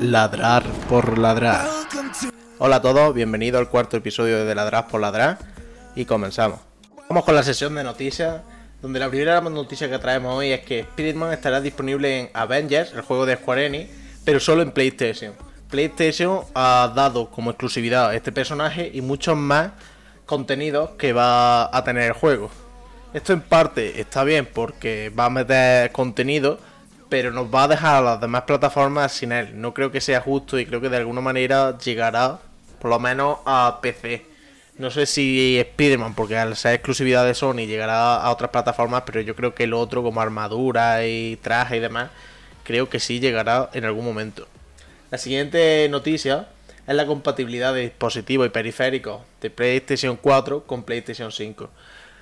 Ladrar 0.00 0.62
por 0.88 1.18
ladrar. 1.18 1.68
Hola 2.58 2.76
a 2.76 2.80
todos, 2.80 3.14
bienvenidos 3.14 3.60
al 3.60 3.68
cuarto 3.68 3.98
episodio 3.98 4.46
de 4.46 4.54
Ladrar 4.54 4.88
por 4.88 4.98
ladrar 4.98 5.38
y 5.94 6.06
comenzamos. 6.06 6.58
Vamos 7.10 7.22
con 7.22 7.34
la 7.34 7.42
sesión 7.42 7.74
de 7.74 7.84
noticias, 7.84 8.40
donde 8.80 8.98
la 8.98 9.10
primera 9.10 9.42
noticia 9.42 9.90
que 9.90 9.98
traemos 9.98 10.34
hoy 10.34 10.52
es 10.52 10.60
que 10.60 10.80
Spider-Man 10.80 11.34
estará 11.34 11.60
disponible 11.60 12.18
en 12.18 12.30
Avengers, 12.32 12.94
el 12.94 13.02
juego 13.02 13.26
de 13.26 13.36
Square 13.36 13.66
Enix, 13.66 13.90
pero 14.24 14.40
solo 14.40 14.62
en 14.62 14.70
PlayStation. 14.70 15.34
PlayStation 15.68 16.44
ha 16.54 16.90
dado 16.96 17.30
como 17.30 17.50
exclusividad 17.50 18.08
a 18.08 18.14
este 18.14 18.32
personaje 18.32 18.90
y 18.94 19.02
muchos 19.02 19.36
más 19.36 19.72
contenidos 20.24 20.92
que 20.96 21.12
va 21.12 21.76
a 21.76 21.84
tener 21.84 22.04
el 22.04 22.12
juego. 22.14 22.50
Esto 23.12 23.34
en 23.34 23.42
parte 23.42 24.00
está 24.00 24.24
bien 24.24 24.48
porque 24.50 25.10
va 25.10 25.26
a 25.26 25.30
meter 25.30 25.92
contenido, 25.92 26.58
pero 27.10 27.32
nos 27.32 27.52
va 27.52 27.64
a 27.64 27.68
dejar 27.68 27.96
a 27.96 28.00
las 28.00 28.20
demás 28.20 28.42
plataformas 28.42 29.12
sin 29.12 29.32
él. 29.32 29.60
No 29.60 29.74
creo 29.74 29.90
que 29.90 30.00
sea 30.00 30.20
justo 30.20 30.58
y 30.58 30.64
creo 30.64 30.80
que 30.80 30.88
de 30.88 30.98
alguna 30.98 31.20
manera 31.20 31.76
llegará 31.76 32.38
por 32.78 32.90
lo 32.90 32.98
menos 32.98 33.38
a 33.44 33.80
PC. 33.82 34.24
No 34.78 34.90
sé 34.90 35.04
si 35.04 35.58
Spider-Man, 35.58 36.14
porque 36.14 36.38
al 36.38 36.56
ser 36.56 36.74
exclusividad 36.74 37.26
de 37.26 37.34
Sony 37.34 37.66
llegará 37.66 38.16
a 38.16 38.30
otras 38.30 38.50
plataformas, 38.50 39.02
pero 39.04 39.20
yo 39.20 39.36
creo 39.36 39.54
que 39.54 39.64
el 39.64 39.74
otro, 39.74 40.02
como 40.02 40.22
armadura 40.22 41.04
y 41.04 41.36
traje 41.36 41.76
y 41.76 41.80
demás, 41.80 42.10
creo 42.62 42.88
que 42.88 43.00
sí 43.00 43.20
llegará 43.20 43.68
en 43.74 43.84
algún 43.84 44.06
momento. 44.06 44.46
La 45.10 45.18
siguiente 45.18 45.86
noticia 45.90 46.48
es 46.86 46.94
la 46.94 47.06
compatibilidad 47.06 47.74
de 47.74 47.82
dispositivos 47.82 48.46
y 48.46 48.50
periféricos 48.50 49.20
de 49.42 49.50
PlayStation 49.50 50.16
4 50.16 50.64
con 50.64 50.84
PlayStation 50.84 51.30
5. 51.30 51.68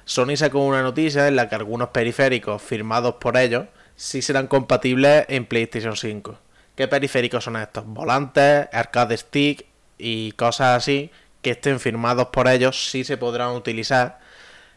Sony 0.04 0.36
sacó 0.36 0.64
una 0.64 0.82
noticia 0.82 1.28
en 1.28 1.36
la 1.36 1.48
que 1.48 1.54
algunos 1.54 1.90
periféricos 1.90 2.62
firmados 2.62 3.16
por 3.16 3.36
ellos 3.36 3.66
sí 3.98 4.22
serán 4.22 4.46
compatibles 4.46 5.26
en 5.28 5.44
PlayStation 5.44 5.96
5. 5.96 6.38
¿Qué 6.76 6.86
periféricos 6.86 7.42
son 7.42 7.56
estos? 7.56 7.84
Volantes, 7.84 8.68
arcade 8.72 9.16
stick 9.16 9.66
y 9.98 10.32
cosas 10.32 10.76
así 10.78 11.10
que 11.42 11.50
estén 11.50 11.80
firmados 11.80 12.28
por 12.28 12.46
ellos 12.46 12.90
sí 12.90 13.02
se 13.02 13.16
podrán 13.16 13.50
utilizar 13.56 14.20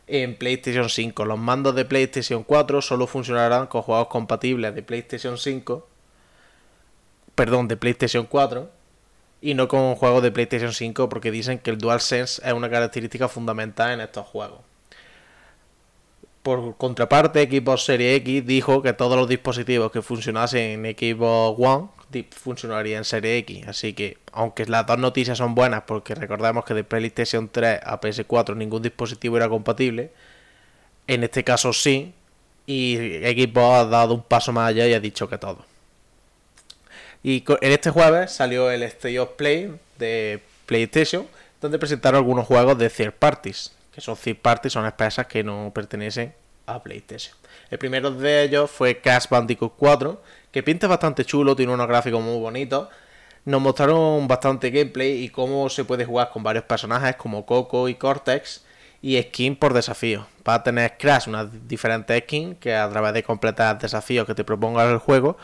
en 0.07 0.35
PlayStation 0.35 0.89
5. 0.89 1.23
Los 1.25 1.37
mandos 1.37 1.75
de 1.75 1.85
PlayStation 1.85 2.43
4 2.43 2.81
solo 2.81 3.05
funcionarán 3.05 3.67
con 3.67 3.83
juegos 3.83 4.07
compatibles 4.07 4.73
de 4.73 4.81
PlayStation 4.81 5.37
5 5.37 5.87
perdón, 7.35 7.67
de 7.67 7.77
PlayStation 7.77 8.25
4 8.25 8.71
y 9.41 9.53
no 9.53 9.67
con 9.67 9.93
juegos 9.93 10.23
de 10.23 10.31
PlayStation 10.31 10.73
5 10.73 11.09
porque 11.09 11.29
dicen 11.29 11.59
que 11.59 11.69
el 11.69 11.77
DualSense 11.77 12.41
es 12.43 12.53
una 12.53 12.71
característica 12.71 13.27
fundamental 13.27 13.91
en 13.91 14.01
estos 14.01 14.25
juegos. 14.25 14.70
Por 16.43 16.75
contraparte, 16.77 17.43
Xbox 17.43 17.83
Series 17.85 18.17
X 18.21 18.45
dijo 18.45 18.81
que 18.81 18.93
todos 18.93 19.15
los 19.15 19.29
dispositivos 19.29 19.91
que 19.91 20.01
funcionasen 20.01 20.85
en 20.85 20.97
Xbox 20.97 21.59
One 21.59 21.89
funcionarían 22.31 22.99
en 22.99 23.05
Series 23.05 23.39
X. 23.43 23.67
Así 23.67 23.93
que, 23.93 24.17
aunque 24.31 24.65
las 24.65 24.85
dos 24.85 24.97
noticias 24.97 25.37
son 25.37 25.53
buenas, 25.53 25.83
porque 25.85 26.15
recordemos 26.15 26.65
que 26.65 26.73
de 26.73 26.83
PlayStation 26.83 27.49
3 27.49 27.81
a 27.83 28.01
PS4 28.01 28.55
ningún 28.55 28.81
dispositivo 28.81 29.37
era 29.37 29.49
compatible, 29.49 30.11
en 31.07 31.23
este 31.23 31.43
caso 31.43 31.73
sí, 31.73 32.13
y 32.65 32.95
Xbox 32.95 33.75
ha 33.75 33.85
dado 33.85 34.15
un 34.15 34.23
paso 34.23 34.51
más 34.51 34.69
allá 34.69 34.87
y 34.87 34.93
ha 34.93 34.99
dicho 34.99 35.29
que 35.29 35.37
todo. 35.37 35.65
Y 37.23 37.43
en 37.47 37.71
este 37.71 37.91
jueves 37.91 38.31
salió 38.31 38.71
el 38.71 38.81
State 38.83 39.19
of 39.19 39.31
Play 39.31 39.71
de 39.99 40.41
PlayStation, 40.65 41.27
donde 41.61 41.77
presentaron 41.77 42.17
algunos 42.17 42.47
juegos 42.47 42.77
de 42.77 42.89
third 42.89 43.13
parties, 43.13 43.71
que 43.93 44.01
son 44.01 44.15
third 44.15 44.37
parties, 44.37 44.73
son 44.73 44.85
empresas 44.85 45.27
que 45.27 45.43
no 45.43 45.71
pertenecen 45.73 46.33
a 46.65 46.81
PlayStation. 46.81 47.35
El 47.69 47.77
primero 47.77 48.11
de 48.11 48.43
ellos 48.43 48.69
fue 48.71 49.01
Crash 49.01 49.27
Bandicoot 49.29 49.73
4, 49.77 50.21
que 50.51 50.63
pinta 50.63 50.87
bastante 50.87 51.25
chulo, 51.25 51.55
tiene 51.55 51.73
unos 51.73 51.87
gráficos 51.87 52.21
muy 52.21 52.39
bonitos. 52.39 52.89
Nos 53.43 53.61
mostraron 53.61 54.27
bastante 54.27 54.69
gameplay 54.69 55.23
y 55.23 55.29
cómo 55.29 55.67
se 55.69 55.83
puede 55.83 56.05
jugar 56.05 56.29
con 56.29 56.43
varios 56.43 56.65
personajes 56.65 57.15
como 57.15 57.45
Coco 57.45 57.89
y 57.89 57.95
Cortex 57.95 58.63
y 59.01 59.19
skin 59.21 59.55
por 59.55 59.73
desafío. 59.73 60.27
Va 60.47 60.55
a 60.55 60.63
tener 60.63 60.97
Crash 60.97 61.27
unas 61.27 61.47
diferentes 61.67 62.23
skins 62.23 62.57
que 62.59 62.75
a 62.75 62.87
través 62.89 63.13
de 63.13 63.23
completar 63.23 63.79
desafíos 63.79 64.27
que 64.27 64.35
te 64.35 64.43
proponga 64.43 64.89
el 64.89 64.99
juego 64.99 65.37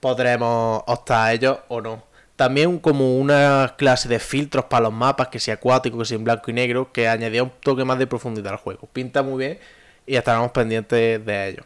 podremos 0.00 0.82
optar 0.86 1.28
a 1.28 1.32
ellos 1.32 1.58
o 1.68 1.80
no. 1.80 2.04
También 2.36 2.78
como 2.78 3.16
una 3.18 3.74
clase 3.78 4.08
de 4.08 4.18
filtros 4.18 4.66
para 4.66 4.84
los 4.84 4.92
mapas, 4.92 5.28
que 5.28 5.40
sea 5.40 5.54
acuático, 5.54 5.98
que 5.98 6.04
sea 6.04 6.18
en 6.18 6.24
blanco 6.24 6.50
y 6.50 6.54
negro, 6.54 6.92
que 6.92 7.08
añadía 7.08 7.42
un 7.42 7.52
toque 7.60 7.84
más 7.84 7.98
de 7.98 8.06
profundidad 8.06 8.52
al 8.52 8.58
juego. 8.58 8.88
Pinta 8.92 9.22
muy 9.22 9.38
bien 9.38 9.58
y 10.06 10.16
estaremos 10.16 10.52
pendientes 10.52 11.24
de 11.24 11.48
ello. 11.48 11.64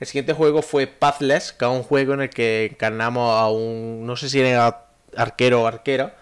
El 0.00 0.06
siguiente 0.06 0.32
juego 0.32 0.62
fue 0.62 0.86
Pathless, 0.86 1.52
que 1.52 1.66
es 1.66 1.70
un 1.70 1.82
juego 1.82 2.14
en 2.14 2.22
el 2.22 2.30
que 2.30 2.70
encarnamos 2.72 3.38
a 3.38 3.50
un, 3.50 4.06
no 4.06 4.16
sé 4.16 4.30
si 4.30 4.40
era 4.40 4.86
arquero 5.14 5.62
o 5.62 5.66
arquera, 5.66 6.16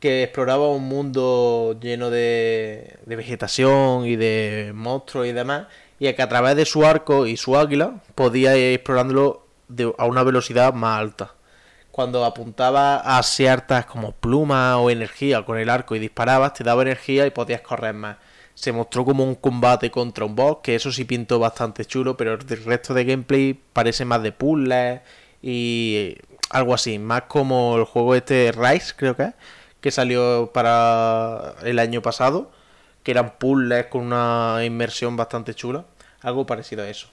que 0.00 0.22
exploraba 0.24 0.68
un 0.68 0.84
mundo 0.84 1.78
lleno 1.80 2.10
de, 2.10 2.98
vegetación 3.06 4.04
y 4.06 4.16
de 4.16 4.72
monstruos 4.74 5.26
y 5.26 5.32
demás, 5.32 5.68
y 5.98 6.12
que 6.12 6.22
a 6.22 6.28
través 6.28 6.54
de 6.56 6.66
su 6.66 6.84
arco 6.84 7.26
y 7.26 7.36
su 7.36 7.56
águila 7.56 7.94
podía 8.14 8.56
ir 8.56 8.74
explorándolo 8.74 9.46
a 9.96 10.06
una 10.06 10.22
velocidad 10.22 10.74
más 10.74 11.00
alta. 11.00 11.34
Cuando 11.98 12.24
apuntaba 12.24 12.98
a 12.98 13.20
ciertas 13.24 13.84
como 13.84 14.12
plumas 14.12 14.76
o 14.76 14.88
energía 14.88 15.44
con 15.44 15.58
el 15.58 15.68
arco 15.68 15.96
y 15.96 15.98
disparabas, 15.98 16.52
te 16.54 16.62
daba 16.62 16.82
energía 16.82 17.26
y 17.26 17.32
podías 17.32 17.60
correr 17.62 17.92
más. 17.92 18.18
Se 18.54 18.70
mostró 18.70 19.04
como 19.04 19.24
un 19.24 19.34
combate 19.34 19.90
contra 19.90 20.24
un 20.24 20.36
boss, 20.36 20.58
que 20.62 20.76
eso 20.76 20.92
sí 20.92 21.04
pintó 21.04 21.40
bastante 21.40 21.84
chulo, 21.84 22.16
pero 22.16 22.34
el 22.34 22.64
resto 22.64 22.94
de 22.94 23.04
gameplay 23.04 23.60
parece 23.72 24.04
más 24.04 24.22
de 24.22 24.30
puzzles 24.30 25.00
y 25.42 26.14
algo 26.50 26.72
así, 26.72 27.00
más 27.00 27.22
como 27.22 27.76
el 27.78 27.84
juego 27.84 28.14
este 28.14 28.52
Rise, 28.52 28.94
creo 28.96 29.16
que 29.16 29.24
es, 29.24 29.34
que 29.80 29.90
salió 29.90 30.52
para 30.54 31.56
el 31.64 31.80
año 31.80 32.00
pasado, 32.00 32.52
que 33.02 33.10
eran 33.10 33.38
puzzles 33.40 33.86
con 33.86 34.02
una 34.02 34.60
inmersión 34.64 35.16
bastante 35.16 35.52
chula, 35.52 35.84
algo 36.22 36.46
parecido 36.46 36.84
a 36.84 36.88
eso. 36.88 37.08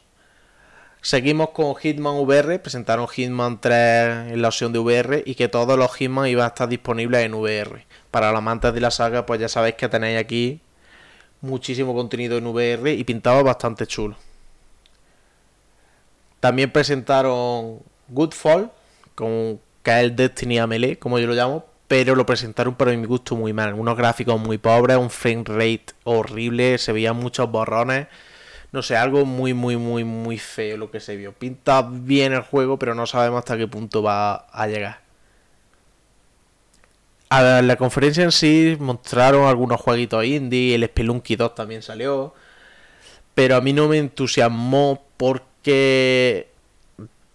Seguimos 1.05 1.51
con 1.51 1.75
Hitman 1.75 2.15
VR, 2.15 2.57
presentaron 2.57 3.07
Hitman 3.07 3.61
3 3.61 4.33
en 4.33 4.41
la 4.41 4.47
opción 4.47 4.73
de 4.73 4.79
VR 4.79 5.21
y 5.23 5.35
que 5.35 5.47
todos 5.47 5.77
los 5.77 5.93
Hitman 5.95 6.25
iban 6.25 6.45
a 6.45 6.47
estar 6.47 6.67
disponibles 6.67 7.23
en 7.23 7.35
VR. 7.35 7.85
Para 8.09 8.31
los 8.31 8.39
amantes 8.39 8.73
de 8.73 8.81
la 8.81 8.89
saga, 8.89 9.23
pues 9.23 9.39
ya 9.39 9.47
sabéis 9.47 9.75
que 9.75 9.87
tenéis 9.87 10.17
aquí 10.19 10.61
muchísimo 11.41 11.93
contenido 11.93 12.39
en 12.39 12.47
VR 12.47 12.91
y 12.91 13.03
pintado 13.03 13.43
bastante 13.43 13.85
chulo. 13.85 14.15
También 16.39 16.71
presentaron 16.71 17.81
Goodfall, 18.07 18.71
con, 19.13 19.59
que 19.83 19.91
es 19.91 19.97
el 19.97 20.15
Destiny 20.15 20.95
como 20.95 21.19
yo 21.19 21.27
lo 21.27 21.35
llamo, 21.35 21.67
pero 21.87 22.15
lo 22.15 22.25
presentaron 22.25 22.73
para 22.73 22.97
mi 22.97 23.05
gusto 23.05 23.35
muy 23.35 23.53
mal. 23.53 23.75
Unos 23.75 23.95
gráficos 23.95 24.39
muy 24.39 24.57
pobres, 24.57 24.97
un 24.97 25.11
frame 25.11 25.43
rate 25.45 25.85
horrible, 26.03 26.79
se 26.79 26.91
veían 26.93 27.15
muchos 27.15 27.47
borrones 27.51 28.07
no 28.71 28.81
sé, 28.81 28.95
algo 28.95 29.25
muy, 29.25 29.53
muy, 29.53 29.77
muy, 29.77 30.03
muy 30.03 30.37
feo 30.37 30.77
lo 30.77 30.91
que 30.91 30.99
se 30.99 31.15
vio. 31.15 31.33
Pinta 31.33 31.81
bien 31.89 32.33
el 32.33 32.41
juego, 32.41 32.77
pero 32.79 32.95
no 32.95 33.05
sabemos 33.05 33.39
hasta 33.39 33.57
qué 33.57 33.67
punto 33.67 34.03
va 34.03 34.35
a 34.35 34.67
llegar. 34.67 35.01
A 37.29 37.61
la 37.61 37.75
conferencia 37.75 38.23
en 38.23 38.31
sí 38.31 38.77
mostraron 38.79 39.47
algunos 39.47 39.81
jueguitos 39.81 40.23
indie, 40.25 40.75
el 40.75 40.85
Spelunky 40.85 41.35
2 41.35 41.55
también 41.55 41.81
salió, 41.81 42.33
pero 43.33 43.55
a 43.55 43.61
mí 43.61 43.73
no 43.73 43.87
me 43.87 43.97
entusiasmó 43.97 45.03
porque 45.17 46.49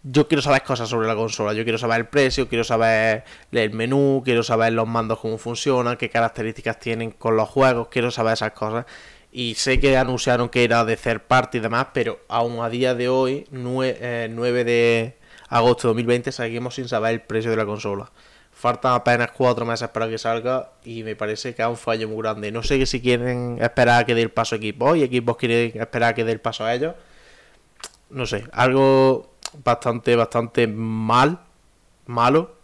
yo 0.03 0.29
quiero 0.29 0.43
saber 0.43 0.63
cosas 0.63 0.89
sobre 0.89 1.07
la 1.07 1.15
consola, 1.15 1.53
yo 1.53 1.65
quiero 1.65 1.77
saber 1.79 2.01
el 2.01 2.07
precio, 2.07 2.49
quiero 2.49 2.65
saber 2.65 3.25
el 3.53 3.73
menú, 3.73 4.23
quiero 4.25 4.43
saber 4.43 4.73
los 4.73 4.89
mandos 4.89 5.19
cómo 5.19 5.37
funcionan, 5.39 5.97
qué 5.97 6.09
características 6.09 6.79
tienen 6.79 7.11
con 7.11 7.37
los 7.37 7.49
juegos, 7.49 7.89
quiero 7.91 8.11
saber 8.11 8.35
esas 8.35 8.53
cosas. 8.53 8.87
Y 9.33 9.55
sé 9.55 9.79
que 9.79 9.97
anunciaron 9.97 10.49
que 10.49 10.65
era 10.65 10.85
de 10.85 10.97
third 10.97 11.21
party 11.23 11.59
y 11.59 11.61
demás, 11.61 11.89
pero 11.93 12.21
aún 12.29 12.61
a 12.61 12.69
día 12.69 12.95
de 12.95 13.09
hoy, 13.09 13.47
9, 13.51 13.99
eh, 14.01 14.65
de 14.65 15.17
agosto 15.49 15.89
de 15.89 15.91
2020, 15.91 16.33
seguimos 16.33 16.75
sin 16.75 16.89
saber 16.89 17.15
el 17.15 17.21
precio 17.23 17.51
de 17.51 17.57
la 17.57 17.65
consola. 17.65 18.11
Faltan 18.53 18.93
apenas 18.93 19.31
4 19.31 19.65
meses 19.65 19.89
para 19.89 20.09
que 20.09 20.19
salga 20.19 20.73
y 20.85 21.05
me 21.05 21.15
parece 21.15 21.55
que 21.55 21.63
es 21.63 21.69
un 21.69 21.77
fallo 21.77 22.09
muy 22.09 22.19
grande. 22.19 22.51
No 22.51 22.63
sé 22.63 22.85
si 22.87 23.01
quieren 23.01 23.59
esperar 23.61 24.03
a 24.03 24.05
que 24.05 24.15
dé 24.15 24.23
el 24.23 24.31
paso 24.31 24.57
equipo 24.57 24.97
y 24.97 25.03
equipos 25.03 25.37
quieren 25.37 25.81
esperar 25.81 26.11
a 26.11 26.15
que 26.15 26.25
dé 26.25 26.33
el 26.33 26.41
paso 26.41 26.65
a 26.65 26.75
ellos. 26.75 26.95
No 28.11 28.27
sé, 28.27 28.45
algo 28.53 29.31
bastante, 29.65 30.17
bastante 30.17 30.67
mal, 30.67 31.41
malo 32.07 32.57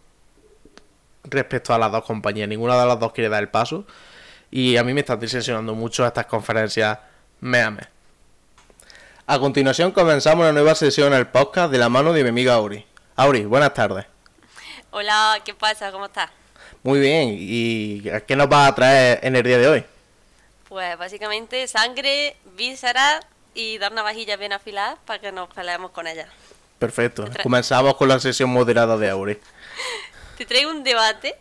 respecto 1.23 1.73
a 1.73 1.77
las 1.79 1.91
dos 1.91 2.03
compañías. 2.03 2.49
Ninguna 2.49 2.79
de 2.79 2.85
las 2.85 2.99
dos 2.99 3.13
quiere 3.13 3.29
dar 3.29 3.41
el 3.41 3.49
paso. 3.49 3.85
Y 4.49 4.77
a 4.77 4.83
mí 4.83 4.93
me 4.93 5.01
están 5.01 5.19
decepcionando 5.19 5.75
mucho 5.75 6.05
estas 6.05 6.25
conferencias 6.25 6.97
me 7.39 7.61
A 9.27 9.39
continuación 9.39 9.91
comenzamos 9.91 10.43
una 10.43 10.53
nueva 10.53 10.73
sesión 10.73 11.13
el 11.13 11.27
podcast 11.27 11.71
de 11.71 11.77
la 11.77 11.89
mano 11.89 12.13
de 12.13 12.23
mi 12.23 12.29
amiga 12.29 12.53
Auri. 12.53 12.85
Auri, 13.15 13.45
buenas 13.45 13.73
tardes. 13.73 14.05
Hola, 14.91 15.39
¿qué 15.43 15.53
pasa? 15.53 15.91
¿Cómo 15.91 16.05
estás? 16.05 16.29
Muy 16.81 16.99
bien, 16.99 17.35
¿y 17.37 18.03
qué 18.25 18.35
nos 18.35 18.51
va 18.51 18.67
a 18.67 18.73
traer 18.73 19.19
en 19.21 19.35
el 19.35 19.43
día 19.43 19.57
de 19.57 19.67
hoy? 19.67 19.85
Pues 20.69 20.97
básicamente 20.97 21.67
sangre, 21.67 22.37
vísceras 22.55 23.25
y 23.53 23.77
dar 23.77 23.91
navajillas 23.91 24.39
bien 24.39 24.53
afiladas 24.53 24.97
para 25.05 25.19
que 25.19 25.31
nos 25.31 25.49
peleemos 25.49 25.91
con 25.91 26.07
ellas. 26.07 26.29
Perfecto, 26.79 27.25
comenzamos 27.43 27.95
con 27.95 28.07
la 28.07 28.19
sesión 28.19 28.49
moderada 28.49 28.97
de 28.97 29.09
Auri. 29.09 29.39
te 30.37 30.45
traigo 30.45 30.71
un 30.71 30.83
debate 30.83 31.35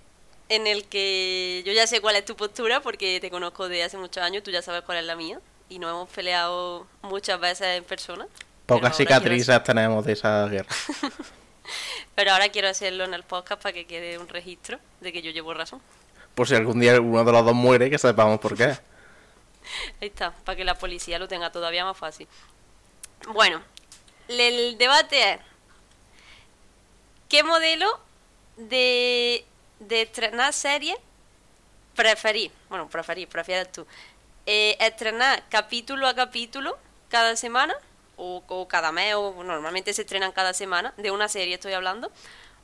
en 0.48 0.66
el 0.66 0.84
que 0.84 1.62
yo 1.66 1.72
ya 1.72 1.86
sé 1.86 2.00
cuál 2.00 2.16
es 2.16 2.24
tu 2.24 2.36
postura 2.36 2.80
porque 2.80 3.20
te 3.20 3.30
conozco 3.30 3.68
de 3.68 3.82
hace 3.82 3.96
muchos 3.98 4.22
años, 4.22 4.42
tú 4.42 4.50
ya 4.50 4.62
sabes 4.62 4.82
cuál 4.82 4.98
es 4.98 5.04
la 5.04 5.16
mía 5.16 5.40
y 5.68 5.78
nos 5.78 5.90
hemos 5.90 6.08
peleado 6.10 6.86
muchas 7.02 7.40
veces 7.40 7.78
en 7.78 7.84
persona. 7.84 8.26
Pocas 8.66 8.96
cicatrices 8.96 9.62
tenemos 9.62 10.04
de 10.04 10.12
esa 10.12 10.46
guerra. 10.46 10.68
pero 12.14 12.32
ahora 12.32 12.48
quiero 12.48 12.68
hacerlo 12.68 13.04
en 13.04 13.14
el 13.14 13.22
podcast 13.22 13.62
para 13.62 13.72
que 13.72 13.86
quede 13.86 14.18
un 14.18 14.28
registro 14.28 14.78
de 15.00 15.12
que 15.12 15.22
yo 15.22 15.30
llevo 15.30 15.54
razón. 15.54 15.80
Por 16.34 16.48
si 16.48 16.54
algún 16.54 16.80
día 16.80 17.00
uno 17.00 17.24
de 17.24 17.32
los 17.32 17.44
dos 17.44 17.54
muere, 17.54 17.90
que 17.90 17.98
sepamos 17.98 18.38
por 18.40 18.56
qué. 18.56 18.64
Ahí 20.00 20.08
está, 20.08 20.32
para 20.44 20.56
que 20.56 20.64
la 20.64 20.76
policía 20.76 21.18
lo 21.18 21.28
tenga 21.28 21.50
todavía 21.50 21.84
más 21.84 21.96
fácil. 21.96 22.28
Bueno, 23.32 23.62
el 24.28 24.78
debate 24.78 25.32
es, 25.32 25.40
¿qué 27.28 27.42
modelo 27.42 27.88
de, 28.56 29.44
de 29.78 30.02
estrenar 30.02 30.52
serie 30.52 30.96
preferís? 31.94 32.50
Bueno, 32.68 32.88
preferís, 32.88 33.26
prefieres 33.26 33.72
tú. 33.72 33.86
Eh, 34.46 34.76
estrenar 34.80 35.42
capítulo 35.48 36.06
a 36.06 36.14
capítulo 36.14 36.78
cada 37.08 37.34
semana 37.36 37.74
o, 38.16 38.66
cada 38.68 38.92
mes, 38.92 39.14
o 39.14 39.42
normalmente 39.44 39.92
se 39.92 40.02
estrenan 40.02 40.32
cada 40.32 40.54
semana, 40.54 40.94
de 40.96 41.10
una 41.10 41.28
serie 41.28 41.54
estoy 41.54 41.74
hablando, 41.74 42.10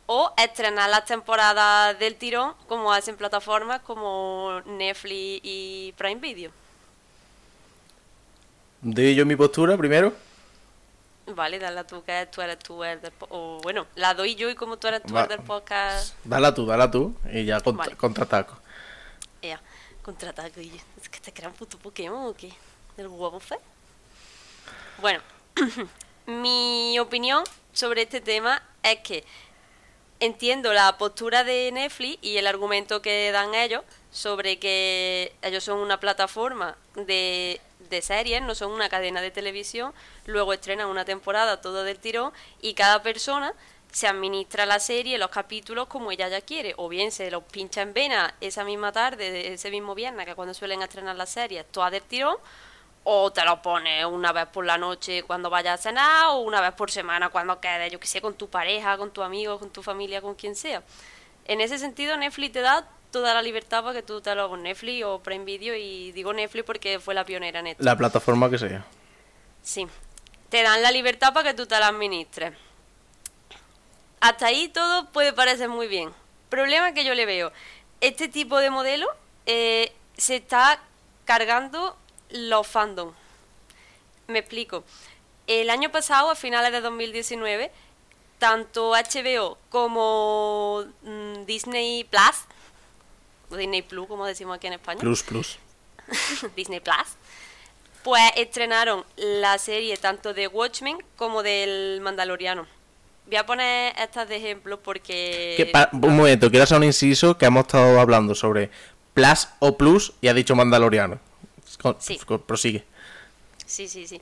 o 0.07 0.33
estrenar 0.37 0.89
las 0.91 1.05
temporadas 1.05 1.99
del 1.99 2.17
tirón 2.17 2.55
como 2.69 2.93
hacen 2.93 3.17
plataformas 3.17 3.81
como 3.81 4.63
Netflix 4.65 5.41
y 5.45 5.95
Prime 5.97 6.21
Video. 6.21 6.51
¿Doy 8.81 9.15
yo 9.15 9.27
mi 9.27 9.37
postura 9.37 9.77
primero? 9.77 10.13
Vale, 11.35 11.59
dale 11.59 11.85
tú, 11.85 12.03
que 12.03 12.27
tú 12.27 12.43
eres 12.43 12.59
tú 12.59 12.85
el 12.85 13.01
del 13.01 13.13
O 13.31 13.59
bueno, 13.63 13.87
la 13.95 14.15
doy 14.15 14.35
yo 14.35 14.51
y 14.51 14.55
como 14.55 14.77
tú 14.77 14.89
eres 14.89 15.03
tú 15.03 15.17
el 15.17 15.29
del 15.29 15.41
podcast. 15.41 16.15
Dala 16.25 16.55
tú, 16.55 16.67
dala 16.67 16.91
tú 16.91 17.15
y 17.33 17.45
ya 17.45 17.61
contra 17.61 17.95
contraataco. 17.97 18.59
Ya, 19.41 19.61
contraataco. 20.03 20.61
Y 20.61 20.81
¿Es 21.01 21.09
que 21.09 21.21
te 21.21 21.33
crean 21.33 21.53
puto 21.53 21.79
Pokémon 21.79 22.27
o 22.27 22.35
qué? 22.35 22.53
¿El 22.97 23.09
huevo 23.09 23.41
fe? 23.41 23.57
Bueno, 25.01 25.21
mi 26.27 26.99
opinión 26.99 27.45
sobre 27.73 28.03
este 28.03 28.21
tema 28.21 28.63
es 28.83 28.99
que 29.01 29.25
entiendo 30.21 30.73
la 30.73 30.97
postura 30.99 31.43
de 31.45 31.71
Netflix 31.73 32.19
y 32.23 32.37
el 32.37 32.47
argumento 32.47 33.03
que 33.03 33.33
dan 33.33 33.55
ellos 33.55 33.83
sobre 34.13 34.59
que 34.59 35.35
ellos 35.43 35.65
son 35.65 35.79
una 35.79 35.99
plataforma 35.99 36.77
de 36.95 37.61
de 37.89 38.03
series, 38.03 38.43
no 38.43 38.55
son 38.55 38.73
una 38.73 38.89
cadena 38.89 39.21
de 39.21 39.31
televisión, 39.31 39.93
luego 40.27 40.53
estrenan 40.53 40.89
una 40.89 41.05
temporada 41.05 41.61
todo 41.61 41.85
del 41.85 41.99
tirón 41.99 42.33
y 42.61 42.75
cada 42.75 43.03
persona 43.03 43.55
se 43.93 44.09
administra 44.09 44.65
la 44.65 44.81
serie, 44.81 45.19
los 45.19 45.31
capítulos 45.31 45.87
como 45.87 46.11
ella 46.11 46.29
ya 46.29 46.41
quiere, 46.41 46.75
o 46.79 46.89
bien 46.89 47.13
se 47.13 47.31
los 47.31 47.45
pincha 47.45 47.83
en 47.83 47.93
vena 47.93 48.35
esa 48.41 48.65
misma 48.65 48.91
tarde, 48.91 49.53
ese 49.53 49.71
mismo 49.71 49.95
viernes, 49.95 50.27
que 50.27 50.35
cuando 50.35 50.55
suelen 50.55 50.83
estrenar 50.83 51.15
las 51.17 51.31
series, 51.31 51.67
toda 51.71 51.91
del 51.91 52.03
tirón, 52.03 52.37
o 53.05 53.31
te 53.33 53.45
lo 53.45 53.61
pones 53.61 54.05
una 54.07 54.33
vez 54.33 54.47
por 54.47 54.65
la 54.65 54.79
noche 54.79 55.25
cuando 55.25 55.51
vayas 55.51 55.81
a 55.81 55.83
cenar, 55.83 56.29
o 56.31 56.39
una 56.39 56.61
vez 56.61 56.73
por 56.73 56.91
semana 56.91 57.29
cuando 57.29 57.61
quedes, 57.61 57.93
yo 57.93 58.01
que 58.01 58.07
sé, 58.07 58.23
con 58.23 58.35
tu 58.35 58.49
pareja, 58.49 58.97
con 58.97 59.11
tu 59.11 59.23
amigo, 59.23 59.59
con 59.59 59.71
tu 59.71 59.83
familia, 59.83 60.23
con 60.23 60.35
quien 60.35 60.57
sea. 60.57 60.83
En 61.45 61.61
ese 61.61 61.79
sentido, 61.79 62.17
Netflix 62.17 62.53
te 62.53 62.61
da 62.61 62.89
toda 63.13 63.35
la 63.35 63.43
libertad 63.43 63.85
para 63.85 63.95
que 63.95 64.03
tú 64.03 64.21
te 64.21 64.35
lo 64.35 64.43
hagas 64.43 64.59
Netflix 64.59 65.05
o 65.05 65.21
Prime 65.21 65.45
Video 65.45 65.77
y 65.77 66.11
digo 66.13 66.33
Netflix 66.33 66.65
porque 66.65 66.99
fue 66.99 67.15
la 67.15 67.25
pionera 67.25 67.61
en 67.61 67.69
esto. 67.69 67.85
La 67.85 67.97
plataforma 67.97 68.51
que 68.51 68.59
sea. 68.59 68.85
Sí. 69.63 69.87
Te 70.49 70.63
dan 70.63 70.83
la 70.83 70.91
libertad 70.91 71.33
para 71.33 71.51
que 71.51 71.55
tú 71.55 71.67
te 71.67 71.79
la 71.79 71.89
administres. 71.89 72.55
Hasta 74.21 74.47
ahí 74.47 74.69
todo 74.69 75.11
puede 75.11 75.33
parecer 75.33 75.69
muy 75.69 75.87
bien. 75.87 76.11
Problema 76.49 76.93
que 76.93 77.05
yo 77.05 77.15
le 77.15 77.27
veo. 77.27 77.53
Este 78.01 78.29
tipo 78.29 78.59
de 78.59 78.71
modelo 78.71 79.07
eh, 79.47 79.93
se 80.17 80.37
está 80.37 80.81
cargando 81.25 81.97
los 82.31 82.67
fandom. 82.67 83.13
Me 84.27 84.41
explico. 84.41 84.85
El 85.47 85.71
año 85.71 85.91
pasado, 85.91 86.31
a 86.31 86.35
finales 86.35 86.73
de 86.73 86.81
2019, 86.81 87.71
tanto 88.39 88.93
HBO 88.93 89.59
como 89.71 90.85
mm, 91.03 91.45
Disney 91.45 92.05
Plus 92.05 92.47
Disney 93.57 93.83
Plus, 93.83 94.07
como 94.07 94.27
decimos 94.27 94.57
aquí 94.57 94.67
en 94.67 94.75
España. 94.75 95.01
Plus, 95.01 95.23
plus. 95.23 95.59
Disney 96.57 96.81
Plus. 96.81 97.17
Pues 98.03 98.33
estrenaron 98.37 99.05
la 99.17 99.59
serie 99.59 99.97
tanto 99.97 100.35
de 100.35 100.49
Watchmen 100.49 100.99
como 101.17 101.43
del 101.43 102.01
Mandaloriano. 102.01 102.67
Voy 103.27 103.37
a 103.37 103.47
poner 103.47 103.95
estas 103.99 104.29
de 104.29 104.37
ejemplo 104.37 104.81
porque... 104.81 105.73
un 105.93 106.17
momento, 106.17 106.51
quiero 106.51 106.65
hacer 106.65 106.77
un 106.77 106.85
inciso 106.85 107.39
que 107.39 107.47
hemos 107.47 107.67
estado 107.67 108.01
hablando 108.01 108.35
sobre 108.35 108.71
Plus 109.15 109.49
o 109.61 109.77
Plus 109.77 110.13
y 110.21 110.29
ha 110.29 110.35
dicho 110.35 110.57
Mandaloriano. 110.57 111.21
sí. 111.99 112.21
Prosigue. 112.47 112.85
Sí, 113.65 113.89
sí, 113.89 114.07
sí. 114.07 114.21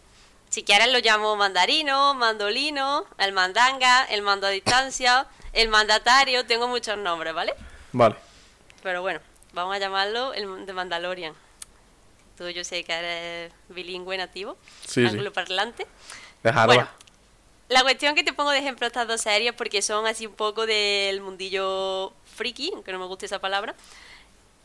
Si 0.51 0.65
quieres 0.65 0.93
lo 0.93 0.99
llamo 0.99 1.37
mandarino, 1.37 2.13
mandolino, 2.15 3.07
el 3.19 3.33
mandanga, 3.33 4.05
el 4.05 4.23
mando 4.23 4.49
a 4.49 4.51
distancia, 4.51 5.27
el 5.53 5.69
mandatario, 5.69 6.45
tengo 6.45 6.67
muchos 6.67 6.99
nombres, 6.99 7.33
¿vale? 7.33 7.55
Vale. 7.93 8.17
Pero 8.83 9.03
bueno, 9.03 9.21
vamos 9.53 9.75
a 9.75 9.79
llamarlo 9.79 10.33
el 10.35 10.67
de 10.67 10.73
Mandalorian. 10.73 11.35
Tú 12.37 12.49
yo 12.49 12.65
sé 12.65 12.85
que 12.85 12.93
eres 12.93 13.53
bilingüe 13.69 14.17
nativo, 14.17 14.57
sí, 14.87 15.05
angloparlante. 15.05 15.87
Bueno, 16.43 16.89
la 17.69 17.83
cuestión 17.83 18.15
que 18.15 18.25
te 18.25 18.33
pongo 18.33 18.51
de 18.51 18.59
ejemplo 18.59 18.87
estas 18.87 19.07
dos 19.07 19.21
series 19.21 19.53
porque 19.53 19.83
son 19.83 20.07
así 20.07 20.27
un 20.27 20.35
poco 20.35 20.65
del 20.65 21.21
mundillo 21.21 22.13
friki, 22.35 22.73
aunque 22.75 22.93
no 22.93 22.99
me 22.99 23.07
guste 23.07 23.27
esa 23.27 23.41
palabra. 23.41 23.75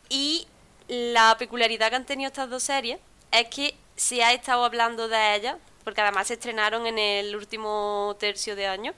Y 0.09 0.47
la 0.87 1.35
peculiaridad 1.37 1.89
que 1.89 1.95
han 1.97 2.05
tenido 2.05 2.29
estas 2.29 2.49
dos 2.49 2.63
series 2.63 2.99
es 3.31 3.47
que 3.49 3.75
se 3.95 4.23
ha 4.23 4.33
estado 4.33 4.63
hablando 4.63 5.07
de 5.07 5.35
ellas, 5.35 5.57
porque 5.83 6.01
además 6.01 6.27
se 6.27 6.35
estrenaron 6.35 6.87
en 6.87 6.97
el 6.97 7.35
último 7.35 8.15
tercio 8.19 8.55
de 8.55 8.67
año, 8.67 8.93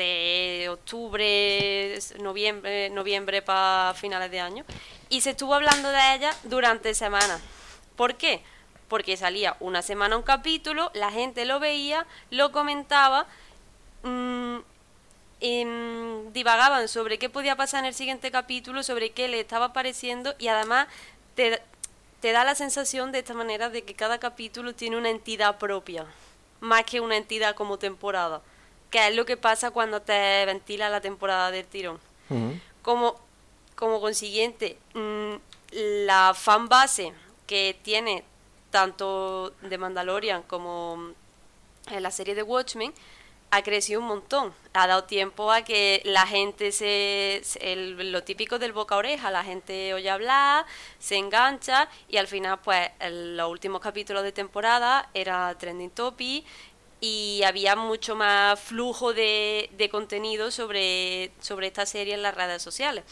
de 0.00 0.68
octubre, 0.70 1.98
noviembre, 2.20 2.88
noviembre 2.88 3.42
para 3.42 3.92
finales 3.94 4.30
de 4.30 4.40
año, 4.40 4.64
y 5.10 5.20
se 5.20 5.30
estuvo 5.30 5.54
hablando 5.54 5.90
de 5.90 6.14
ella 6.14 6.34
durante 6.44 6.94
semanas. 6.94 7.40
¿Por 7.96 8.14
qué? 8.14 8.42
Porque 8.88 9.18
salía 9.18 9.56
una 9.60 9.82
semana 9.82 10.16
un 10.16 10.22
capítulo, 10.22 10.90
la 10.94 11.10
gente 11.10 11.44
lo 11.44 11.60
veía, 11.60 12.06
lo 12.30 12.50
comentaba, 12.50 13.26
mmm, 14.02 14.58
divagaban 16.32 16.88
sobre 16.88 17.18
qué 17.18 17.28
podía 17.28 17.56
pasar 17.56 17.80
en 17.80 17.86
el 17.86 17.94
siguiente 17.94 18.30
capítulo, 18.30 18.82
sobre 18.82 19.10
qué 19.10 19.28
le 19.28 19.40
estaba 19.40 19.72
pareciendo 19.72 20.34
y 20.38 20.48
además 20.48 20.86
te, 21.34 21.60
te 22.20 22.32
da 22.32 22.44
la 22.44 22.54
sensación 22.54 23.12
de 23.12 23.18
esta 23.18 23.34
manera 23.34 23.68
de 23.68 23.82
que 23.82 23.94
cada 23.94 24.18
capítulo 24.18 24.74
tiene 24.74 24.96
una 24.96 25.10
entidad 25.10 25.58
propia, 25.58 26.06
más 26.60 26.84
que 26.84 27.00
una 27.00 27.16
entidad 27.16 27.54
como 27.54 27.78
temporada 27.78 28.40
que 28.90 29.08
es 29.08 29.14
lo 29.14 29.24
que 29.24 29.36
pasa 29.36 29.70
cuando 29.70 30.02
te 30.02 30.44
ventila 30.46 30.88
la 30.88 31.00
temporada 31.00 31.50
del 31.50 31.66
tirón. 31.66 31.98
como, 32.82 33.16
como 33.74 34.00
consiguiente, 34.00 34.78
mm, 34.94 35.34
la 35.72 36.32
fan 36.34 36.68
base 36.68 37.12
que 37.46 37.76
tiene 37.82 38.24
tanto 38.70 39.50
de 39.62 39.78
Mandalorian 39.78 40.42
como 40.42 41.12
en 41.88 42.02
la 42.02 42.10
serie 42.10 42.34
de 42.34 42.42
Watchmen 42.42 42.92
ha 43.50 43.62
crecido 43.62 44.00
un 44.00 44.06
montón. 44.06 44.54
Ha 44.72 44.86
dado 44.86 45.04
tiempo 45.04 45.50
a 45.50 45.62
que 45.62 46.02
la 46.04 46.26
gente 46.26 46.70
se. 46.70 47.42
lo 47.74 48.22
típico 48.22 48.58
del 48.58 48.72
boca 48.72 48.94
a 48.94 48.98
oreja, 48.98 49.30
la 49.30 49.42
gente 49.42 49.92
oye 49.92 50.08
hablar, 50.08 50.64
se 50.98 51.16
engancha 51.16 51.88
y 52.08 52.16
al 52.18 52.28
final, 52.28 52.60
pues, 52.60 52.90
los 53.10 53.50
últimos 53.50 53.80
capítulos 53.80 54.22
de 54.22 54.32
temporada 54.32 55.10
era 55.14 55.56
trending 55.58 55.90
topic 55.90 56.46
y 57.00 57.42
había 57.44 57.76
mucho 57.76 58.14
más 58.14 58.60
flujo 58.60 59.14
de, 59.14 59.88
contenido 59.90 60.50
sobre, 60.50 61.30
sobre 61.40 61.68
esta 61.68 61.86
serie 61.86 62.14
en 62.14 62.22
las 62.22 62.34
redes 62.34 62.62
sociales. 62.62 63.04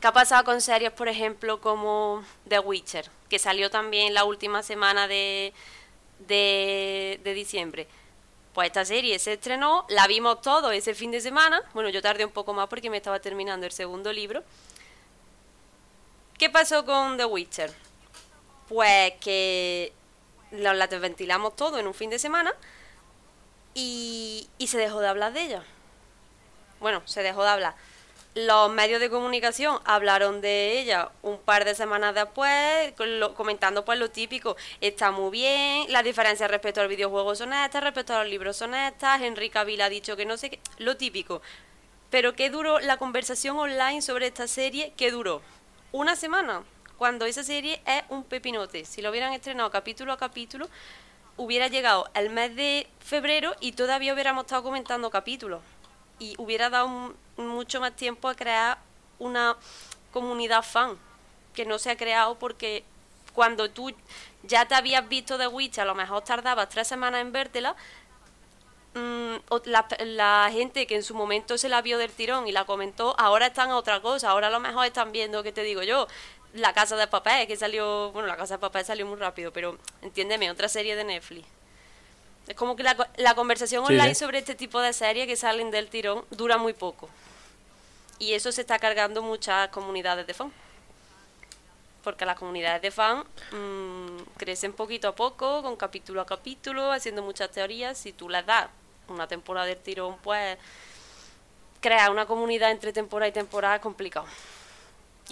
¿Qué 0.00 0.06
ha 0.06 0.12
pasado 0.12 0.44
con 0.44 0.60
series, 0.60 0.92
por 0.92 1.08
ejemplo, 1.08 1.60
como 1.60 2.24
The 2.48 2.60
Witcher, 2.60 3.10
que 3.28 3.38
salió 3.38 3.70
también 3.70 4.14
la 4.14 4.24
última 4.24 4.62
semana 4.62 5.08
de, 5.08 5.52
de, 6.20 7.20
de 7.22 7.34
diciembre? 7.34 7.86
Pues 8.52 8.66
esta 8.66 8.84
serie 8.84 9.18
se 9.18 9.34
estrenó, 9.34 9.86
la 9.88 10.06
vimos 10.06 10.40
todo 10.42 10.72
ese 10.72 10.94
fin 10.94 11.10
de 11.10 11.20
semana. 11.20 11.62
Bueno, 11.72 11.88
yo 11.88 12.02
tardé 12.02 12.24
un 12.24 12.32
poco 12.32 12.52
más 12.52 12.68
porque 12.68 12.90
me 12.90 12.98
estaba 12.98 13.18
terminando 13.20 13.64
el 13.66 13.72
segundo 13.72 14.12
libro. 14.12 14.42
¿Qué 16.38 16.50
pasó 16.50 16.84
con 16.84 17.16
The 17.16 17.24
Witcher? 17.24 17.72
Pues 18.68 19.14
que 19.20 19.92
la 20.52 20.86
desventilamos 20.86 21.56
todo 21.56 21.78
en 21.78 21.86
un 21.86 21.94
fin 21.94 22.10
de 22.10 22.18
semana 22.18 22.54
y, 23.74 24.48
se 24.66 24.78
dejó 24.78 25.00
de 25.00 25.08
hablar 25.08 25.32
de 25.32 25.42
ella. 25.42 25.62
Bueno, 26.80 27.02
se 27.04 27.22
dejó 27.22 27.42
de 27.42 27.50
hablar. 27.50 27.74
Los 28.34 28.70
medios 28.70 29.00
de 29.00 29.10
comunicación 29.10 29.78
hablaron 29.84 30.40
de 30.40 30.78
ella 30.78 31.10
un 31.22 31.38
par 31.38 31.66
de 31.66 31.74
semanas 31.74 32.14
después, 32.14 32.94
comentando 33.34 33.84
pues 33.84 33.98
lo 33.98 34.10
típico, 34.10 34.56
está 34.80 35.10
muy 35.10 35.30
bien, 35.30 35.92
las 35.92 36.02
diferencias 36.02 36.50
respecto 36.50 36.80
al 36.80 36.88
videojuego 36.88 37.34
son 37.34 37.52
estas, 37.52 37.84
respecto 37.84 38.14
a 38.14 38.20
los 38.20 38.30
libros 38.30 38.56
son 38.56 38.74
estas, 38.74 39.20
Enrique 39.20 39.52
Cavill 39.52 39.82
ha 39.82 39.90
dicho 39.90 40.16
que 40.16 40.24
no 40.24 40.38
sé 40.38 40.48
qué, 40.48 40.60
lo 40.78 40.96
típico. 40.96 41.42
Pero 42.08 42.34
¿qué 42.34 42.48
duró 42.48 42.80
la 42.80 42.96
conversación 42.96 43.58
online 43.58 44.00
sobre 44.00 44.28
esta 44.28 44.46
serie? 44.46 44.94
¿Qué 44.96 45.10
duró? 45.10 45.42
Una 45.92 46.16
semana, 46.16 46.62
cuando 47.02 47.26
esa 47.26 47.42
serie 47.42 47.82
es 47.84 48.04
un 48.10 48.22
pepinote. 48.22 48.84
Si 48.84 49.02
lo 49.02 49.10
hubieran 49.10 49.32
estrenado 49.32 49.72
capítulo 49.72 50.12
a 50.12 50.16
capítulo, 50.16 50.68
hubiera 51.36 51.66
llegado 51.66 52.08
el 52.14 52.30
mes 52.30 52.54
de 52.54 52.86
febrero 53.00 53.56
y 53.58 53.72
todavía 53.72 54.14
hubiéramos 54.14 54.44
estado 54.44 54.62
comentando 54.62 55.10
capítulos. 55.10 55.62
Y 56.20 56.36
hubiera 56.38 56.70
dado 56.70 57.12
mucho 57.36 57.80
más 57.80 57.96
tiempo 57.96 58.28
a 58.28 58.36
crear 58.36 58.78
una 59.18 59.56
comunidad 60.12 60.62
fan, 60.62 60.96
que 61.52 61.66
no 61.66 61.80
se 61.80 61.90
ha 61.90 61.96
creado 61.96 62.38
porque 62.38 62.84
cuando 63.34 63.68
tú 63.68 63.92
ya 64.44 64.68
te 64.68 64.76
habías 64.76 65.08
visto 65.08 65.38
de 65.38 65.48
Witch, 65.48 65.80
a 65.80 65.84
lo 65.84 65.96
mejor 65.96 66.22
tardabas 66.22 66.68
tres 66.68 66.86
semanas 66.86 67.20
en 67.20 67.32
vértela, 67.32 67.74
Mm, 68.94 69.36
la, 69.64 69.86
la, 70.00 70.50
gente 70.52 70.86
que 70.86 70.96
en 70.96 71.02
su 71.02 71.14
momento 71.14 71.56
se 71.56 71.70
la 71.70 71.80
vio 71.80 71.96
del 71.96 72.10
tirón 72.12 72.46
y 72.46 72.52
la 72.52 72.66
comentó, 72.66 73.14
ahora 73.18 73.46
están 73.46 73.70
a 73.70 73.76
otra 73.76 74.00
cosa, 74.02 74.28
ahora 74.28 74.48
a 74.48 74.50
lo 74.50 74.60
mejor 74.60 74.84
están 74.84 75.12
viendo, 75.12 75.42
¿qué 75.42 75.50
te 75.50 75.62
digo 75.62 75.82
yo? 75.82 76.08
La 76.54 76.72
Casa 76.72 76.96
de 76.96 77.06
Papel, 77.06 77.46
que 77.46 77.56
salió, 77.56 78.12
bueno, 78.12 78.28
La 78.28 78.36
Casa 78.36 78.54
de 78.54 78.58
Papel 78.58 78.84
salió 78.84 79.06
muy 79.06 79.16
rápido, 79.16 79.52
pero 79.52 79.78
entiéndeme, 80.02 80.50
otra 80.50 80.68
serie 80.68 80.96
de 80.96 81.04
Netflix. 81.04 81.46
Es 82.46 82.56
como 82.56 82.76
que 82.76 82.82
la, 82.82 83.08
la 83.16 83.34
conversación 83.34 83.84
online 83.84 84.14
sobre 84.14 84.38
este 84.38 84.54
tipo 84.54 84.80
de 84.80 84.92
series 84.92 85.26
que 85.26 85.36
salen 85.36 85.70
del 85.70 85.88
tirón 85.88 86.24
dura 86.30 86.58
muy 86.58 86.72
poco. 86.72 87.08
Y 88.18 88.34
eso 88.34 88.52
se 88.52 88.60
está 88.60 88.78
cargando 88.78 89.22
muchas 89.22 89.68
comunidades 89.68 90.26
de 90.26 90.34
fans. 90.34 90.52
Porque 92.04 92.26
las 92.26 92.36
comunidades 92.36 92.82
de 92.82 92.90
fans 92.90 93.24
mmm, 93.52 94.18
crecen 94.36 94.72
poquito 94.72 95.08
a 95.08 95.14
poco, 95.14 95.62
con 95.62 95.76
capítulo 95.76 96.20
a 96.20 96.26
capítulo, 96.26 96.90
haciendo 96.90 97.22
muchas 97.22 97.50
teorías. 97.50 97.96
Si 97.96 98.12
tú 98.12 98.28
las 98.28 98.44
das 98.44 98.68
una 99.08 99.26
temporada 99.26 99.66
del 99.66 99.78
tirón, 99.78 100.18
pues 100.18 100.58
crear 101.80 102.10
una 102.10 102.26
comunidad 102.26 102.70
entre 102.70 102.92
temporada 102.92 103.28
y 103.28 103.32
temporada 103.32 103.76
es 103.76 103.80
complicado. 103.80 104.26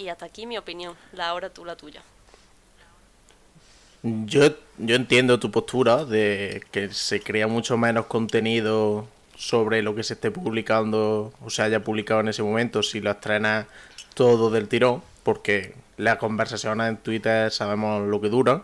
Y 0.01 0.09
hasta 0.09 0.25
aquí 0.25 0.47
mi 0.47 0.57
opinión, 0.57 0.95
la 1.13 1.31
hora 1.35 1.51
tú 1.51 1.63
la 1.63 1.75
tuya. 1.75 2.01
Yo, 4.01 4.49
yo 4.79 4.95
entiendo 4.95 5.39
tu 5.39 5.51
postura 5.51 6.05
de 6.05 6.63
que 6.71 6.91
se 6.91 7.21
crea 7.21 7.45
mucho 7.45 7.77
menos 7.77 8.07
contenido 8.07 9.05
sobre 9.37 9.83
lo 9.83 9.93
que 9.93 10.01
se 10.01 10.15
esté 10.15 10.31
publicando 10.31 11.31
o 11.45 11.49
se 11.51 11.61
haya 11.61 11.83
publicado 11.83 12.21
en 12.21 12.29
ese 12.29 12.41
momento 12.41 12.81
si 12.81 12.99
lo 12.99 13.11
estrenas 13.11 13.67
todo 14.15 14.49
del 14.49 14.67
tirón, 14.67 15.03
porque 15.21 15.75
las 15.97 16.17
conversaciones 16.17 16.89
en 16.89 16.97
Twitter 16.97 17.51
sabemos 17.51 18.07
lo 18.07 18.19
que 18.19 18.29
duran. 18.29 18.63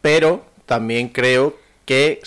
Pero 0.00 0.46
también 0.64 1.08
creo 1.08 1.58
que 1.84 2.20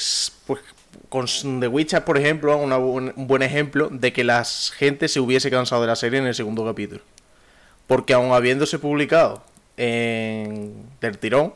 pues, 0.45 0.59
con 1.07 1.25
The 1.61 1.69
Witcher, 1.69 2.03
por 2.03 2.17
ejemplo, 2.17 2.57
un 2.57 3.13
buen 3.15 3.43
ejemplo 3.43 3.87
de 3.89 4.11
que 4.11 4.25
la 4.25 4.43
gente 4.43 5.07
se 5.07 5.21
hubiese 5.21 5.49
cansado 5.49 5.81
de 5.81 5.87
la 5.87 5.95
serie 5.95 6.19
en 6.19 6.27
el 6.27 6.35
segundo 6.35 6.65
capítulo. 6.65 7.01
Porque 7.91 8.13
aún 8.13 8.31
habiéndose 8.31 8.79
publicado 8.79 9.43
en 9.75 10.87
del 11.01 11.17
tirón, 11.17 11.53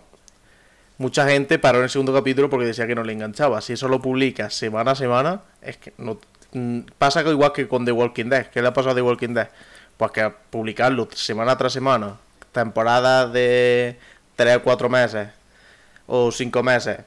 mucha 0.98 1.25
gente 1.30 1.60
paró 1.60 1.77
en 1.77 1.86
el 1.86 1.89
segundo 1.89 2.13
capítulo 2.13 2.50
porque 2.50 2.65
decía 2.65 2.86
que 2.86 2.94
no 2.94 3.06
le 3.06 3.13
enganchaba. 3.13 3.62
Si 3.62 3.72
eso 3.72 3.88
lo 3.88 4.01
publica 4.01 4.50
semana 4.50 4.92
a 4.92 4.96
semana, 4.96 5.44
es 5.62 5.77
que 5.77 5.94
no 5.98 6.20
mm, 6.51 6.80
pasa 6.98 7.22
igual 7.22 7.54
que 7.54 7.70
con 7.70 7.86
The 7.86 7.94
Walking 7.94 8.25
Dead. 8.25 8.48
¿Qué 8.48 8.62
le 8.62 8.68
ha 8.68 8.74
pasado 8.74 8.92
a 8.92 8.96
The 8.96 9.01
Walking 9.01 9.34
Dead? 9.34 9.48
Pues 9.96 10.12
que 10.12 10.30
publicarlo 10.50 11.08
semana 11.13 11.58
tras 11.58 11.72
semana, 11.72 12.18
temporadas 12.51 13.32
de 13.32 13.98
3 14.36 14.58
o 14.58 14.62
4 14.62 14.89
meses 14.89 15.30
o 16.06 16.34
5 16.34 16.63
meses, 16.63 16.98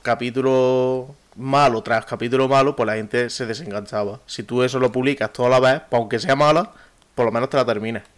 capítulo 0.00 1.14
malo 1.34 1.82
tras 1.82 2.06
capítulo 2.06 2.48
malo, 2.48 2.74
pues 2.74 2.86
la 2.86 2.94
gente 2.94 3.28
se 3.28 3.44
desenganchaba. 3.44 4.20
Si 4.24 4.44
tú 4.44 4.62
eso 4.62 4.78
lo 4.78 4.90
publicas 4.90 5.30
toda 5.30 5.50
la 5.50 5.60
vez, 5.60 5.82
pues 5.90 6.00
aunque 6.00 6.18
sea 6.18 6.36
mala, 6.36 6.72
por 7.14 7.26
lo 7.26 7.32
menos 7.32 7.50
te 7.50 7.58
la 7.58 7.66
terminas. 7.66 8.15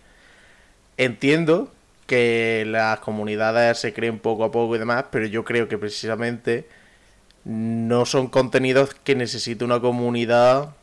Entiendo 0.99 1.73
que 2.07 2.65
las 2.67 2.99
comunidades 3.01 3.79
se 3.79 3.95
creen 3.95 4.19
poco 4.19 4.45
a 4.45 4.51
poco 4.51 4.77
y 4.77 4.79
demás, 4.79 5.07
pero 5.11 5.27
yo 5.27 5.45
creo 5.45 5.69
que 5.69 5.79
precisamente 5.79 6.69
no 7.45 8.05
son 8.05 8.29
contenidos 8.29 8.95
que 9.05 9.15
necesite 9.15 9.65
una 9.65 9.81
comunidad. 9.81 10.75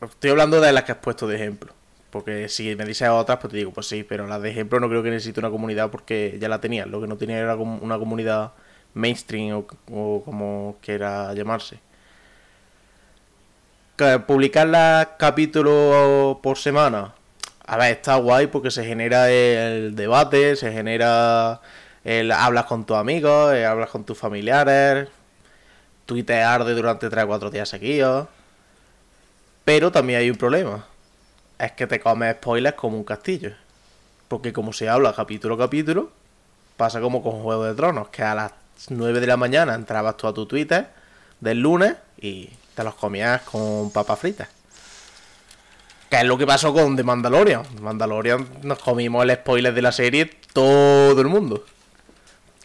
Estoy 0.00 0.30
hablando 0.30 0.60
de 0.60 0.72
las 0.72 0.84
que 0.84 0.92
has 0.92 0.98
puesto 0.98 1.26
de 1.26 1.36
ejemplo. 1.36 1.72
Porque 2.10 2.48
si 2.50 2.76
me 2.76 2.84
dices 2.84 3.08
otras, 3.08 3.38
pues 3.38 3.52
te 3.52 3.56
digo, 3.56 3.72
pues 3.72 3.86
sí, 3.86 4.04
pero 4.04 4.26
las 4.26 4.42
de 4.42 4.50
ejemplo 4.50 4.78
no 4.78 4.88
creo 4.88 5.02
que 5.02 5.10
necesite 5.10 5.40
una 5.40 5.48
comunidad 5.48 5.90
porque 5.90 6.36
ya 6.38 6.48
la 6.48 6.60
tenía. 6.60 6.84
Lo 6.84 7.00
que 7.00 7.06
no 7.06 7.16
tenía 7.16 7.38
era 7.38 7.56
una 7.56 7.98
comunidad 7.98 8.52
mainstream 8.92 9.64
o, 9.90 10.22
como 10.22 10.76
quiera 10.82 11.32
llamarse. 11.32 11.78
Publicar 14.26 14.66
los 14.66 15.06
capítulos 15.16 16.38
por 16.42 16.58
semana, 16.58 17.14
a 17.64 17.76
ver, 17.76 17.92
está 17.92 18.16
guay 18.16 18.48
porque 18.48 18.70
se 18.70 18.84
genera 18.84 19.30
el 19.30 19.94
debate, 19.94 20.56
se 20.56 20.72
genera 20.72 21.60
el 22.04 22.32
hablas 22.32 22.66
con 22.66 22.84
tus 22.84 22.96
amigos, 22.96 23.54
eh, 23.54 23.64
hablas 23.64 23.90
con 23.90 24.04
tus 24.04 24.18
familiares, 24.18 25.08
Twitter 26.06 26.42
arde 26.42 26.74
durante 26.74 27.08
3 27.08 27.24
o 27.24 27.26
4 27.28 27.50
días 27.50 27.68
seguidos. 27.68 28.28
Pero 29.64 29.92
también 29.92 30.20
hay 30.20 30.30
un 30.30 30.36
problema. 30.36 30.84
Es 31.58 31.72
que 31.72 31.86
te 31.86 32.00
comes 32.00 32.36
spoilers 32.36 32.76
como 32.76 32.96
un 32.96 33.04
castillo. 33.04 33.52
Porque 34.28 34.52
como 34.52 34.72
se 34.72 34.88
habla 34.88 35.12
capítulo 35.14 35.54
a 35.54 35.58
capítulo, 35.58 36.10
pasa 36.76 37.00
como 37.00 37.22
con 37.22 37.42
Juego 37.42 37.64
de 37.64 37.74
Tronos, 37.74 38.08
que 38.08 38.22
a 38.22 38.34
las 38.34 38.52
9 38.88 39.20
de 39.20 39.26
la 39.26 39.36
mañana 39.36 39.74
entrabas 39.74 40.16
tú 40.16 40.26
a 40.26 40.34
tu 40.34 40.46
Twitter 40.46 40.88
del 41.40 41.60
lunes 41.60 41.94
y 42.20 42.50
te 42.74 42.82
los 42.82 42.94
comías 42.94 43.42
con 43.42 43.92
papas 43.92 44.18
fritas. 44.18 44.48
Que 46.12 46.18
es 46.18 46.24
lo 46.24 46.36
que 46.36 46.46
pasó 46.46 46.74
con 46.74 46.94
The 46.94 47.04
Mandalorian. 47.04 47.62
Mandalorian 47.80 48.46
nos 48.64 48.78
comimos 48.80 49.24
el 49.24 49.34
spoiler 49.34 49.72
de 49.72 49.80
la 49.80 49.92
serie 49.92 50.30
todo 50.52 51.18
el 51.18 51.28
mundo. 51.28 51.64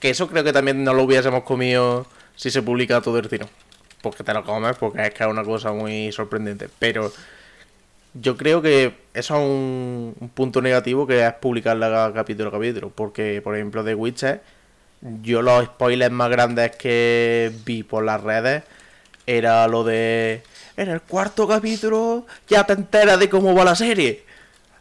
Que 0.01 0.09
eso 0.09 0.27
creo 0.27 0.43
que 0.43 0.51
también 0.51 0.83
no 0.83 0.93
lo 0.93 1.03
hubiésemos 1.03 1.43
comido 1.43 2.05
si 2.35 2.51
se 2.51 2.61
publica 2.61 2.99
todo 2.99 3.19
el 3.19 3.29
tiro. 3.29 3.47
Porque 4.01 4.25
te 4.25 4.33
lo 4.33 4.43
comes, 4.43 4.75
porque 4.75 5.01
es 5.01 5.13
que 5.13 5.23
es 5.23 5.29
una 5.29 5.45
cosa 5.45 5.71
muy 5.71 6.11
sorprendente. 6.11 6.67
Pero 6.77 7.09
yo 8.15 8.35
creo 8.35 8.61
que 8.61 8.97
eso 9.13 9.35
es 9.35 9.41
un, 9.41 10.13
un 10.19 10.27
punto 10.27 10.61
negativo 10.61 11.07
que 11.07 11.25
es 11.25 11.31
publicarla 11.35 12.11
capítulo 12.13 12.49
a 12.49 12.51
capítulo. 12.51 12.89
Porque, 12.89 13.41
por 13.41 13.55
ejemplo, 13.55 13.81
The 13.81 13.95
Witcher 13.95 14.41
yo 15.21 15.41
los 15.41 15.63
spoilers 15.63 16.11
más 16.11 16.29
grandes 16.29 16.75
que 16.75 17.53
vi 17.63 17.83
por 17.83 18.03
las 18.03 18.21
redes 18.21 18.63
era 19.25 19.69
lo 19.69 19.85
de 19.85 20.43
en 20.77 20.89
el 20.89 21.01
cuarto 21.01 21.47
capítulo 21.47 22.25
ya 22.47 22.63
te 22.65 22.73
enteras 22.73 23.19
de 23.19 23.29
cómo 23.29 23.53
va 23.53 23.65
la 23.65 23.75
serie. 23.75 24.23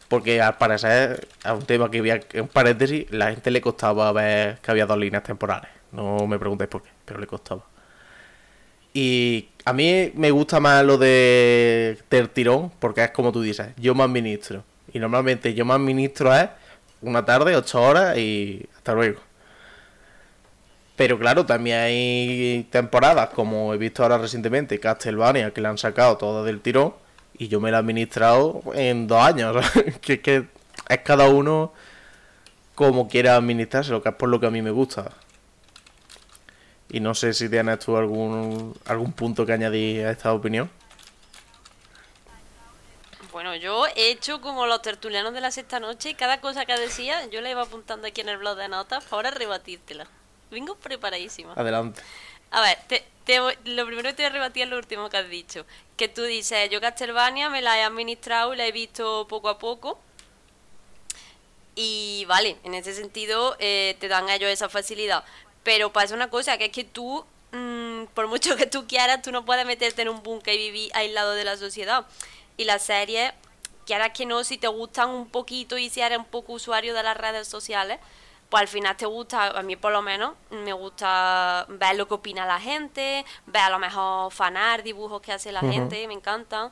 Porque 0.07 0.41
al 0.41 0.57
parecer, 0.57 1.27
a 1.43 1.53
un 1.53 1.63
tema 1.63 1.91
que 1.91 1.99
había 1.99 2.21
en 2.31 2.47
paréntesis, 2.47 3.11
la 3.11 3.31
gente 3.31 3.51
le 3.51 3.59
costaba 3.59 4.09
ver 4.13 4.59
que 4.59 4.71
había 4.71 4.85
dos 4.85 4.97
líneas 4.97 5.23
temporales. 5.23 5.69
No 5.91 6.25
me 6.27 6.39
preguntéis 6.39 6.69
por 6.69 6.83
qué, 6.83 6.89
pero 7.03 7.19
le 7.19 7.27
costaba. 7.27 7.63
Y 8.93 9.49
a 9.65 9.73
mí 9.73 10.11
me 10.15 10.31
gusta 10.31 10.59
más 10.59 10.85
lo 10.85 10.97
de 10.97 11.97
del 12.09 12.29
tirón, 12.29 12.71
porque 12.79 13.03
es 13.03 13.11
como 13.11 13.31
tú 13.31 13.41
dices, 13.41 13.67
yo 13.77 13.93
me 13.95 14.03
administro. 14.03 14.63
Y 14.93 14.99
normalmente 14.99 15.53
yo 15.53 15.65
me 15.65 15.73
administro 15.73 16.33
es 16.33 16.49
una 17.01 17.25
tarde, 17.25 17.55
ocho 17.55 17.81
horas 17.81 18.17
y 18.17 18.65
hasta 18.77 18.93
luego. 18.93 19.26
Pero 20.97 21.19
claro, 21.19 21.45
también 21.45 21.77
hay 21.77 22.67
temporadas, 22.71 23.29
como 23.29 23.71
he 23.71 23.77
visto 23.77 24.01
ahora 24.01 24.17
recientemente, 24.17 24.79
Castlevania, 24.79 25.53
que 25.53 25.61
le 25.61 25.67
han 25.67 25.77
sacado 25.77 26.17
todo 26.17 26.43
del 26.43 26.59
tirón 26.59 26.95
y 27.37 27.49
yo 27.49 27.61
me 27.61 27.69
la 27.69 27.77
he 27.77 27.79
administrado 27.81 28.63
en 28.73 29.05
dos 29.07 29.21
años. 29.21 29.55
que 30.01 30.13
es 30.13 30.19
que 30.19 30.47
es 30.89 30.97
cada 31.01 31.29
uno 31.29 31.71
como 32.73 33.07
quiera 33.07 33.35
administrarse, 33.35 33.91
lo 33.91 34.01
que 34.01 34.09
es 34.09 34.15
por 34.15 34.27
lo 34.27 34.39
que 34.39 34.47
a 34.47 34.49
mí 34.49 34.63
me 34.63 34.71
gusta. 34.71 35.11
Y 36.89 36.99
no 36.99 37.13
sé 37.13 37.33
si 37.33 37.47
tienes 37.47 37.77
tú 37.77 37.95
algún, 37.95 38.75
algún 38.85 39.11
punto 39.11 39.45
que 39.45 39.53
añadir 39.53 40.03
a 40.03 40.11
esta 40.11 40.33
opinión. 40.33 40.67
Bueno, 43.31 43.55
yo 43.55 43.85
he 43.95 44.09
hecho 44.09 44.41
como 44.41 44.65
los 44.65 44.81
tertulianos 44.81 45.31
de 45.33 45.41
la 45.41 45.51
sexta 45.51 45.79
noche 45.79 46.09
y 46.09 46.13
cada 46.15 46.41
cosa 46.41 46.65
que 46.65 46.75
decía 46.79 47.23
yo 47.27 47.41
la 47.41 47.51
iba 47.51 47.61
apuntando 47.61 48.07
aquí 48.07 48.21
en 48.21 48.29
el 48.29 48.37
blog 48.37 48.57
de 48.57 48.67
notas 48.67 49.03
para 49.03 49.15
ahora 49.15 49.31
rebatírtela. 49.31 50.07
Vengo 50.51 50.75
preparadísima. 50.75 51.53
Adelante. 51.53 52.01
A 52.51 52.61
ver, 52.61 52.77
te, 52.87 53.03
lo 53.65 53.85
primero 53.85 54.09
que 54.09 54.15
te 54.15 54.23
voy 54.23 54.29
a 54.29 54.33
rebatir 54.33 54.63
es 54.63 54.69
lo 54.69 54.77
último 54.77 55.09
que 55.09 55.17
has 55.17 55.29
dicho. 55.29 55.65
Que 55.97 56.07
tú 56.07 56.23
dices, 56.23 56.69
yo 56.69 56.79
Castlevania 56.79 57.49
me 57.49 57.61
la 57.61 57.77
he 57.77 57.83
administrado 57.83 58.53
y 58.53 58.57
la 58.57 58.65
he 58.65 58.71
visto 58.71 59.27
poco 59.27 59.49
a 59.49 59.59
poco. 59.59 59.99
Y 61.75 62.25
vale, 62.27 62.57
en 62.63 62.73
ese 62.73 62.93
sentido 62.93 63.55
eh, 63.59 63.95
te 63.99 64.07
dan 64.07 64.29
a 64.29 64.35
ellos 64.35 64.49
esa 64.49 64.69
facilidad. 64.69 65.23
Pero 65.63 65.91
pasa 65.91 66.15
una 66.15 66.29
cosa, 66.29 66.57
que 66.57 66.65
es 66.65 66.71
que 66.71 66.85
tú, 66.85 67.25
mm, 67.51 68.05
por 68.13 68.27
mucho 68.27 68.55
que 68.55 68.65
tú 68.65 68.87
quieras, 68.87 69.21
tú 69.21 69.31
no 69.31 69.45
puedes 69.45 69.65
meterte 69.65 70.01
en 70.01 70.09
un 70.09 70.23
búnker 70.23 70.53
y 70.55 70.71
vivir 70.71 70.91
aislado 70.95 71.33
de 71.33 71.43
la 71.43 71.57
sociedad. 71.57 72.05
Y 72.55 72.63
las 72.63 72.83
series, 72.83 73.33
quieras 73.85 74.11
que 74.13 74.25
no, 74.25 74.43
si 74.43 74.57
te 74.57 74.67
gustan 74.67 75.09
un 75.09 75.29
poquito 75.29 75.77
y 75.77 75.89
si 75.89 76.01
eres 76.01 76.17
un 76.17 76.25
poco 76.25 76.53
usuario 76.53 76.93
de 76.93 77.03
las 77.03 77.17
redes 77.17 77.47
sociales, 77.47 77.99
pues 78.49 78.61
al 78.61 78.67
final 78.67 78.95
te 78.95 79.05
gusta, 79.05 79.47
a 79.47 79.61
mí 79.61 79.75
por 79.75 79.91
lo 79.91 80.01
menos, 80.01 80.33
me 80.49 80.73
gusta 80.73 81.65
ver 81.69 81.95
lo 81.95 82.07
que 82.07 82.13
opina 82.13 82.45
la 82.45 82.59
gente, 82.59 83.25
ver 83.45 83.63
a 83.63 83.69
lo 83.69 83.79
mejor 83.79 84.31
fanar, 84.31 84.83
dibujos 84.83 85.21
que 85.21 85.33
hace 85.33 85.51
la 85.51 85.61
gente, 85.61 86.07
me 86.07 86.13
encantan. 86.13 86.71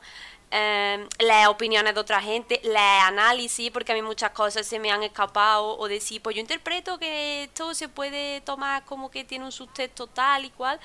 Eh, 0.52 1.08
leer 1.18 1.48
opiniones 1.48 1.92
de 1.92 2.00
otra 2.00 2.22
gente, 2.22 2.60
leer 2.62 3.00
análisis, 3.02 3.70
porque 3.72 3.92
a 3.92 3.94
mí 3.94 4.02
muchas 4.02 4.30
cosas 4.30 4.64
se 4.64 4.78
me 4.78 4.90
han 4.90 5.02
escapado, 5.02 5.76
o 5.76 5.88
decir, 5.88 6.22
pues 6.22 6.36
yo 6.36 6.40
interpreto 6.40 6.98
que 6.98 7.44
esto 7.44 7.74
se 7.74 7.88
puede 7.88 8.40
tomar 8.42 8.84
como 8.84 9.10
que 9.10 9.24
tiene 9.24 9.44
un 9.44 9.52
subtexto 9.52 10.06
tal 10.06 10.44
y 10.44 10.50
cual. 10.50 10.78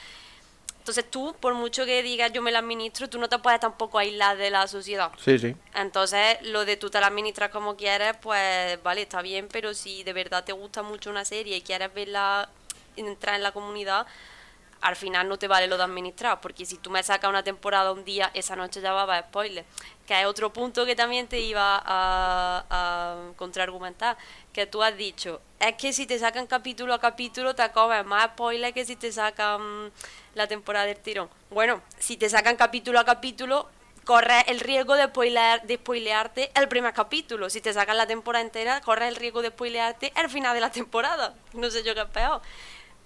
Entonces 0.81 1.05
tú, 1.11 1.35
por 1.39 1.53
mucho 1.53 1.85
que 1.85 2.01
digas 2.01 2.33
yo 2.33 2.41
me 2.41 2.51
la 2.51 2.57
administro, 2.57 3.07
tú 3.07 3.19
no 3.19 3.29
te 3.29 3.38
puedes 3.38 3.59
tampoco 3.59 4.00
aislar 4.00 4.35
de 4.35 4.50
la 4.50 4.67
sociedad. 4.67 5.11
Sí, 5.23 5.38
sí. 5.38 5.55
Entonces, 5.75 6.39
lo 6.41 6.65
de 6.65 6.75
tú 6.75 6.89
te 6.89 7.00
la 7.00 7.05
administras 7.05 7.51
como 7.51 7.77
quieres, 7.77 8.15
pues 8.19 8.81
vale, 8.81 9.03
está 9.03 9.21
bien, 9.21 9.47
pero 9.51 9.75
si 9.75 10.01
de 10.01 10.11
verdad 10.11 10.43
te 10.43 10.53
gusta 10.53 10.81
mucho 10.81 11.11
una 11.11 11.23
serie 11.23 11.55
y 11.55 11.61
quieres 11.61 11.93
verla, 11.93 12.50
entrar 12.95 13.35
en 13.35 13.43
la 13.43 13.51
comunidad, 13.51 14.07
al 14.81 14.95
final 14.95 15.29
no 15.29 15.38
te 15.38 15.47
vale 15.47 15.67
lo 15.67 15.77
de 15.77 15.83
administrar, 15.83 16.41
porque 16.41 16.65
si 16.65 16.77
tú 16.77 16.89
me 16.89 17.03
sacas 17.03 17.29
una 17.29 17.43
temporada 17.43 17.91
un 17.91 18.03
día, 18.03 18.31
esa 18.33 18.55
noche 18.55 18.81
ya 18.81 18.91
va 18.91 19.01
a 19.01 19.03
haber 19.03 19.23
spoiler. 19.25 19.65
Que 20.07 20.15
hay 20.15 20.25
otro 20.25 20.51
punto 20.51 20.83
que 20.88 20.95
también 20.95 21.27
te 21.27 21.39
iba 21.39 21.79
a, 21.85 22.65
a 22.71 23.17
contraargumentar, 23.35 24.17
que 24.51 24.65
tú 24.65 24.81
has 24.81 24.97
dicho, 24.97 25.41
es 25.59 25.75
que 25.75 25.93
si 25.93 26.07
te 26.07 26.17
sacan 26.17 26.47
capítulo 26.47 26.95
a 26.95 27.00
capítulo 27.00 27.53
te 27.53 27.69
comes 27.71 28.03
más 28.03 28.31
spoiler 28.31 28.73
que 28.73 28.83
si 28.83 28.95
te 28.95 29.11
sacan 29.11 29.91
la 30.35 30.47
temporada 30.47 30.85
del 30.85 30.97
tirón. 30.97 31.29
Bueno, 31.50 31.81
si 32.00 32.17
te 32.17 32.29
sacan 32.29 32.55
capítulo 32.55 33.00
a 33.00 33.05
capítulo, 33.05 33.69
corres 34.05 34.43
el 34.47 34.59
riesgo 34.59 34.95
de, 34.95 35.05
spoilear, 35.05 35.63
de 35.63 35.75
spoilearte 35.75 36.51
el 36.55 36.67
primer 36.67 36.93
capítulo. 36.93 37.50
Si 37.50 37.61
te 37.61 37.73
sacan 37.73 37.97
la 37.97 38.07
temporada 38.07 38.43
entera, 38.43 38.81
corres 38.81 39.09
el 39.09 39.15
riesgo 39.15 39.41
de 39.41 39.50
spoilearte 39.50 40.13
el 40.15 40.29
final 40.29 40.53
de 40.53 40.61
la 40.61 40.71
temporada. 40.71 41.35
No 41.53 41.69
sé 41.69 41.83
yo 41.83 41.93
qué 41.93 42.01
es 42.01 42.07
peor. 42.07 42.41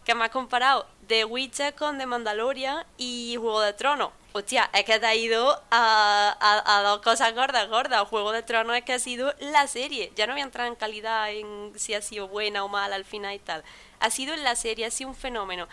¿Qué 0.05 0.13
me 0.13 0.24
has 0.24 0.29
comparado? 0.29 0.86
The 1.08 1.25
Witcher 1.25 1.74
con 1.74 1.98
The 1.98 2.05
Mandalorian 2.05 2.86
y 2.96 3.38
Juego 3.39 3.62
de 3.62 3.74
Tronos. 3.74 4.12
Hostia, 4.34 4.70
es 4.74 4.84
que 4.84 5.00
te 5.00 5.05
ha 5.05 5.15
ido 5.15 5.60
a, 5.72 6.38
a, 6.65 6.82
dos 6.84 7.01
cosas 7.01 7.34
gordas, 7.34 7.67
gordas. 7.70 8.08
Juego 8.08 8.32
de 8.32 8.44
Tronos 8.44 8.75
es 8.75 8.84
que 8.84 8.94
ha 8.94 9.00
sido 9.00 9.34
la 9.39 9.65
serie. 9.65 10.12
Ya 10.15 10.27
no 10.27 10.34
voy 10.34 10.41
a 10.41 10.46
entrar 10.46 10.67
en 10.67 10.75
calidad 10.75 11.32
en 11.32 11.72
si 11.75 11.96
ha 11.96 12.01
sido 12.01 12.27
buena 12.27 12.63
o 12.63 12.67
mala 12.67 12.96
al 12.96 13.05
final 13.05 13.34
y 13.34 13.39
tal. 13.39 13.63
Ha 14.00 14.12
sido 14.12 14.36
la 14.36 14.55
serie, 14.55 14.86
ha 14.86 14.91
sido 14.91 15.10
un 15.10 15.15
fenómeno 15.15 15.67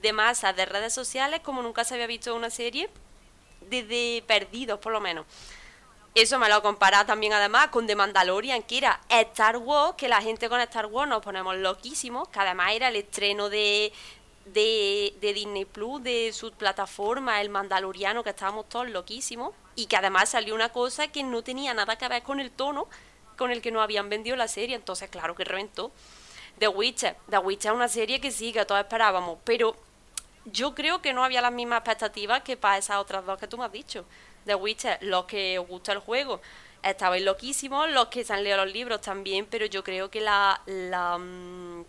de 0.00 0.12
masa 0.12 0.52
de 0.52 0.66
redes 0.66 0.92
sociales 0.92 1.40
como 1.42 1.62
nunca 1.62 1.84
se 1.84 1.94
había 1.94 2.06
visto 2.06 2.34
una 2.34 2.50
serie 2.50 2.88
desde 3.60 4.22
Perdidos, 4.26 4.78
por 4.78 4.92
lo 4.92 5.00
menos. 5.00 5.26
Eso 6.14 6.38
me 6.38 6.48
lo 6.48 6.56
he 6.56 6.62
comparado 6.62 7.04
también 7.04 7.34
además 7.34 7.68
con 7.68 7.86
The 7.86 7.94
Mandalorian, 7.94 8.62
que 8.62 8.78
era 8.78 9.00
Star 9.08 9.58
Wars, 9.58 9.96
que 9.98 10.08
la 10.08 10.22
gente 10.22 10.48
con 10.48 10.60
Star 10.62 10.86
Wars 10.86 11.10
nos 11.10 11.22
ponemos 11.22 11.56
loquísimos, 11.56 12.28
que 12.28 12.38
además 12.38 12.72
era 12.72 12.88
el 12.88 12.96
estreno 12.96 13.50
de, 13.50 13.92
de, 14.46 15.14
de 15.20 15.34
Disney 15.34 15.66
Plus, 15.66 16.02
de 16.02 16.32
su 16.32 16.52
plataforma, 16.52 17.42
el 17.42 17.50
Mandaloriano, 17.50 18.24
que 18.24 18.30
estábamos 18.30 18.66
todos 18.68 18.88
loquísimos, 18.88 19.52
y 19.74 19.86
que 19.86 19.96
además 19.96 20.30
salió 20.30 20.54
una 20.54 20.70
cosa 20.70 21.08
que 21.08 21.22
no 21.22 21.42
tenía 21.42 21.74
nada 21.74 21.98
que 21.98 22.08
ver 22.08 22.22
con 22.22 22.40
el 22.40 22.50
tono 22.50 22.88
con 23.36 23.50
el 23.50 23.60
que 23.60 23.70
nos 23.70 23.82
habían 23.82 24.08
vendido 24.08 24.34
la 24.36 24.48
serie, 24.48 24.74
entonces 24.74 25.10
claro 25.10 25.34
que 25.34 25.44
reventó. 25.44 25.92
The 26.58 26.68
Witcher, 26.68 27.16
The 27.28 27.38
Witcher 27.38 27.72
es 27.72 27.76
una 27.76 27.88
serie 27.88 28.20
que 28.20 28.30
sí, 28.30 28.52
que 28.52 28.64
todos 28.64 28.80
esperábamos, 28.80 29.38
pero 29.44 29.76
yo 30.46 30.74
creo 30.74 31.02
que 31.02 31.12
no 31.12 31.24
había 31.24 31.40
las 31.40 31.52
mismas 31.52 31.78
expectativas 31.80 32.42
que 32.42 32.56
para 32.56 32.78
esas 32.78 32.96
otras 32.98 33.24
dos 33.26 33.38
que 33.38 33.48
tú 33.48 33.58
me 33.58 33.64
has 33.64 33.72
dicho. 33.72 34.04
The 34.46 34.54
Witcher, 34.54 34.98
los 35.02 35.24
que 35.26 35.58
os 35.58 35.66
gusta 35.66 35.92
el 35.92 35.98
juego, 35.98 36.40
estabais 36.82 37.22
loquísimos, 37.24 37.90
los 37.90 38.06
que 38.08 38.24
se 38.24 38.32
han 38.32 38.44
leído 38.44 38.58
los 38.64 38.72
libros 38.72 39.00
también, 39.00 39.46
pero 39.50 39.66
yo 39.66 39.82
creo 39.82 40.10
que 40.10 40.20
la, 40.20 40.60
la 40.66 41.18
mm, 41.18 41.84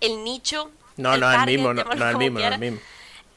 el 0.00 0.24
nicho 0.24 0.70
no, 0.96 1.14
el 1.14 1.20
no 1.20 1.30
es 1.30 1.38
el 1.38 1.44
target, 1.44 1.44
mismo, 1.44 1.72
no, 1.74 1.84
no 1.94 2.04
es 2.04 2.10
el 2.10 2.16
mismo, 2.16 2.40
no 2.40 2.46
es 2.46 2.52
el 2.52 2.58
quieras, 2.58 2.58
mismo. 2.58 2.80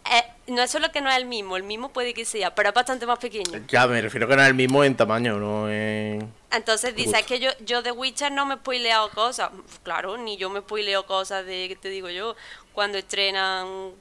eh, 0.05 0.23
no 0.47 0.61
es 0.61 0.71
solo 0.71 0.91
que 0.91 1.01
no 1.01 1.09
es 1.09 1.17
el 1.17 1.25
mismo, 1.25 1.55
el 1.57 1.63
mismo 1.63 1.93
puede 1.93 2.13
que 2.13 2.25
sea, 2.25 2.53
pero 2.55 2.69
es 2.69 2.75
bastante 2.75 3.05
más 3.05 3.19
pequeño. 3.19 3.61
Ya, 3.67 3.87
me 3.87 4.01
refiero 4.01 4.27
que 4.27 4.35
no 4.35 4.41
es 4.41 4.47
el 4.49 4.53
mismo 4.55 4.83
en 4.83 4.95
tamaño, 4.97 5.37
no 5.39 5.69
en... 5.69 6.33
Entonces 6.51 6.95
dice, 6.95 7.17
Gusto. 7.17 7.19
es 7.19 7.25
que 7.25 7.39
yo, 7.39 7.49
yo 7.61 7.81
de 7.81 7.91
Witcher 7.91 8.31
no 8.31 8.45
me 8.45 8.55
he 8.55 8.57
spoileado 8.57 9.09
cosas. 9.13 9.49
Claro, 9.83 10.17
ni 10.17 10.37
yo 10.37 10.49
me 10.49 10.59
spoileo 10.61 11.05
cosas 11.07 11.45
de, 11.45 11.67
¿qué 11.67 11.75
te 11.75 11.89
digo 11.89 12.09
yo? 12.09 12.35
Cuando 12.73 12.97
estrenan, 12.97 13.93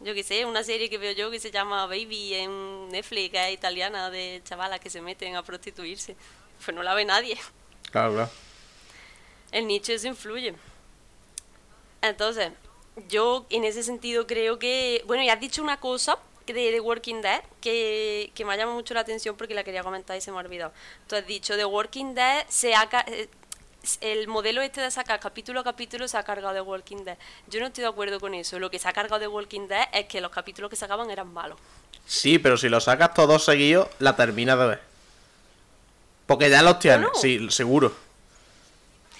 yo 0.00 0.14
qué 0.14 0.22
sé, 0.22 0.44
una 0.44 0.64
serie 0.64 0.88
que 0.88 0.98
veo 0.98 1.12
yo 1.12 1.30
que 1.30 1.38
se 1.38 1.50
llama 1.50 1.86
Baby 1.86 2.34
en 2.34 2.88
Netflix, 2.88 3.30
que 3.30 3.48
es 3.48 3.54
italiana, 3.54 4.10
de 4.10 4.40
chavalas 4.44 4.80
que 4.80 4.90
se 4.90 5.00
meten 5.00 5.36
a 5.36 5.42
prostituirse. 5.42 6.16
Pues 6.64 6.74
no 6.74 6.82
la 6.82 6.94
ve 6.94 7.04
nadie. 7.04 7.38
Claro, 7.90 8.14
claro. 8.14 8.30
El 9.52 9.66
nicho 9.66 9.92
eso 9.92 10.08
influye. 10.08 10.54
Entonces, 12.02 12.50
yo 13.08 13.46
en 13.50 13.64
ese 13.64 13.82
sentido 13.82 14.26
creo 14.26 14.58
que, 14.58 15.02
bueno, 15.06 15.22
ya 15.22 15.34
has 15.34 15.40
dicho 15.40 15.62
una 15.62 15.78
cosa 15.78 16.18
de 16.46 16.52
The 16.52 16.80
Walking 16.80 17.22
Dead 17.22 17.42
que, 17.60 18.30
que 18.34 18.44
me 18.44 18.52
ha 18.52 18.56
llamado 18.56 18.76
mucho 18.76 18.94
la 18.94 19.00
atención 19.00 19.36
porque 19.36 19.54
la 19.54 19.64
quería 19.64 19.82
comentar 19.82 20.16
y 20.16 20.20
se 20.20 20.30
me 20.30 20.36
ha 20.36 20.40
olvidado. 20.40 20.72
Tú 21.06 21.16
has 21.16 21.26
dicho, 21.26 21.56
The 21.56 21.64
Walking 21.64 22.14
Dead 22.14 22.46
se 22.48 22.74
ha... 22.74 22.88
El 24.00 24.28
modelo 24.28 24.62
este 24.62 24.80
de 24.80 24.90
sacar 24.90 25.20
capítulo 25.20 25.60
a 25.60 25.64
capítulo 25.64 26.08
se 26.08 26.16
ha 26.16 26.22
cargado 26.22 26.54
de 26.54 26.60
Walking 26.60 27.04
Dead. 27.04 27.18
Yo 27.48 27.60
no 27.60 27.66
estoy 27.66 27.82
de 27.82 27.88
acuerdo 27.88 28.18
con 28.20 28.34
eso. 28.34 28.58
Lo 28.58 28.70
que 28.70 28.78
se 28.78 28.88
ha 28.88 28.92
cargado 28.92 29.18
de 29.20 29.28
Walking 29.28 29.68
Dead 29.68 29.86
es 29.92 30.06
que 30.06 30.20
los 30.20 30.30
capítulos 30.30 30.70
que 30.70 30.76
sacaban 30.76 31.10
eran 31.10 31.32
malos. 31.32 31.58
Sí, 32.06 32.38
pero 32.38 32.56
si 32.56 32.68
lo 32.68 32.80
sacas 32.80 33.12
todos 33.14 33.44
seguidos, 33.44 33.88
la 33.98 34.16
terminas 34.16 34.58
de 34.58 34.66
ver. 34.66 34.82
Porque 36.26 36.48
ya 36.48 36.62
los 36.62 36.78
tienes, 36.78 37.00
Bueno. 37.00 37.14
sí, 37.20 37.46
seguro. 37.50 37.94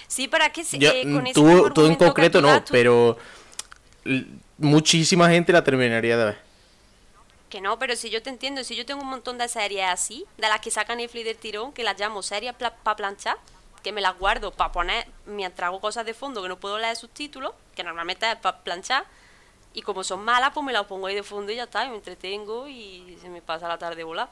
Sí, 0.09 0.29
para 0.29 0.51
que 0.51 0.65
se- 0.65 0.77
eh, 0.79 1.03
con 1.03 1.23
mm, 1.23 1.27
ese 1.27 1.35
tú, 1.35 1.71
tú 1.75 1.87
en 1.87 1.97
concreto 1.97 2.41
no, 2.41 2.63
tú- 2.63 2.73
pero 2.73 3.19
muchísima 4.59 5.29
gente 5.29 5.53
la 5.53 5.65
terminaría 5.65 6.17
de 6.17 6.25
ver. 6.27 6.39
Que 7.51 7.61
no, 7.61 7.79
pero 7.79 7.95
si 7.97 8.11
yo 8.11 8.23
te 8.23 8.31
entiendo, 8.31 8.65
si 8.65 8.75
yo 8.77 8.85
tengo 8.87 9.03
un 9.03 9.09
montón 9.09 9.39
de 9.39 9.49
series 9.49 9.87
así, 9.89 10.25
de 10.39 10.49
las 10.49 10.61
que 10.61 10.71
sacan 10.71 10.99
Netflix 10.99 11.25
del 11.25 11.37
tirón, 11.37 11.73
que 11.73 11.85
las 11.85 11.99
llamo 11.99 12.23
series 12.23 12.55
para 12.55 12.97
planchar, 12.97 13.37
que 13.85 13.93
me 13.93 14.01
las 14.01 14.19
guardo 14.19 14.51
para 14.51 14.73
poner 14.73 15.07
mientras 15.27 15.69
hago 15.69 15.81
cosas 15.81 16.05
de 16.07 16.15
fondo 16.15 16.43
que 16.43 16.49
no 16.49 16.59
puedo 16.59 16.79
leer 16.79 16.97
subtítulos, 16.97 17.53
que 17.77 17.85
normalmente 17.85 18.29
es 18.29 18.37
para 18.37 18.59
planchar, 18.65 19.05
y 19.75 19.83
como 19.83 20.03
son 20.03 20.25
malas, 20.25 20.53
pues 20.55 20.65
me 20.65 20.73
las 20.73 20.87
pongo 20.87 21.07
ahí 21.07 21.15
de 21.15 21.23
fondo 21.23 21.53
y 21.53 21.57
ya 21.57 21.65
está, 21.65 21.85
y 21.85 21.91
me 21.91 21.97
entretengo 21.97 22.67
y 22.67 23.19
se 23.21 23.29
me 23.29 23.43
pasa 23.43 23.69
la 23.69 23.77
tarde 23.77 24.03
volar. 24.03 24.31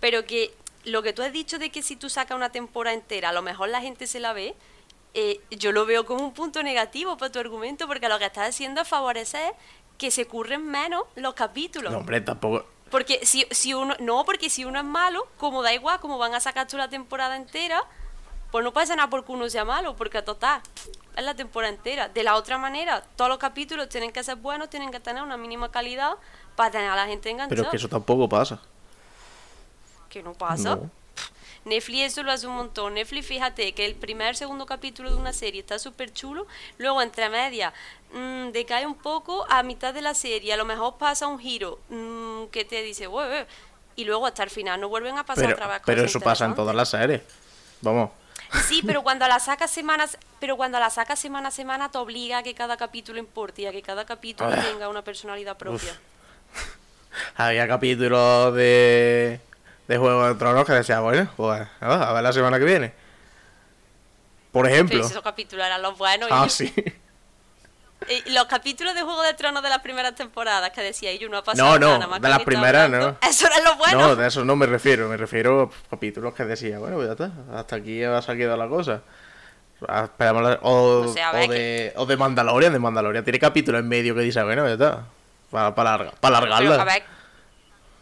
Pero 0.00 0.26
que 0.26 0.54
lo 0.84 1.02
que 1.02 1.12
tú 1.12 1.22
has 1.22 1.32
dicho 1.32 1.58
de 1.58 1.70
que 1.70 1.82
si 1.82 1.96
tú 1.96 2.10
sacas 2.10 2.36
una 2.36 2.52
temporada 2.52 2.94
entera, 2.94 3.30
a 3.30 3.32
lo 3.32 3.40
mejor 3.40 3.70
la 3.70 3.80
gente 3.80 4.06
se 4.06 4.20
la 4.20 4.32
ve, 4.34 4.54
eh, 5.14 5.40
yo 5.50 5.72
lo 5.72 5.86
veo 5.86 6.04
como 6.04 6.22
un 6.22 6.34
punto 6.34 6.62
negativo 6.62 7.16
para 7.16 7.32
tu 7.32 7.38
argumento, 7.38 7.86
porque 7.86 8.08
lo 8.08 8.18
que 8.18 8.26
estás 8.26 8.50
haciendo 8.50 8.82
es 8.82 8.88
favorecer 8.88 9.54
que 9.96 10.10
se 10.10 10.26
curren 10.26 10.66
menos 10.66 11.04
los 11.14 11.34
capítulos. 11.34 11.90
No, 11.90 11.98
hombre, 12.00 12.20
tampoco. 12.20 12.66
Porque 12.90 13.24
si, 13.24 13.46
si 13.50 13.72
uno, 13.72 13.94
no, 14.00 14.24
porque 14.24 14.50
si 14.50 14.64
uno 14.64 14.80
es 14.80 14.84
malo, 14.84 15.26
como 15.38 15.62
da 15.62 15.72
igual, 15.72 16.00
como 16.00 16.18
van 16.18 16.34
a 16.34 16.40
sacar 16.40 16.66
toda 16.66 16.84
la 16.84 16.90
temporada 16.90 17.36
entera, 17.36 17.82
pues 18.50 18.64
no 18.64 18.72
pasa 18.72 18.96
nada 18.96 19.08
porque 19.08 19.32
uno 19.32 19.48
sea 19.48 19.64
malo, 19.64 19.94
porque 19.96 20.20
total, 20.22 20.60
es 21.16 21.24
la 21.24 21.34
temporada 21.34 21.72
entera. 21.72 22.08
De 22.08 22.22
la 22.22 22.36
otra 22.36 22.58
manera, 22.58 23.02
todos 23.16 23.28
los 23.28 23.38
capítulos 23.38 23.88
tienen 23.88 24.10
que 24.12 24.24
ser 24.24 24.36
buenos, 24.36 24.70
tienen 24.70 24.90
que 24.90 25.00
tener 25.00 25.22
una 25.22 25.36
mínima 25.36 25.70
calidad 25.70 26.14
para 26.56 26.70
tener 26.70 26.90
a 26.90 26.96
la 26.96 27.06
gente 27.06 27.30
enganchada. 27.30 27.48
Pero 27.48 27.62
es 27.62 27.70
que 27.70 27.76
eso 27.76 27.88
tampoco 27.88 28.28
pasa. 28.28 28.60
Que 30.08 30.22
no 30.22 30.32
pasa. 30.34 30.76
No. 30.76 30.90
Netflix 31.64 32.12
eso 32.12 32.22
lo 32.22 32.32
hace 32.32 32.46
un 32.46 32.56
montón. 32.56 32.94
Netflix, 32.94 33.26
fíjate 33.26 33.72
que 33.72 33.84
el 33.84 33.94
primer, 33.94 34.34
segundo 34.34 34.66
capítulo 34.66 35.10
de 35.10 35.16
una 35.16 35.32
serie 35.32 35.60
está 35.60 35.78
súper 35.78 36.12
chulo, 36.12 36.46
luego 36.78 37.02
entre 37.02 37.28
medias 37.28 37.74
mm, 38.12 38.48
decae 38.48 38.86
un 38.86 38.94
poco, 38.94 39.46
a 39.48 39.62
mitad 39.62 39.92
de 39.92 40.00
la 40.00 40.14
serie 40.14 40.52
a 40.54 40.56
lo 40.56 40.64
mejor 40.64 40.96
pasa 40.96 41.26
un 41.26 41.38
giro 41.38 41.78
mm, 41.90 42.46
que 42.46 42.64
te 42.64 42.82
dice, 42.82 43.08
y 43.96 44.04
luego 44.04 44.26
hasta 44.26 44.42
el 44.42 44.50
final 44.50 44.80
no 44.80 44.88
vuelven 44.88 45.18
a 45.18 45.24
pasar 45.24 45.44
Pero, 45.44 45.56
otra 45.56 45.66
vez 45.66 45.82
pero 45.84 46.02
eso 46.02 46.20
pasa 46.20 46.46
en 46.46 46.54
todas 46.54 46.74
las 46.74 46.88
series. 46.88 47.20
Vamos. 47.82 48.19
Sí, 48.66 48.82
pero 48.86 49.02
cuando 49.02 49.26
la 49.28 49.38
sacas 49.38 49.70
semanas, 49.70 50.18
pero 50.40 50.56
cuando 50.56 50.78
la 50.80 50.90
sacas 50.90 51.18
semana 51.18 51.48
a 51.48 51.50
semana 51.52 51.90
te 51.90 51.98
obliga 51.98 52.38
a 52.38 52.42
que 52.42 52.54
cada 52.54 52.76
capítulo 52.76 53.18
importe 53.18 53.62
y 53.62 53.66
a 53.66 53.72
que 53.72 53.82
cada 53.82 54.04
capítulo 54.04 54.50
Ah. 54.52 54.60
tenga 54.62 54.88
una 54.88 55.02
personalidad 55.02 55.56
propia. 55.56 55.92
Había 57.36 57.66
capítulos 57.68 58.54
de, 58.54 59.40
de 59.88 59.96
Juego 59.98 60.26
de 60.28 60.34
Tronos 60.34 60.64
que 60.66 60.72
decía, 60.72 61.00
bueno, 61.00 61.28
pues 61.36 61.66
a 61.80 62.12
ver 62.12 62.22
la 62.22 62.32
semana 62.32 62.58
que 62.58 62.64
viene. 62.64 62.92
Por 64.52 64.66
ejemplo. 64.66 64.96
Pero 64.98 65.08
esos 65.08 65.22
capítulos 65.22 65.64
eran 65.64 65.80
los 65.82 65.96
buenos. 65.96 66.28
y 66.28 66.32
Ah, 66.32 66.42
yo- 66.44 66.48
sí. 66.50 66.74
Los 68.26 68.46
capítulos 68.46 68.94
de 68.94 69.02
Juego 69.02 69.22
de 69.22 69.34
Tronos 69.34 69.62
de 69.62 69.68
las 69.68 69.80
primeras 69.80 70.14
temporadas 70.14 70.70
que 70.70 70.80
decía 70.80 71.14
yo 71.14 71.28
no 71.28 71.36
ha 71.38 71.44
pasado 71.44 71.68
No, 71.68 71.78
no, 71.78 71.92
nada, 71.98 72.06
más 72.06 72.20
de 72.20 72.28
las 72.28 72.38
estado 72.38 72.44
primeras, 72.46 72.84
hablando. 72.86 73.18
no. 73.22 73.28
Eso 73.28 73.46
era 73.46 73.60
lo 73.60 73.76
bueno. 73.76 73.98
No, 73.98 74.16
de 74.16 74.26
eso 74.26 74.44
no 74.44 74.56
me 74.56 74.66
refiero. 74.66 75.08
Me 75.08 75.16
refiero 75.16 75.70
a 75.86 75.90
capítulos 75.90 76.34
que 76.34 76.44
decía, 76.44 76.78
bueno, 76.78 76.96
pues 76.96 77.06
ya 77.08 77.12
está. 77.12 77.30
Hasta 77.54 77.76
aquí 77.76 78.02
ha 78.02 78.20
salido 78.22 78.56
la 78.56 78.68
cosa. 78.68 79.02
Ah, 79.88 80.08
o, 80.62 81.04
O 81.06 81.12
sea, 81.12 81.28
a 81.28 81.32
o 81.32 81.34
ver, 81.36 81.48
de, 81.50 81.92
o 81.96 82.06
de 82.06 82.16
Mandalorian. 82.16 82.72
De 82.72 82.78
Mandalorian 82.78 83.22
tiene 83.24 83.38
capítulos 83.38 83.80
en 83.80 83.88
medio 83.88 84.14
que 84.14 84.22
dice, 84.22 84.42
bueno, 84.42 84.66
ya 84.66 84.72
está. 84.74 85.04
Para, 85.50 85.74
para, 85.74 85.90
larga- 85.98 86.12
para 86.20 86.40
Pero, 86.40 86.54
alargarla. 86.54 86.82
a 86.82 86.84
ver, 86.84 87.02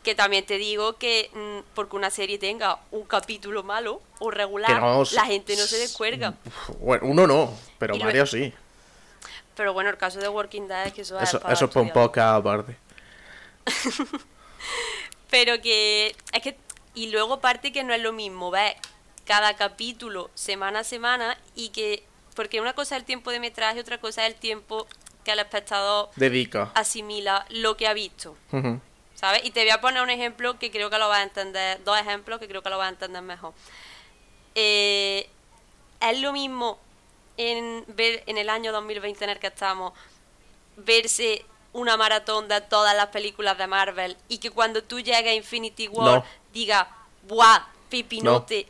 Que 0.02 0.14
también 0.14 0.44
te 0.46 0.58
digo 0.58 0.96
que 0.96 1.30
mm, 1.34 1.74
porque 1.74 1.96
una 1.96 2.10
serie 2.10 2.38
tenga 2.38 2.78
un 2.90 3.04
capítulo 3.04 3.62
malo 3.62 4.00
o 4.20 4.30
regular, 4.30 4.80
no, 4.80 5.02
la 5.12 5.24
gente 5.24 5.56
no 5.56 5.62
se 5.64 5.76
descuelga. 5.78 6.34
Bueno, 6.80 7.06
uno 7.06 7.26
no, 7.26 7.54
pero 7.78 7.94
Y 7.96 7.98
varios 8.00 8.30
sí. 8.30 8.52
Pero 9.58 9.72
bueno, 9.72 9.90
el 9.90 9.96
caso 9.96 10.20
de 10.20 10.28
Walking 10.28 10.68
Dead 10.68 10.86
es 10.86 10.92
que 10.92 11.00
eso, 11.00 11.18
es 11.18 11.30
Eso, 11.30 11.42
eso 11.48 11.64
es 11.64 11.70
por 11.72 11.82
un 11.82 11.90
podcast 11.90 12.38
aparte. 12.38 12.76
Pero 15.30 15.60
que 15.60 16.14
es 16.32 16.42
que 16.42 16.56
y 16.94 17.10
luego 17.10 17.34
aparte 17.34 17.72
que 17.72 17.82
no 17.82 17.92
es 17.92 18.00
lo 18.00 18.12
mismo 18.12 18.52
ver 18.52 18.76
cada 19.26 19.56
capítulo 19.56 20.30
semana 20.34 20.78
a 20.80 20.84
semana 20.84 21.36
y 21.56 21.70
que 21.70 22.04
porque 22.36 22.60
una 22.60 22.72
cosa 22.72 22.94
es 22.94 23.00
el 23.00 23.04
tiempo 23.04 23.32
de 23.32 23.40
metraje, 23.40 23.80
otra 23.80 23.98
cosa 23.98 24.24
es 24.24 24.32
el 24.32 24.38
tiempo 24.38 24.86
que 25.24 25.32
el 25.32 25.40
espectador 25.40 26.10
Dedica. 26.14 26.70
asimila 26.76 27.44
lo 27.50 27.76
que 27.76 27.88
ha 27.88 27.94
visto. 27.94 28.36
¿sabes? 29.16 29.44
Y 29.44 29.50
te 29.50 29.62
voy 29.62 29.70
a 29.70 29.80
poner 29.80 30.02
un 30.02 30.10
ejemplo 30.10 30.56
que 30.60 30.70
creo 30.70 30.88
que 30.88 30.98
lo 30.98 31.08
vas 31.08 31.18
a 31.18 31.22
entender, 31.24 31.82
dos 31.82 31.98
ejemplos 31.98 32.38
que 32.38 32.46
creo 32.46 32.62
que 32.62 32.70
lo 32.70 32.78
vas 32.78 32.86
a 32.86 32.90
entender 32.90 33.22
mejor. 33.22 33.54
Eh, 34.54 35.28
es 36.00 36.20
lo 36.20 36.32
mismo 36.32 36.78
en 37.38 37.84
ver 37.88 38.22
en 38.26 38.36
el 38.36 38.50
año 38.50 38.70
2020 38.72 39.24
en 39.24 39.30
el 39.30 39.38
que 39.38 39.46
estamos 39.46 39.94
verse 40.76 41.44
una 41.72 41.96
maratón 41.96 42.48
de 42.48 42.60
todas 42.60 42.94
las 42.96 43.06
películas 43.08 43.56
de 43.58 43.66
Marvel 43.66 44.16
y 44.28 44.38
que 44.38 44.50
cuando 44.50 44.82
tú 44.82 45.00
llegues 45.00 45.26
a 45.30 45.34
Infinity 45.34 45.88
War 45.88 46.18
No. 46.18 46.24
digas, 46.52 46.86
¡buah! 47.26 47.60
Pipinote. 47.88 48.66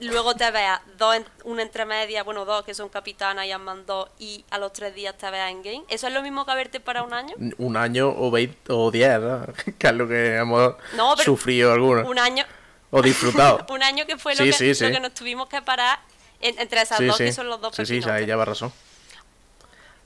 Luego 0.00 0.34
te 0.34 0.50
veas 0.50 0.80
dos, 0.98 1.14
en- 1.16 1.26
una 1.44 1.62
entre 1.62 1.86
media, 1.86 2.22
bueno, 2.22 2.44
dos 2.44 2.64
que 2.64 2.74
son 2.74 2.88
Capitana 2.90 3.46
y 3.46 3.52
Ant-Man 3.52 3.86
2 3.86 4.08
y 4.18 4.44
a 4.50 4.58
los 4.58 4.72
tres 4.72 4.94
días 4.94 5.16
te 5.16 5.30
veas 5.30 5.50
en 5.50 5.62
game. 5.62 5.84
¿Eso 5.88 6.06
es 6.06 6.12
lo 6.12 6.20
mismo 6.20 6.44
que 6.44 6.54
verte 6.54 6.80
para 6.80 7.02
un 7.02 7.14
año? 7.14 7.34
Un 7.58 7.76
año 7.78 8.08
o 8.10 8.30
20 8.30 8.72
o 8.74 8.90
10, 8.90 9.20
¿no? 9.20 9.46
que 9.78 9.86
es 9.86 9.92
lo 9.94 10.06
que 10.06 10.36
hemos 10.36 10.74
No, 10.94 11.16
sufrido 11.16 11.72
algunos. 11.72 12.06
Un 12.08 12.18
año, 12.18 12.44
O 12.90 13.00
disfrutado. 13.00 13.64
un 13.70 13.82
año 13.82 14.04
que 14.04 14.18
fue 14.18 14.34
lo, 14.34 14.44
Sí, 14.44 14.50
que, 14.50 14.56
sí, 14.56 14.74
sí. 14.74 14.84
lo 14.84 14.90
que 14.90 15.00
nos 15.00 15.14
tuvimos 15.14 15.48
que 15.48 15.62
parar 15.62 15.98
en- 16.40 16.58
entre 16.58 16.80
esas 16.82 16.98
sí, 16.98 17.06
dos 17.06 17.16
sí. 17.16 17.24
que 17.24 17.32
son 17.32 17.48
los 17.48 17.60
dos 17.60 17.74
sí, 17.74 17.84
sí, 17.86 17.94
pepinotes. 17.94 18.14
ahí 18.20 18.26
lleva 18.26 18.44
razón. 18.44 18.72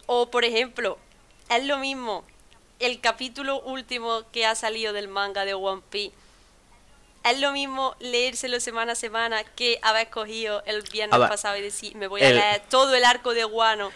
O, 0.06 0.30
por 0.30 0.44
ejemplo, 0.44 0.98
es 1.48 1.64
lo 1.64 1.78
mismo 1.78 2.24
el 2.78 3.00
capítulo 3.00 3.60
último 3.60 4.22
que 4.32 4.46
ha 4.46 4.54
salido 4.54 4.92
del 4.92 5.08
manga 5.08 5.44
de 5.44 5.54
One 5.54 5.82
Piece. 5.90 6.14
Es 7.22 7.38
lo 7.38 7.52
mismo 7.52 7.94
leérselo 8.00 8.58
semana 8.60 8.92
a 8.92 8.94
semana 8.94 9.44
que 9.44 9.78
haber 9.82 10.08
cogido 10.08 10.62
el 10.64 10.80
viernes 10.82 11.18
ver, 11.18 11.28
pasado 11.28 11.56
y 11.58 11.60
decir, 11.60 11.94
me 11.96 12.06
voy 12.06 12.22
el- 12.22 12.38
a 12.38 12.40
leer 12.40 12.62
todo 12.70 12.94
el 12.94 13.04
arco 13.04 13.34
de 13.34 13.44
Guano. 13.44 13.90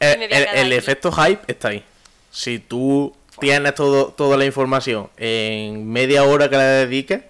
y 0.00 0.04
El, 0.06 0.18
me 0.18 0.26
voy 0.28 0.34
a 0.34 0.38
el- 0.38 0.44
quedar 0.44 0.56
el 0.56 0.66
aquí". 0.68 0.74
efecto 0.76 1.12
hype 1.12 1.42
está 1.52 1.68
ahí. 1.68 1.84
Si 2.30 2.58
tú 2.58 3.14
tienes 3.38 3.74
todo, 3.74 4.12
toda 4.12 4.36
la 4.38 4.46
información 4.46 5.10
en 5.18 5.86
media 5.92 6.24
hora 6.24 6.48
que 6.48 6.56
le 6.56 6.62
dediques, 6.62 7.22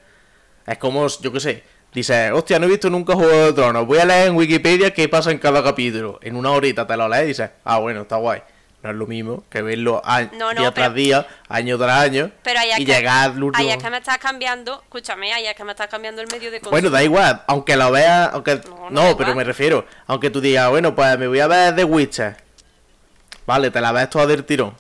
es 0.67 0.79
como, 0.79 1.07
yo 1.09 1.33
qué 1.33 1.41
sé, 1.41 1.65
dices, 1.93 2.33
hostia, 2.33 2.59
no 2.59 2.67
he 2.67 2.69
visto 2.69 2.91
nunca 2.91 3.15
Juego 3.15 3.47
de 3.47 3.53
Tronos, 3.53 3.87
voy 3.87 3.99
a 3.99 4.05
leer 4.05 4.29
en 4.29 4.37
Wikipedia 4.37 4.93
qué 4.93 5.09
pasa 5.09 5.31
en 5.31 5.39
cada 5.39 5.63
capítulo. 5.63 6.19
En 6.23 6.37
una 6.37 6.51
horita 6.51 6.87
te 6.87 6.97
lo 6.97 7.09
lees 7.09 7.25
y 7.25 7.29
dices, 7.29 7.51
ah, 7.65 7.79
bueno, 7.79 8.03
está 8.03 8.17
guay. 8.17 8.43
No 8.83 8.91
es 8.91 8.97
lo 8.97 9.07
mismo 9.07 9.45
que 9.51 9.61
verlo 9.61 10.01
No, 10.39 10.55
no, 10.55 10.61
día 10.61 10.73
tras 10.73 10.95
día, 10.95 11.27
año 11.49 11.77
tras 11.77 12.01
año, 12.01 12.31
Pero 12.43 12.61
y 12.79 12.87
que, 12.87 12.93
llegar 12.93 13.31
al 13.31 13.43
último... 13.43 13.63
ahí 13.63 13.77
es 13.77 13.83
que 13.83 13.91
me 13.91 13.99
estás 13.99 14.17
cambiando, 14.17 14.81
escúchame, 14.83 15.33
ahí 15.35 15.47
es 15.47 15.55
que 15.55 15.65
me 15.65 15.73
estás 15.73 15.89
cambiando 15.89 16.23
el 16.23 16.29
medio 16.29 16.51
de 16.51 16.61
consumo. 16.61 16.71
Bueno, 16.71 16.89
da 16.89 17.03
igual, 17.03 17.43
aunque 17.47 17.77
lo 17.77 17.91
veas, 17.91 18.31
aunque 18.33 18.63
No, 18.89 19.17
pero 19.19 19.31
igual. 19.31 19.37
me 19.37 19.45
refiero, 19.45 19.85
aunque 20.07 20.31
tú 20.31 20.41
digas, 20.41 20.71
bueno, 20.71 20.95
pues 20.95 21.19
me 21.19 21.29
voy 21.29 21.41
a 21.41 21.47
ver 21.47 21.77
The 21.77 21.85
Witcher. 21.85 22.37
Vale, 23.47 23.71
te 23.71 23.81
la 23.83 23.93
ves 23.93 24.09
toda 24.09 24.27
del 24.27 24.45
tirón. 24.45 24.75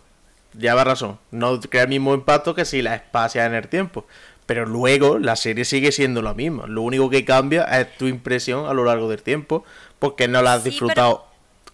Lleva 0.57 0.83
razón. 0.83 1.19
No 1.31 1.61
crea 1.61 1.83
el 1.83 1.89
mismo 1.89 2.15
impacto 2.15 2.55
que 2.55 2.65
si 2.65 2.83
la 2.83 2.95
espacias 2.95 3.47
en 3.47 3.55
el 3.55 3.69
tiempo. 3.69 4.07
Pero 4.51 4.67
luego 4.67 5.21
la 5.21 5.37
serie 5.37 5.65
sigue 5.65 5.93
siendo 5.93 6.23
lo 6.23 6.35
mismo. 6.35 6.67
Lo 6.67 6.83
único 6.83 7.09
que 7.09 7.25
cambia 7.25 7.63
es 7.81 7.97
tu 7.97 8.09
impresión 8.09 8.67
a 8.67 8.75
lo 8.75 8.83
largo 8.83 9.09
del 9.09 9.23
tiempo. 9.23 9.65
Porque 10.01 10.27
no 10.27 10.43
la 10.43 10.55
has 10.55 10.65
Sí, 10.65 10.71
disfrutado 10.71 11.25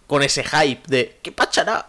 con 0.05 0.21
ese 0.21 0.43
hype 0.43 0.83
de 0.85 1.17
¿qué 1.23 1.31
pachará? 1.31 1.87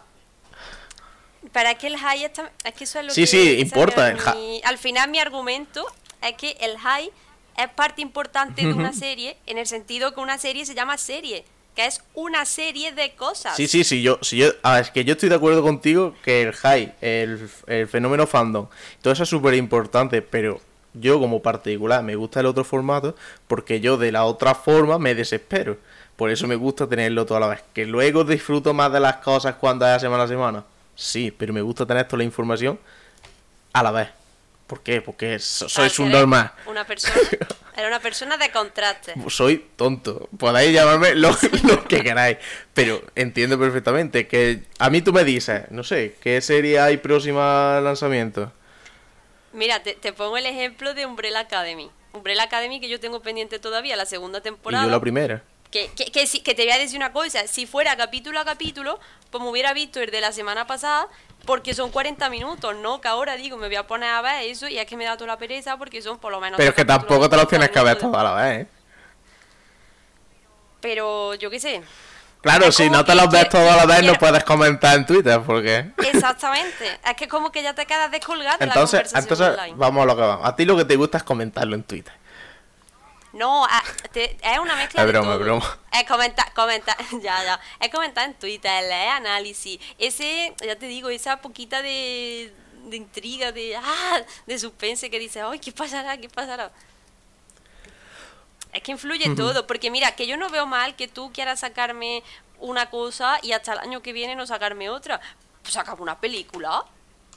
Es 1.43 1.75
que 1.77 1.89
el 1.89 1.97
está- 2.25 2.51
es 2.65 2.73
que 2.73 2.85
eso 2.85 3.01
es 3.01 3.05
lo 3.05 3.13
Sí, 3.13 3.21
que 3.21 3.27
sí, 3.27 3.59
importa, 3.61 4.17
mi- 4.35 4.63
al 4.65 4.79
final 4.79 5.11
mi 5.11 5.19
argumento 5.19 5.85
es 6.23 6.33
que 6.37 6.57
el 6.59 6.79
high 6.79 7.11
es 7.59 7.69
parte 7.69 8.01
importante 8.01 8.63
de 8.67 8.73
una 8.73 8.95
serie 8.95 9.37
en 9.45 9.59
el 9.59 9.67
sentido 9.67 10.15
que 10.15 10.21
una 10.21 10.39
serie 10.39 10.65
se 10.65 10.75
llama 10.75 10.97
serie, 10.97 11.45
que 11.77 11.85
es 11.85 12.01
una 12.15 12.47
serie 12.47 12.93
de 12.93 13.13
cosas. 13.15 13.55
Sí, 13.57 13.69
sí, 13.69 13.85
sí, 13.85 14.01
yo, 14.01 14.19
sí, 14.23 14.39
yo, 14.39 14.53
ah, 14.63 14.81
es 14.81 14.91
que 14.91 15.05
yo 15.05 15.13
estoy 15.13 15.29
de 15.29 15.35
acuerdo 15.35 15.61
contigo 15.61 16.15
que 16.25 16.41
el 16.45 16.55
hype, 16.55 16.95
el, 17.03 17.51
el 17.67 17.89
fenómeno 17.89 18.27
fandom, 18.27 18.69
todo 19.03 19.13
eso 19.13 19.25
es 19.25 19.29
súper 19.29 19.53
importante, 19.53 20.23
pero 20.23 20.67
yo 21.01 21.19
como 21.19 21.43
particular 21.43 22.03
me 22.03 22.15
gusta 22.17 22.41
el 22.41 22.47
otro 22.47 22.65
formato 22.65 23.15
porque 23.47 23.81
yo 23.81 23.97
de 23.97 24.13
la 24.13 24.25
otra 24.25 24.55
forma 24.55 24.99
me 24.99 25.15
desespero. 25.15 25.77
Por 26.17 26.31
eso 26.31 26.47
me 26.49 26.57
gusta 26.57 26.89
tenerlo 26.89 27.25
toda 27.27 27.39
la 27.41 27.47
vez. 27.47 27.61
Que 27.73 27.87
luego 27.87 28.25
disfruto 28.25 28.75
más 28.75 28.93
de 28.93 28.99
las 29.01 29.17
cosas 29.17 29.55
cuando 29.55 29.87
es 29.87 30.01
semana 30.01 30.25
a 30.25 30.29
semana. 30.29 30.65
Sí, 30.97 31.31
pero 31.31 31.53
me 31.53 31.63
gusta 31.63 31.87
tener 31.87 32.07
toda 32.09 32.19
la 32.19 32.25
información 32.25 32.79
a 33.73 33.83
la 33.85 33.93
vez. 33.93 34.09
¿Por 34.67 34.81
qué? 34.83 35.01
Porque 35.01 35.39
so- 35.39 35.69
soy 35.69 35.89
un 36.01 36.11
normal. 36.11 36.51
Una 36.67 36.85
persona, 36.85 37.15
era 37.77 37.87
una 37.89 38.01
persona 38.01 38.37
de 38.37 38.51
contraste. 38.51 39.15
soy 39.29 39.65
tonto. 39.77 40.29
Podéis 40.37 40.75
llamarme 40.75 41.15
lo, 41.15 41.31
lo 41.69 41.85
que 41.85 42.03
queráis. 42.03 42.37
Pero 42.75 43.01
entiendo 43.15 43.59
perfectamente 43.59 44.27
que 44.27 44.65
a 44.79 44.91
mí 44.91 45.01
tú 45.01 45.13
me 45.13 45.25
dices, 45.25 45.71
no 45.71 45.85
sé, 45.85 46.17
¿qué 46.21 46.41
serie 46.43 46.81
hay 46.81 46.97
próxima 46.99 47.81
lanzamiento? 47.81 48.53
Mira, 49.53 49.83
te, 49.83 49.95
te 49.95 50.13
pongo 50.13 50.37
el 50.37 50.47
ejemplo 50.47 50.95
de 50.95 51.07
Umbrella 51.07 51.41
Academy. 51.41 51.91
Umbrella 52.13 52.45
Academy 52.45 52.81
que 52.81 52.89
yo 52.89 53.01
tengo 53.01 53.21
pendiente 53.21 53.59
todavía, 53.59 53.97
la 53.97 54.07
segunda 54.07 54.39
Y 54.39 54.43
temporada. 54.43 54.85
yo 54.85 54.91
la 54.91 55.01
primera. 55.01 55.43
Que, 55.71 55.91
que, 55.95 56.07
que, 56.07 56.27
sí- 56.27 56.41
que 56.41 56.55
te 56.55 56.63
voy 56.63 56.73
a 56.73 56.79
decir 56.79 56.97
una 56.97 57.13
cosa, 57.13 57.47
si 57.47 57.67
fuera 57.67 57.95
capítulo 57.97 58.41
a 58.41 58.45
capítulo, 58.45 58.99
pues 59.31 59.43
me 59.45 59.51
hubiera 59.51 59.75
visto 59.75 60.01
el 60.01 60.11
de 60.11 60.21
la 60.23 60.33
semana 60.33 60.67
pasada, 60.67 61.09
porque 61.45 61.75
son 61.75 61.91
40 61.91 62.31
minutos, 62.31 62.75
¿no? 62.77 63.01
Que 63.03 63.09
ahora 63.09 63.37
digo, 63.37 63.59
me 63.59 63.67
voy 63.67 63.77
a 63.77 63.87
poner 63.87 64.09
a 64.11 64.23
ver 64.23 64.45
eso 64.47 64.67
y 64.69 64.79
es 64.79 64.87
que 64.87 64.97
me 64.97 65.05
da 65.05 65.17
toda 65.19 65.27
la 65.29 65.37
pereza 65.39 65.77
porque 65.77 66.01
son 66.01 66.19
por 66.19 66.33
lo 66.33 66.41
menos... 66.41 66.57
Pero 66.57 66.71
es 66.71 66.77
que 66.77 66.87
tampoco 66.87 67.29
te 67.29 67.37
los 67.37 67.49
tienes 67.49 67.69
que 67.69 67.81
ver 67.83 67.99
40 67.99 68.01
todos 68.01 68.17
a 68.17 68.23
la 68.23 68.35
vez, 68.35 68.63
¿eh? 68.63 68.67
Pero 70.81 71.35
yo 71.35 71.51
qué 71.51 71.61
sé. 71.61 71.83
Claro, 72.49 72.67
Es 72.69 72.77
si 72.77 72.89
no 72.89 73.05
te 73.05 73.15
los 73.15 73.31
ves 73.31 73.49
todos 73.49 73.71
a 73.71 73.77
la 73.77 73.87
vez, 73.87 74.03
no 74.05 74.15
puedes 74.15 74.43
comentar 74.45 74.97
en 74.97 75.05
Twitter, 75.07 75.41
porque... 75.45 75.91
Exactamente. 75.99 76.99
es 77.05 77.15
que 77.17 77.29
como 77.29 77.53
que 77.53 77.63
ya 77.63 77.75
te 77.75 77.85
quedas 77.87 78.11
descolgado 78.11 78.57
de 78.59 78.67
la 78.67 78.73
Entonces, 78.73 79.01
conversación 79.13 79.23
entonces 79.23 79.49
online. 79.59 79.75
vamos 79.77 80.03
a 80.03 80.07
lo 80.07 80.17
que 80.17 80.23
vamos. 80.23 80.47
A 80.49 80.57
ti 80.57 80.65
lo 80.65 80.77
que 80.77 80.85
te 80.85 80.97
gusta 80.97 81.19
es 81.19 81.25
comentarlo 81.25 81.75
en 81.75 81.83
Twitter. 81.83 82.13
No, 83.35 83.65
a- 83.67 83.83
te- 84.13 84.39
es 84.43 84.59
una 84.59 84.75
mezcla 84.77 85.03
Es 85.03 85.07
de 85.07 85.13
broma, 85.13 85.27
todo. 85.33 85.39
es 85.41 85.45
broma. 85.45 85.79
Es 85.93 86.05
comentar, 86.09 86.53
comentar, 86.55 86.97
ya, 87.23 87.45
ya. 87.45 87.61
Es 87.79 87.91
comentar 87.91 88.25
en 88.25 88.35
Twitter, 88.35 88.83
leer 88.85 89.11
análisis. 89.11 89.79
Ese, 89.99 90.55
ya 90.67 90.77
te 90.77 90.87
digo, 90.87 91.11
esa 91.11 91.37
poquita 91.43 91.83
de, 91.83 92.53
de 92.87 92.97
intriga, 92.97 93.53
de, 93.53 93.77
ah, 93.77 94.21
de 94.47 94.59
suspense 94.59 95.11
que 95.11 95.19
dices, 95.19 95.43
ay, 95.47 95.59
¿qué 95.59 95.73
pasará? 95.73 96.17
¿Qué 96.17 96.29
pasará? 96.31 96.71
Es 98.79 98.85
que 98.85 98.93
influye 98.93 99.35
todo, 99.35 99.67
porque 99.67 99.91
mira, 99.91 100.15
que 100.15 100.29
yo 100.29 100.37
no 100.37 100.51
veo 100.51 100.65
mal 100.65 100.95
que 100.95 101.09
tú 101.09 101.33
quieras 101.33 101.59
sacarme 101.59 102.23
una 102.61 102.89
cosa 102.91 103.41
y 103.43 103.51
hasta 103.51 103.73
el 103.73 103.81
año 103.81 104.03
que 104.03 104.13
viene 104.13 104.37
no 104.37 104.47
sacarme 104.47 104.89
otra. 104.89 105.21
Pues 105.63 105.75
sacame 105.75 106.01
una 106.01 106.21
película. 106.21 106.85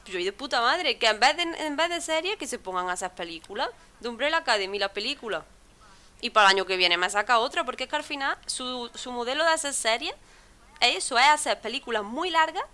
Yo 0.05 0.19
y 0.19 0.23
de 0.23 0.33
puta 0.33 0.61
madre, 0.61 0.99
que 0.99 1.07
en 1.07 1.19
vez 1.19 1.35
de, 1.37 1.41
en 1.41 1.75
vez 1.75 1.89
de 1.89 1.99
series, 1.99 2.37
que 2.37 2.45
se 2.45 2.59
pongan 2.59 2.89
a 2.89 2.91
hacer 2.91 3.09
películas. 3.09 3.69
De 3.99 4.09
Umbrella 4.09 4.37
Academy, 4.37 4.77
la 4.77 4.93
película. 4.93 5.43
Y 6.21 6.29
para 6.29 6.51
el 6.51 6.57
año 6.57 6.67
que 6.67 6.77
viene 6.77 6.95
me 6.95 7.09
saca 7.09 7.39
otra, 7.39 7.63
porque 7.63 7.85
es 7.85 7.89
que 7.89 7.95
al 7.95 8.03
final 8.03 8.37
su, 8.45 8.91
su 8.93 9.11
modelo 9.11 9.43
de 9.43 9.49
hacer 9.49 9.73
series 9.73 10.13
es 10.79 10.97
eso, 10.97 11.17
es 11.17 11.25
hacer 11.25 11.59
películas 11.59 12.03
muy 12.03 12.29
largas 12.29 12.65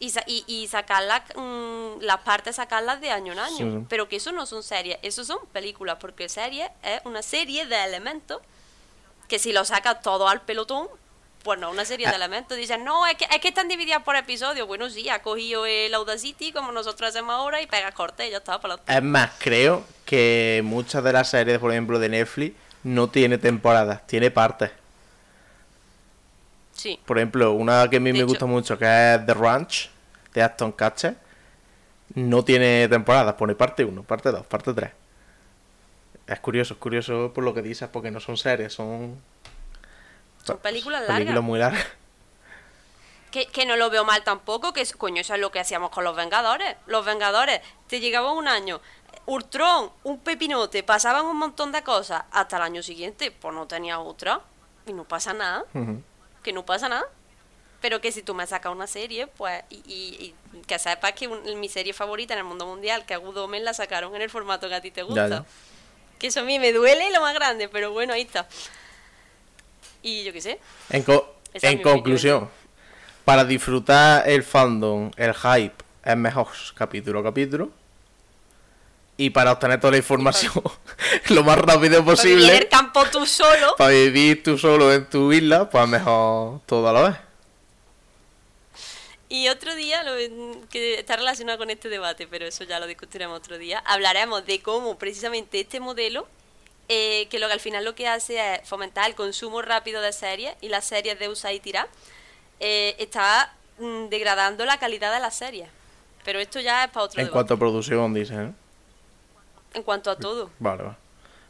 y, 0.00 0.10
sa- 0.10 0.24
y, 0.26 0.44
y 0.46 0.66
sacarlas, 0.66 1.22
mm, 1.36 2.00
las 2.00 2.18
partes 2.20 2.56
sacarlas 2.56 3.00
de 3.00 3.10
año 3.10 3.32
en 3.32 3.38
año. 3.38 3.80
Sí. 3.80 3.86
Pero 3.88 4.08
que 4.08 4.16
eso 4.16 4.32
no 4.32 4.46
son 4.46 4.62
series, 4.62 4.98
eso 5.02 5.24
son 5.24 5.38
películas, 5.52 5.96
porque 6.00 6.28
serie 6.28 6.70
es 6.82 7.00
una 7.04 7.22
serie 7.22 7.66
de 7.66 7.84
elementos 7.84 8.40
que 9.28 9.38
si 9.38 9.52
lo 9.52 9.64
sacas 9.64 10.02
todo 10.02 10.28
al 10.28 10.42
pelotón, 10.42 10.88
pues 11.42 11.58
no, 11.60 11.70
una 11.70 11.84
serie 11.84 12.06
de 12.06 12.12
Ah. 12.12 12.16
elementos. 12.16 12.56
Dicen, 12.56 12.84
no, 12.84 13.06
es 13.06 13.16
que, 13.16 13.26
es 13.30 13.38
que 13.38 13.48
están 13.48 13.68
divididas 13.68 14.02
por 14.02 14.16
episodios. 14.16 14.66
Bueno, 14.66 14.88
sí, 14.90 15.08
ha 15.10 15.20
cogido 15.22 15.66
el 15.66 15.92
Audacity 15.94 16.52
como 16.52 16.72
nosotros 16.72 17.10
hacemos 17.10 17.34
ahora 17.34 17.60
y 17.62 17.66
pega 17.66 17.92
corte 17.92 18.26
y 18.26 18.30
ya 18.30 18.38
está, 18.38 18.60
para 18.60 18.78
Es 18.86 19.02
más, 19.02 19.30
creo 19.38 19.84
que 20.06 20.62
muchas 20.64 21.04
de 21.04 21.12
las 21.12 21.28
series, 21.30 21.58
por 21.58 21.70
ejemplo, 21.70 21.98
de 21.98 22.08
Netflix, 22.08 22.56
no 22.82 23.08
tiene 23.08 23.38
temporadas, 23.38 24.06
tiene 24.06 24.30
partes. 24.30 24.70
Sí. 26.84 27.00
Por 27.06 27.16
ejemplo, 27.16 27.52
una 27.52 27.88
que 27.88 27.96
a 27.96 28.00
mí 28.00 28.10
De 28.10 28.12
me 28.12 28.18
hecho- 28.18 28.26
gusta 28.28 28.44
mucho, 28.44 28.76
que 28.78 28.84
es 28.84 29.24
The 29.24 29.32
Ranch, 29.32 29.88
de 30.34 30.42
Aston 30.42 30.72
Catcher, 30.72 31.16
no 32.14 32.44
tiene 32.44 32.86
temporadas, 32.88 33.32
pone 33.36 33.54
parte 33.54 33.86
1, 33.86 34.02
parte 34.02 34.30
2, 34.30 34.44
parte 34.44 34.74
3. 34.74 34.90
Es 36.26 36.40
curioso, 36.40 36.74
es 36.74 36.80
curioso 36.80 37.32
por 37.34 37.42
lo 37.42 37.54
que 37.54 37.62
dices, 37.62 37.88
porque 37.90 38.10
no 38.10 38.20
son 38.20 38.36
series, 38.36 38.74
son 38.74 39.18
Son 40.44 40.58
películas 40.58 41.00
largas. 41.00 41.16
películas 41.16 41.42
muy 41.42 41.58
largas. 41.58 41.86
Que, 43.30 43.46
que 43.46 43.64
no 43.64 43.76
lo 43.76 43.88
veo 43.88 44.04
mal 44.04 44.22
tampoco, 44.22 44.74
que 44.74 44.84
coño, 44.98 45.22
eso 45.22 45.32
es 45.34 45.40
lo 45.40 45.50
que 45.50 45.60
hacíamos 45.60 45.88
con 45.90 46.04
los 46.04 46.14
Vengadores. 46.14 46.76
Los 46.86 47.04
Vengadores, 47.06 47.62
te 47.88 47.98
llegaba 47.98 48.30
un 48.32 48.46
año, 48.46 48.80
Ultron, 49.26 49.90
un 50.02 50.18
pepinote, 50.18 50.82
pasaban 50.82 51.24
un 51.24 51.38
montón 51.38 51.72
de 51.72 51.82
cosas, 51.82 52.24
hasta 52.30 52.58
el 52.58 52.62
año 52.62 52.82
siguiente, 52.82 53.30
pues 53.30 53.54
no 53.54 53.66
tenía 53.66 53.98
otra, 54.00 54.42
y 54.86 54.92
no 54.92 55.04
pasa 55.04 55.32
nada, 55.32 55.64
Ujú. 55.72 56.02
Que 56.44 56.52
no 56.52 56.64
pasa 56.64 56.88
nada. 56.88 57.06
Pero 57.80 58.00
que 58.00 58.12
si 58.12 58.22
tú 58.22 58.34
me 58.34 58.46
sacas 58.46 58.72
una 58.72 58.86
serie, 58.86 59.26
pues, 59.26 59.62
y, 59.68 59.76
y- 59.86 60.34
y 60.54 60.60
que 60.62 60.78
sepas 60.78 61.12
que 61.12 61.26
un- 61.28 61.58
mi 61.60 61.68
serie 61.68 61.92
favorita 61.92 62.32
en 62.34 62.38
el 62.38 62.44
mundo 62.44 62.64
mundial, 62.66 63.04
que 63.04 63.12
a 63.14 63.18
Good 63.18 63.36
Omens 63.36 63.64
la 63.64 63.74
sacaron 63.74 64.14
en 64.16 64.22
el 64.22 64.30
formato 64.30 64.68
que 64.68 64.74
a 64.76 64.80
ti 64.80 64.90
te 64.90 65.02
gusta. 65.02 65.28
Ya, 65.28 65.36
ya. 65.40 65.44
Que 66.18 66.28
eso 66.28 66.40
a 66.40 66.44
mí 66.44 66.58
me 66.58 66.72
duele 66.72 67.10
lo 67.12 67.20
más 67.20 67.34
grande, 67.34 67.68
pero 67.68 67.92
bueno, 67.92 68.12
ahí 68.14 68.22
está. 68.22 68.46
Y 70.02 70.24
yo 70.24 70.32
qué 70.32 70.40
sé. 70.40 70.60
En, 70.90 71.02
co- 71.02 71.34
conclusión, 71.82 72.48
para 73.24 73.44
disfrutar 73.44 74.28
el 74.28 74.42
fandom, 74.42 75.10
el 75.16 75.34
hype, 75.34 75.74
es 76.04 76.16
mejor 76.16 76.48
capítulo 76.74 77.20
a 77.20 77.22
capítulo. 77.24 77.70
Y 79.16 79.30
para 79.30 79.52
obtener 79.52 79.78
toda 79.80 79.92
la 79.92 79.98
información 79.98 80.52
lo 81.28 81.44
más 81.44 81.56
rápido 81.58 82.04
Para 82.04 82.20
vivir 82.22 82.38
el 82.38 82.44
posible, 82.48 82.68
campo 82.68 83.04
tú 83.12 83.24
solo. 83.26 83.76
para 83.78 83.90
vivir 83.90 84.42
tú 84.42 84.58
solo 84.58 84.92
en 84.92 85.08
tu 85.08 85.32
isla, 85.32 85.70
pues 85.70 85.86
mejor 85.88 86.60
todo 86.66 86.88
a 86.88 86.92
la 86.92 87.08
vez. 87.08 87.16
Y 89.28 89.48
otro 89.48 89.74
día, 89.74 90.02
lo, 90.02 90.12
que 90.68 90.98
está 90.98 91.16
relacionado 91.16 91.58
con 91.58 91.70
este 91.70 91.88
debate, 91.88 92.26
pero 92.26 92.46
eso 92.46 92.64
ya 92.64 92.78
lo 92.78 92.86
discutiremos 92.86 93.38
otro 93.38 93.58
día, 93.58 93.78
hablaremos 93.86 94.44
de 94.46 94.60
cómo 94.60 94.96
precisamente 94.98 95.60
este 95.60 95.80
modelo, 95.80 96.26
eh, 96.88 97.26
que 97.30 97.38
lo 97.38 97.46
que 97.46 97.54
al 97.54 97.60
final 97.60 97.84
lo 97.84 97.94
que 97.94 98.06
hace 98.06 98.54
es 98.54 98.68
fomentar 98.68 99.08
el 99.08 99.14
consumo 99.16 99.62
rápido 99.62 100.02
de 100.02 100.12
series 100.12 100.54
y 100.60 100.68
las 100.68 100.84
series 100.84 101.18
de 101.18 101.28
usar 101.28 101.52
y 101.54 101.60
tirar, 101.60 101.88
eh, 102.60 102.94
está 102.98 103.54
mm, 103.78 104.06
degradando 104.08 104.64
la 104.66 104.78
calidad 104.78 105.12
de 105.12 105.20
las 105.20 105.34
series. 105.36 105.68
Pero 106.24 106.38
esto 106.38 106.60
ya 106.60 106.84
es 106.84 106.90
para 106.90 107.06
otro 107.06 107.18
En 107.20 107.26
debate. 107.26 107.32
cuanto 107.32 107.54
a 107.54 107.56
producción, 107.58 108.12
dicen. 108.14 108.40
¿eh? 108.48 108.52
En 109.74 109.82
cuanto 109.82 110.10
a 110.10 110.16
todo. 110.16 110.50
Vale, 110.58 110.82
vale. 110.84 110.96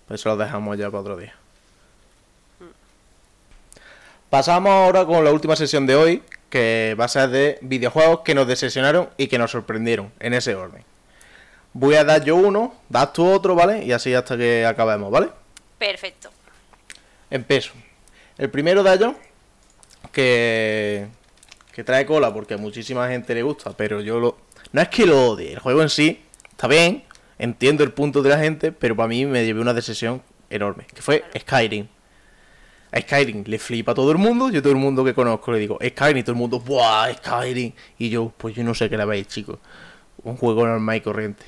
Pues 0.08 0.20
eso 0.20 0.30
lo 0.30 0.36
dejamos 0.36 0.76
ya 0.76 0.86
para 0.86 1.00
otro 1.00 1.16
día. 1.16 1.34
Pasamos 4.30 4.72
ahora 4.72 5.04
con 5.06 5.24
la 5.24 5.30
última 5.30 5.54
sesión 5.54 5.86
de 5.86 5.94
hoy, 5.94 6.22
que 6.50 6.96
va 6.98 7.04
a 7.04 7.08
ser 7.08 7.28
de 7.30 7.58
videojuegos 7.60 8.20
que 8.20 8.34
nos 8.34 8.48
decepcionaron 8.48 9.08
y 9.16 9.28
que 9.28 9.38
nos 9.38 9.52
sorprendieron, 9.52 10.12
en 10.18 10.34
ese 10.34 10.54
orden. 10.54 10.84
Voy 11.72 11.94
a 11.96 12.04
dar 12.04 12.24
yo 12.24 12.36
uno, 12.36 12.74
das 12.88 13.12
tú 13.12 13.26
otro, 13.26 13.54
¿vale? 13.54 13.84
Y 13.84 13.92
así 13.92 14.12
hasta 14.14 14.36
que 14.36 14.66
acabemos, 14.66 15.10
¿vale? 15.10 15.30
Perfecto. 15.78 16.30
Empiezo. 17.30 17.72
El 18.38 18.50
primero 18.50 18.82
de 18.82 18.94
ellos, 18.94 19.14
que, 20.10 21.06
que 21.72 21.84
trae 21.84 22.06
cola 22.06 22.32
porque 22.32 22.54
a 22.54 22.58
muchísima 22.58 23.08
gente 23.08 23.34
le 23.34 23.42
gusta, 23.42 23.72
pero 23.72 24.00
yo 24.00 24.18
lo... 24.18 24.36
No 24.72 24.80
es 24.80 24.88
que 24.88 25.06
lo 25.06 25.30
odie, 25.30 25.52
el 25.52 25.58
juego 25.58 25.82
en 25.82 25.90
sí 25.90 26.24
está 26.50 26.66
bien, 26.66 27.04
entiendo 27.38 27.84
el 27.84 27.92
punto 27.92 28.22
de 28.22 28.30
la 28.30 28.38
gente, 28.38 28.72
pero 28.72 28.96
para 28.96 29.08
mí 29.08 29.26
me 29.26 29.44
llevé 29.44 29.60
una 29.60 29.74
decisión 29.74 30.22
enorme, 30.50 30.86
que 30.92 31.02
fue 31.02 31.24
Skyrim. 31.38 31.86
A 32.92 33.00
Skyrim 33.00 33.44
le 33.46 33.58
flipa 33.58 33.92
a 33.92 33.94
todo 33.94 34.12
el 34.12 34.18
mundo, 34.18 34.50
yo 34.50 34.62
todo 34.62 34.72
el 34.72 34.78
mundo 34.78 35.04
que 35.04 35.14
conozco 35.14 35.50
le 35.52 35.58
digo, 35.58 35.78
Skyrim, 35.84 36.18
y 36.18 36.22
todo 36.22 36.32
el 36.32 36.38
mundo, 36.38 36.60
¡buah, 36.60 37.12
Skyrim! 37.14 37.72
Y 37.98 38.10
yo, 38.10 38.32
pues 38.36 38.54
yo 38.54 38.62
no 38.62 38.74
sé 38.74 38.88
qué 38.88 38.96
la 38.96 39.04
veis, 39.04 39.26
chicos. 39.26 39.58
Un 40.22 40.36
juego 40.36 40.66
normal 40.66 40.96
y 40.96 41.00
corriente. 41.00 41.44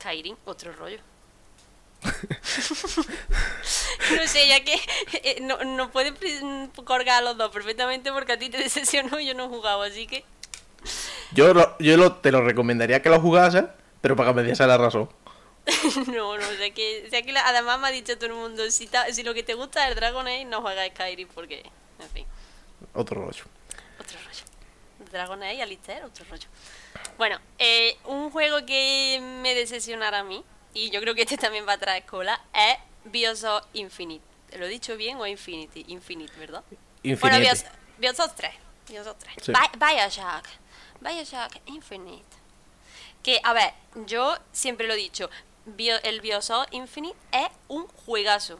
Skyrim, 0.00 0.36
otro 0.44 0.72
rollo. 0.72 0.98
no 4.16 4.26
sé, 4.26 4.48
ya 4.48 4.62
que 4.64 4.74
eh, 5.22 5.38
no, 5.40 5.62
no 5.64 5.90
puedes 5.90 6.12
pri- 6.12 6.40
colgar 6.84 7.18
a 7.18 7.22
los 7.22 7.36
dos 7.38 7.50
perfectamente 7.50 8.12
porque 8.12 8.32
a 8.32 8.38
ti 8.38 8.50
te 8.50 8.58
decepcionó 8.58 9.18
y 9.20 9.26
yo 9.26 9.34
no 9.34 9.44
he 9.44 9.48
jugado, 9.48 9.82
así 9.82 10.06
que 10.06 10.24
Yo, 11.34 11.52
lo- 11.54 11.76
yo 11.78 11.96
lo- 11.96 12.12
te 12.16 12.30
lo 12.32 12.42
recomendaría 12.42 13.02
que 13.02 13.08
lo 13.10 13.20
jugases, 13.20 13.64
pero 14.00 14.16
para 14.16 14.30
que 14.30 14.36
me 14.36 14.42
diese 14.42 14.66
la 14.66 14.76
razón. 14.78 15.08
no, 16.08 16.36
no, 16.36 16.48
o 16.48 16.52
sea 16.56 16.70
que, 16.74 17.04
o 17.06 17.10
sea 17.10 17.22
que 17.22 17.32
la- 17.32 17.46
además 17.48 17.80
me 17.80 17.88
ha 17.88 17.90
dicho 17.90 18.16
todo 18.16 18.26
el 18.26 18.34
mundo, 18.34 18.70
si, 18.70 18.86
ta- 18.86 19.12
si 19.12 19.22
lo 19.22 19.32
que 19.34 19.42
te 19.42 19.54
gusta 19.54 19.84
es 19.84 19.90
el 19.90 19.94
Dragon 19.96 20.26
Age, 20.26 20.44
no 20.44 20.60
juegas 20.62 20.88
Skyrim 20.90 21.28
porque, 21.28 21.62
en 22.00 22.08
fin, 22.10 22.26
Otro 22.94 23.20
rollo. 23.22 23.44
otro 23.98 24.18
rollo. 24.18 25.10
Dragon 25.10 25.42
Age, 25.42 25.62
Alistair, 25.62 26.04
otro 26.04 26.24
rollo. 26.30 26.48
Bueno, 27.16 27.38
eh, 27.58 27.96
un 28.04 28.30
juego 28.30 28.64
que 28.66 29.20
me 29.42 29.54
decepcionara 29.54 30.20
a 30.20 30.24
mí, 30.24 30.44
y 30.74 30.90
yo 30.90 31.00
creo 31.00 31.14
que 31.14 31.22
este 31.22 31.36
también 31.38 31.66
va 31.66 31.74
a 31.74 31.78
traer 31.78 32.04
cola, 32.04 32.40
es 32.52 32.76
Bioshock 33.04 33.66
Infinite. 33.74 34.24
¿Lo 34.58 34.66
he 34.66 34.68
dicho 34.68 34.96
bien 34.96 35.16
o 35.18 35.26
Infinity? 35.26 35.84
Infinite, 35.88 36.32
¿verdad? 36.38 36.62
Bueno, 36.68 36.78
Infinite. 37.02 37.40
Bios, 37.40 37.64
Bioshock 37.98 38.34
3. 38.34 38.50
Bioshock 38.88 39.18
3. 39.18 39.34
Sí. 39.42 39.52
Bi- 39.52 39.78
Bioshock. 39.78 40.44
Bioshock 41.04 41.60
Infinite. 41.66 42.24
Que, 43.22 43.38
a 43.44 43.52
ver, 43.52 43.74
yo 44.06 44.36
siempre 44.52 44.86
lo 44.86 44.94
he 44.94 44.96
dicho. 44.96 45.28
El 46.02 46.22
Bioshock 46.22 46.72
Infinite 46.72 47.16
es 47.30 47.48
un 47.68 47.86
juegazo. 48.06 48.58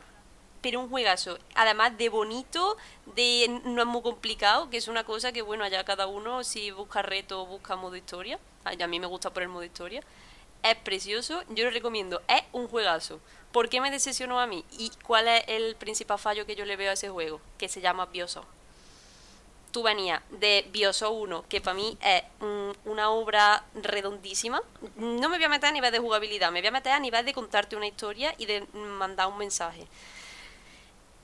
Pero 0.60 0.80
un 0.80 0.90
juegazo. 0.90 1.38
Además 1.54 1.96
de 1.96 2.10
bonito, 2.10 2.76
de 3.16 3.60
no 3.64 3.80
es 3.80 3.88
muy 3.88 4.02
complicado, 4.02 4.68
que 4.68 4.76
es 4.76 4.88
una 4.88 5.04
cosa 5.04 5.32
que, 5.32 5.40
bueno, 5.40 5.64
allá 5.64 5.84
cada 5.84 6.06
uno 6.06 6.44
si 6.44 6.70
busca 6.70 7.00
reto 7.00 7.46
busca 7.46 7.76
modo 7.76 7.96
historia. 7.96 8.38
A 8.64 8.86
mí 8.86 9.00
me 9.00 9.06
gusta 9.06 9.32
por 9.32 9.42
el 9.42 9.48
modo 9.48 9.64
historia. 9.64 10.02
Es 10.62 10.76
precioso, 10.76 11.42
yo 11.48 11.64
lo 11.64 11.70
recomiendo. 11.70 12.20
Es 12.28 12.42
un 12.52 12.68
juegazo. 12.68 13.20
¿Por 13.52 13.70
qué 13.70 13.80
me 13.80 13.90
decepcionó 13.90 14.38
a 14.38 14.46
mí? 14.46 14.66
¿Y 14.72 14.90
cuál 15.02 15.28
es 15.28 15.44
el 15.46 15.76
principal 15.76 16.18
fallo 16.18 16.44
que 16.44 16.56
yo 16.56 16.66
le 16.66 16.76
veo 16.76 16.90
a 16.90 16.94
ese 16.94 17.08
juego? 17.08 17.40
Que 17.56 17.70
se 17.70 17.80
llama 17.80 18.06
Bioshock 18.06 18.46
tú 19.74 19.82
venías 19.82 20.22
de 20.30 20.64
Bioshock 20.70 21.12
1, 21.12 21.44
que 21.48 21.60
para 21.60 21.74
mí 21.74 21.98
es 22.00 22.22
una 22.84 23.10
obra 23.10 23.64
redondísima. 23.74 24.62
No 24.94 25.28
me 25.28 25.36
voy 25.36 25.44
a 25.44 25.48
meter 25.48 25.70
a 25.70 25.72
nivel 25.72 25.90
de 25.90 25.98
jugabilidad, 25.98 26.52
me 26.52 26.60
voy 26.60 26.68
a 26.68 26.70
meter 26.70 26.92
a 26.92 27.00
nivel 27.00 27.24
de 27.24 27.34
contarte 27.34 27.74
una 27.74 27.88
historia 27.88 28.32
y 28.38 28.46
de 28.46 28.64
mandar 28.72 29.26
un 29.26 29.36
mensaje. 29.36 29.88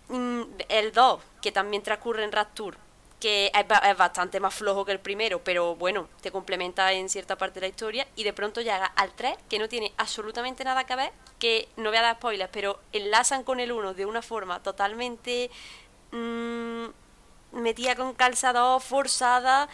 Mm, 0.09 0.43
El 0.69 0.91
2, 0.93 1.21
que 1.41 1.53
también 1.53 1.85
transcurre 1.85 2.25
en 2.25 2.33
Rapture, 2.33 2.77
que 3.21 3.53
es, 3.55 3.69
ba- 3.69 3.79
es 3.89 3.97
bastante 3.97 4.41
más 4.41 4.53
flojo 4.53 4.85
que 4.85 4.91
el 4.91 4.99
primero, 4.99 5.45
pero 5.45 5.77
bueno, 5.77 6.09
te 6.21 6.33
complementa 6.33 6.93
en 6.93 7.09
cierta 7.09 7.37
parte 7.39 7.61
de 7.61 7.67
la 7.67 7.71
historia. 7.71 8.09
Y 8.17 8.25
de 8.25 8.33
pronto 8.33 8.61
llega 8.63 8.87
al 8.97 9.13
3, 9.13 9.37
que 9.49 9.61
no 9.61 9.69
tiene 9.69 9.93
absolutamente 9.97 10.65
nada 10.65 10.85
que 10.85 10.97
ver, 10.97 11.13
que 11.39 11.69
no 11.77 11.91
voy 11.91 11.99
a 11.99 12.03
dar 12.03 12.17
spoilers, 12.17 12.51
pero 12.53 12.81
enlazan 12.93 13.45
con 13.45 13.61
el 13.61 13.71
1 13.71 13.95
de 13.95 14.07
una 14.07 14.23
forma 14.23 14.61
totalmente 14.61 15.51
mm, 16.11 16.87
metida 17.53 17.95
con 17.97 18.15
calzador, 18.15 18.81
forzada, 18.81 19.69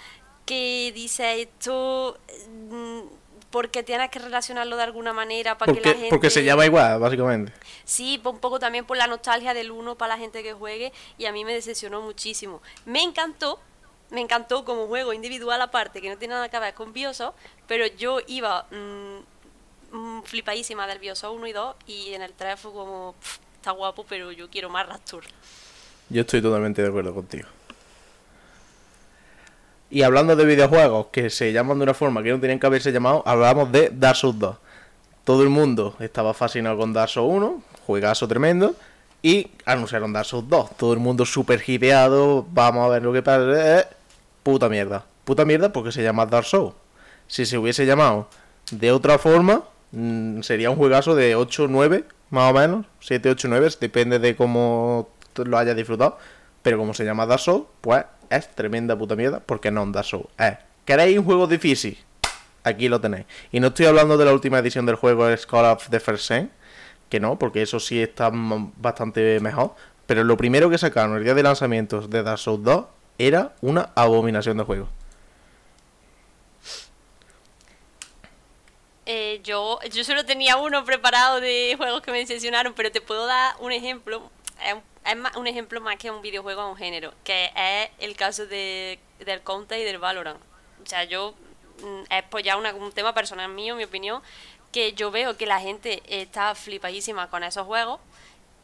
que 0.44 0.92
dice 0.94 1.42
esto 1.42 2.18
mm, 2.70 3.00
porque 3.50 3.82
tienes 3.82 4.10
que 4.10 4.18
relacionarlo 4.18 4.76
de 4.76 4.82
alguna 4.82 5.12
manera 5.12 5.56
para 5.56 5.72
que 5.72 5.76
Porque, 5.78 5.88
la 5.88 5.94
gente... 5.94 6.10
porque 6.10 6.30
se 6.30 6.44
llama 6.44 6.66
igual, 6.66 6.98
básicamente. 7.00 7.52
Sí, 7.84 8.20
un 8.24 8.38
poco 8.38 8.58
también 8.58 8.84
por 8.84 8.96
la 8.96 9.06
nostalgia 9.06 9.54
del 9.54 9.70
uno 9.70 9.96
para 9.96 10.14
la 10.14 10.18
gente 10.18 10.42
que 10.42 10.52
juegue 10.52 10.92
y 11.18 11.26
a 11.26 11.32
mí 11.32 11.44
me 11.44 11.54
decepcionó 11.54 12.02
muchísimo. 12.02 12.60
Me 12.84 13.02
encantó, 13.02 13.58
me 14.10 14.20
encantó 14.20 14.64
como 14.64 14.86
juego 14.86 15.12
individual 15.12 15.60
aparte, 15.62 16.00
que 16.00 16.10
no 16.10 16.18
tiene 16.18 16.34
nada 16.34 16.48
que 16.48 16.58
ver 16.58 16.74
con 16.74 16.92
Bioshock, 16.92 17.34
pero 17.66 17.86
yo 17.86 18.18
iba 18.26 18.66
mm, 18.70 19.96
mm, 19.96 20.22
flipadísima 20.24 20.86
del 20.86 20.98
Bioshock 20.98 21.32
1 21.34 21.46
y 21.46 21.52
2 21.52 21.76
y 21.86 22.12
en 22.14 22.22
el 22.22 22.32
3 22.32 22.60
fue 22.60 22.72
como, 22.72 23.14
"Pff, 23.20 23.38
está 23.56 23.70
guapo, 23.70 24.04
pero 24.08 24.32
yo 24.32 24.48
quiero 24.50 24.68
más 24.70 24.86
Rapture. 24.86 25.26
Yo 26.08 26.20
estoy 26.20 26.40
totalmente 26.40 26.82
de 26.82 26.88
acuerdo 26.88 27.12
contigo. 27.14 27.48
Y 29.88 30.02
hablando 30.02 30.34
de 30.34 30.44
videojuegos 30.44 31.06
que 31.12 31.30
se 31.30 31.52
llaman 31.52 31.78
de 31.78 31.84
una 31.84 31.94
forma 31.94 32.22
que 32.22 32.30
no 32.30 32.40
tenían 32.40 32.58
que 32.58 32.66
haberse 32.66 32.90
llamado, 32.90 33.22
hablamos 33.24 33.70
de 33.70 33.90
Dark 33.94 34.16
Souls 34.16 34.38
2. 34.38 34.56
Todo 35.24 35.42
el 35.42 35.48
mundo 35.48 35.96
estaba 36.00 36.34
fascinado 36.34 36.76
con 36.76 36.92
Dark 36.92 37.10
Souls 37.10 37.32
1, 37.36 37.62
juegazo 37.86 38.26
tremendo, 38.26 38.74
y 39.22 39.48
anunciaron 39.64 40.12
Dark 40.12 40.26
Souls 40.26 40.48
2. 40.48 40.76
Todo 40.76 40.92
el 40.92 40.98
mundo 40.98 41.24
súper 41.24 41.62
hipeado, 41.66 42.46
vamos 42.50 42.86
a 42.86 42.88
ver 42.88 43.02
lo 43.02 43.12
que 43.12 43.22
pasa. 43.22 43.78
eh, 43.80 43.84
puta 44.42 44.68
mierda. 44.68 45.04
Puta 45.24 45.44
mierda 45.44 45.72
porque 45.72 45.92
se 45.92 46.02
llama 46.02 46.26
Dark 46.26 46.46
Souls. 46.46 46.74
Si 47.28 47.46
se 47.46 47.58
hubiese 47.58 47.86
llamado 47.86 48.28
de 48.70 48.92
otra 48.92 49.18
forma, 49.18 49.64
mm, 49.92 50.42
sería 50.42 50.70
un 50.70 50.76
juegazo 50.76 51.14
de 51.14 51.34
8, 51.36 51.66
9, 51.68 52.04
más 52.30 52.50
o 52.50 52.54
menos. 52.54 52.86
7, 53.00 53.30
8, 53.30 53.48
9, 53.48 53.68
depende 53.80 54.18
de 54.18 54.36
cómo 54.36 55.08
lo 55.36 55.58
hayas 55.58 55.76
disfrutado. 55.76 56.18
Pero 56.62 56.78
como 56.78 56.94
se 56.94 57.04
llama 57.04 57.26
Dark 57.26 57.40
Souls, 57.40 57.66
pues 57.80 58.04
es 58.30 58.48
tremenda 58.54 58.96
puta 58.96 59.16
mierda 59.16 59.40
porque 59.40 59.70
no 59.70 59.86
Dark 59.86 60.06
Souls. 60.06 60.28
Es, 60.38 60.56
¿queréis 60.84 61.18
un 61.18 61.24
juego 61.24 61.46
difícil? 61.46 61.98
Aquí 62.64 62.88
lo 62.88 63.00
tenéis. 63.00 63.26
Y 63.52 63.60
no 63.60 63.68
estoy 63.68 63.86
hablando 63.86 64.16
de 64.16 64.24
la 64.24 64.32
última 64.32 64.58
edición 64.58 64.86
del 64.86 64.96
juego, 64.96 65.26
Call 65.48 65.64
of 65.66 65.88
the 65.88 66.00
First 66.00 66.28
Sin, 66.28 66.50
que 67.08 67.20
no, 67.20 67.38
porque 67.38 67.62
eso 67.62 67.78
sí 67.78 68.02
está 68.02 68.30
bastante 68.32 69.38
mejor. 69.40 69.74
Pero 70.06 70.24
lo 70.24 70.36
primero 70.36 70.70
que 70.70 70.78
sacaron 70.78 71.16
el 71.16 71.24
día 71.24 71.34
de 71.34 71.42
lanzamiento 71.42 72.00
de 72.00 72.22
Dark 72.22 72.38
Souls 72.38 72.62
2 72.64 72.86
era 73.18 73.54
una 73.60 73.90
abominación 73.94 74.56
de 74.56 74.64
juego. 74.64 74.88
Eh, 79.08 79.40
yo, 79.44 79.78
yo 79.92 80.02
solo 80.02 80.24
tenía 80.24 80.56
uno 80.56 80.84
preparado 80.84 81.40
de 81.40 81.74
juegos 81.76 82.02
que 82.02 82.10
me 82.10 82.18
decepcionaron, 82.18 82.74
pero 82.74 82.90
te 82.90 83.00
puedo 83.00 83.26
dar 83.26 83.54
un 83.60 83.70
ejemplo. 83.70 84.30
Es 84.64 84.74
un, 84.74 84.82
es 85.06 85.16
más 85.16 85.36
un 85.36 85.46
ejemplo 85.46 85.80
más 85.80 85.96
que 85.96 86.10
un 86.10 86.22
videojuego 86.22 86.62
a 86.62 86.68
un 86.68 86.76
género, 86.76 87.12
que 87.24 87.50
es 87.56 87.90
el 87.98 88.16
caso 88.16 88.46
de, 88.46 88.98
del 89.20 89.42
Counter 89.42 89.78
y 89.80 89.84
del 89.84 89.98
Valorant. 89.98 90.40
O 90.82 90.86
sea, 90.86 91.04
yo, 91.04 91.34
mm, 91.82 92.02
es 92.12 92.24
pues 92.30 92.44
ya 92.44 92.56
una- 92.56 92.74
un 92.74 92.92
tema 92.92 93.14
personal 93.14 93.48
mío, 93.50 93.76
mi 93.76 93.84
opinión, 93.84 94.22
que 94.72 94.92
yo 94.92 95.10
veo 95.10 95.36
que 95.36 95.46
la 95.46 95.60
gente 95.60 96.02
está 96.08 96.54
flipadísima 96.54 97.30
con 97.30 97.42
esos 97.44 97.66
juegos 97.66 98.00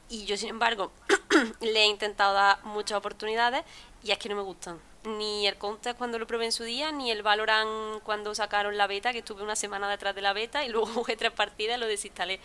y 0.09 0.25
yo, 0.27 0.37
sin 0.37 0.51
embargo, 0.51 0.93
le 1.61 1.83
he 1.83 1.87
intentado 1.87 2.35
dar 2.35 2.63
muchas 2.65 2.99
oportunidades 2.99 3.65
y 4.05 4.11
es 4.13 4.19
que 4.19 4.29
no 4.29 4.37
me 4.37 4.43
gustan. 4.43 4.79
Ni 5.05 5.47
el 5.49 5.57
Counter 5.57 5.97
cuando 5.97 6.19
lo 6.19 6.27
probé 6.27 6.45
en 6.47 6.53
su 6.53 6.63
día, 6.65 6.93
ni 6.93 7.11
el 7.11 7.23
Valorant 7.23 8.03
cuando 8.05 8.35
sacaron 8.35 8.77
la 8.77 8.87
beta, 8.87 9.13
que 9.13 9.19
estuve 9.19 9.43
una 9.43 9.57
semana 9.57 9.89
detrás 9.91 10.15
de 10.15 10.23
la 10.23 10.33
beta 10.33 10.65
y 10.65 10.69
luego 10.69 10.87
jugué 10.95 11.17
tres 11.17 11.33
partidas 11.33 11.77
y 11.77 11.81
lo 11.81 11.87
desinstalé. 11.87 12.41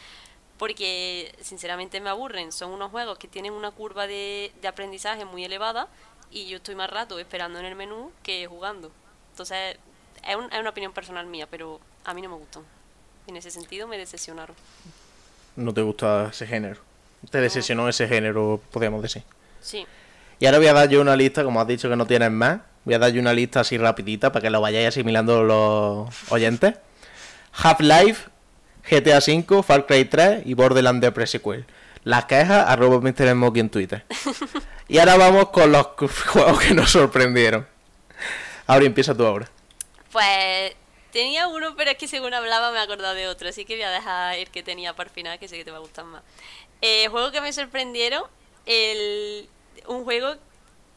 Porque 0.57 1.35
sinceramente 1.41 1.99
me 2.01 2.09
aburren. 2.09 2.51
Son 2.51 2.71
unos 2.71 2.89
juegos 2.91 3.17
que 3.17 3.27
tienen 3.27 3.53
una 3.53 3.71
curva 3.71 4.07
de, 4.07 4.51
de 4.61 4.67
aprendizaje 4.67 5.23
muy 5.25 5.43
elevada 5.45 5.87
y 6.31 6.47
yo 6.47 6.57
estoy 6.57 6.75
más 6.75 6.89
rato 6.89 7.19
esperando 7.19 7.59
en 7.59 7.65
el 7.65 7.75
menú 7.75 8.11
que 8.23 8.47
jugando. 8.47 8.91
Entonces, 9.31 9.77
es, 10.27 10.35
un- 10.35 10.51
es 10.51 10.59
una 10.59 10.69
opinión 10.71 10.93
personal 10.93 11.25
mía, 11.27 11.47
pero 11.49 11.79
a 12.05 12.13
mí 12.13 12.21
no 12.21 12.29
me 12.29 12.35
gustan. 12.35 12.63
En 13.27 13.35
ese 13.37 13.51
sentido 13.51 13.87
me 13.87 13.97
decepcionaron. 13.97 14.55
No 15.55 15.73
te 15.73 15.81
gusta 15.81 16.29
ese 16.31 16.47
género. 16.47 16.79
Te 17.29 17.39
decepcionó 17.41 17.87
ese 17.89 18.07
género, 18.07 18.61
podríamos 18.71 19.01
decir. 19.01 19.23
Sí. 19.61 19.85
Y 20.39 20.45
ahora 20.45 20.59
voy 20.59 20.67
a 20.67 20.73
dar 20.73 20.87
yo 20.89 21.01
una 21.01 21.15
lista, 21.15 21.43
como 21.43 21.59
has 21.59 21.67
dicho 21.67 21.89
que 21.89 21.95
no 21.95 22.05
tienes 22.05 22.31
más. 22.31 22.61
Voy 22.85 22.93
a 22.93 22.99
dar 22.99 23.11
yo 23.11 23.19
una 23.19 23.33
lista 23.33 23.59
así 23.61 23.77
rapidita 23.77 24.31
para 24.31 24.41
que 24.43 24.49
lo 24.49 24.61
vayáis 24.61 24.87
asimilando 24.89 25.43
los 25.43 26.31
oyentes. 26.31 26.75
Half-Life, 27.53 28.29
GTA 28.89 29.19
V, 29.19 29.63
Far 29.63 29.85
Cry 29.85 30.05
3 30.05 30.45
y 30.45 30.53
Borderlands 30.53 31.01
de 31.01 31.11
Pre-Sequel. 31.11 31.65
Las 32.03 32.25
quejas, 32.25 32.65
arroba 32.67 33.01
Mr. 33.01 33.31
Smoky 33.31 33.59
en 33.59 33.69
Twitter. 33.69 34.05
y 34.87 34.97
ahora 34.97 35.17
vamos 35.17 35.49
con 35.49 35.71
los 35.71 35.87
juegos 36.27 36.59
que 36.61 36.73
nos 36.73 36.91
sorprendieron. 36.91 37.67
Ahora 38.65 38.85
empieza 38.85 39.15
tú 39.15 39.25
ahora. 39.25 39.49
Pues 40.11 40.73
tenía 41.11 41.47
uno, 41.47 41.75
pero 41.75 41.91
es 41.91 41.97
que 41.97 42.07
según 42.07 42.33
hablaba 42.33 42.71
me 42.71 42.77
he 42.77 42.81
acordado 42.81 43.13
de 43.13 43.27
otro, 43.27 43.49
así 43.49 43.65
que 43.65 43.75
voy 43.75 43.83
a 43.83 43.91
dejar 43.91 44.37
el 44.37 44.49
que 44.49 44.63
tenía 44.63 44.93
para 44.93 45.09
el 45.09 45.13
final, 45.13 45.39
que 45.39 45.47
sé 45.47 45.57
que 45.57 45.65
te 45.65 45.71
va 45.71 45.77
a 45.77 45.81
gustar 45.81 46.05
más. 46.05 46.23
Eh, 46.81 47.07
juegos 47.09 47.31
que 47.31 47.41
me 47.41 47.51
sorprendieron, 47.51 48.23
el, 48.65 49.49
un 49.87 50.03
juego 50.03 50.35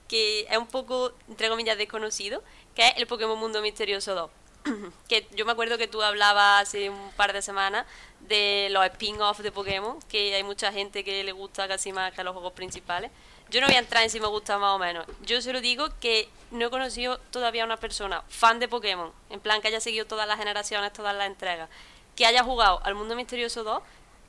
que 0.09 0.41
es 0.51 0.59
un 0.59 0.67
poco, 0.67 1.13
entre 1.29 1.49
comillas, 1.49 1.79
desconocido, 1.79 2.43
que 2.75 2.87
es 2.87 2.95
el 2.97 3.07
Pokémon 3.07 3.39
Mundo 3.39 3.63
Misterioso 3.63 4.15
2. 4.15 4.31
que 5.09 5.27
yo 5.33 5.45
me 5.45 5.53
acuerdo 5.53 5.79
que 5.79 5.89
tú 5.89 6.03
hablabas 6.03 6.63
hace 6.63 6.91
un 6.91 7.11
par 7.13 7.33
de 7.33 7.43
semanas 7.43 7.87
de 8.21 8.69
los 8.71 8.85
spin-offs 8.87 9.43
de 9.43 9.53
Pokémon, 9.53 9.99
que 10.09 10.35
hay 10.35 10.43
mucha 10.43 10.73
gente 10.73 11.05
que 11.05 11.25
le 11.25 11.33
gusta 11.33 11.67
casi 11.69 11.93
más 11.93 12.13
que 12.13 12.23
los 12.25 12.33
juegos 12.33 12.53
principales. 12.53 13.11
Yo 13.51 13.61
no 13.61 13.67
voy 13.67 13.77
a 13.77 13.81
entrar 13.81 14.05
en 14.05 14.11
si 14.11 14.21
me 14.21 14.29
gusta 14.29 14.59
más 14.59 14.77
o 14.77 14.79
menos. 14.79 15.07
Yo 15.23 15.43
solo 15.43 15.61
digo 15.61 15.89
que 16.01 16.29
no 16.51 16.67
he 16.67 16.71
conocido 16.71 17.19
todavía 17.31 17.63
a 17.63 17.67
una 17.67 17.79
persona 17.79 18.23
fan 18.29 18.61
de 18.61 18.69
Pokémon, 18.69 19.11
en 19.31 19.41
plan 19.41 19.61
que 19.61 19.69
haya 19.69 19.81
seguido 19.81 20.07
todas 20.07 20.29
las 20.29 20.39
generaciones, 20.39 20.93
todas 20.93 21.17
las 21.17 21.27
entregas, 21.27 21.69
que 22.15 22.27
haya 22.27 22.45
jugado 22.45 22.81
al 22.85 22.95
Mundo 22.95 23.17
Misterioso 23.17 23.65
2 23.65 23.83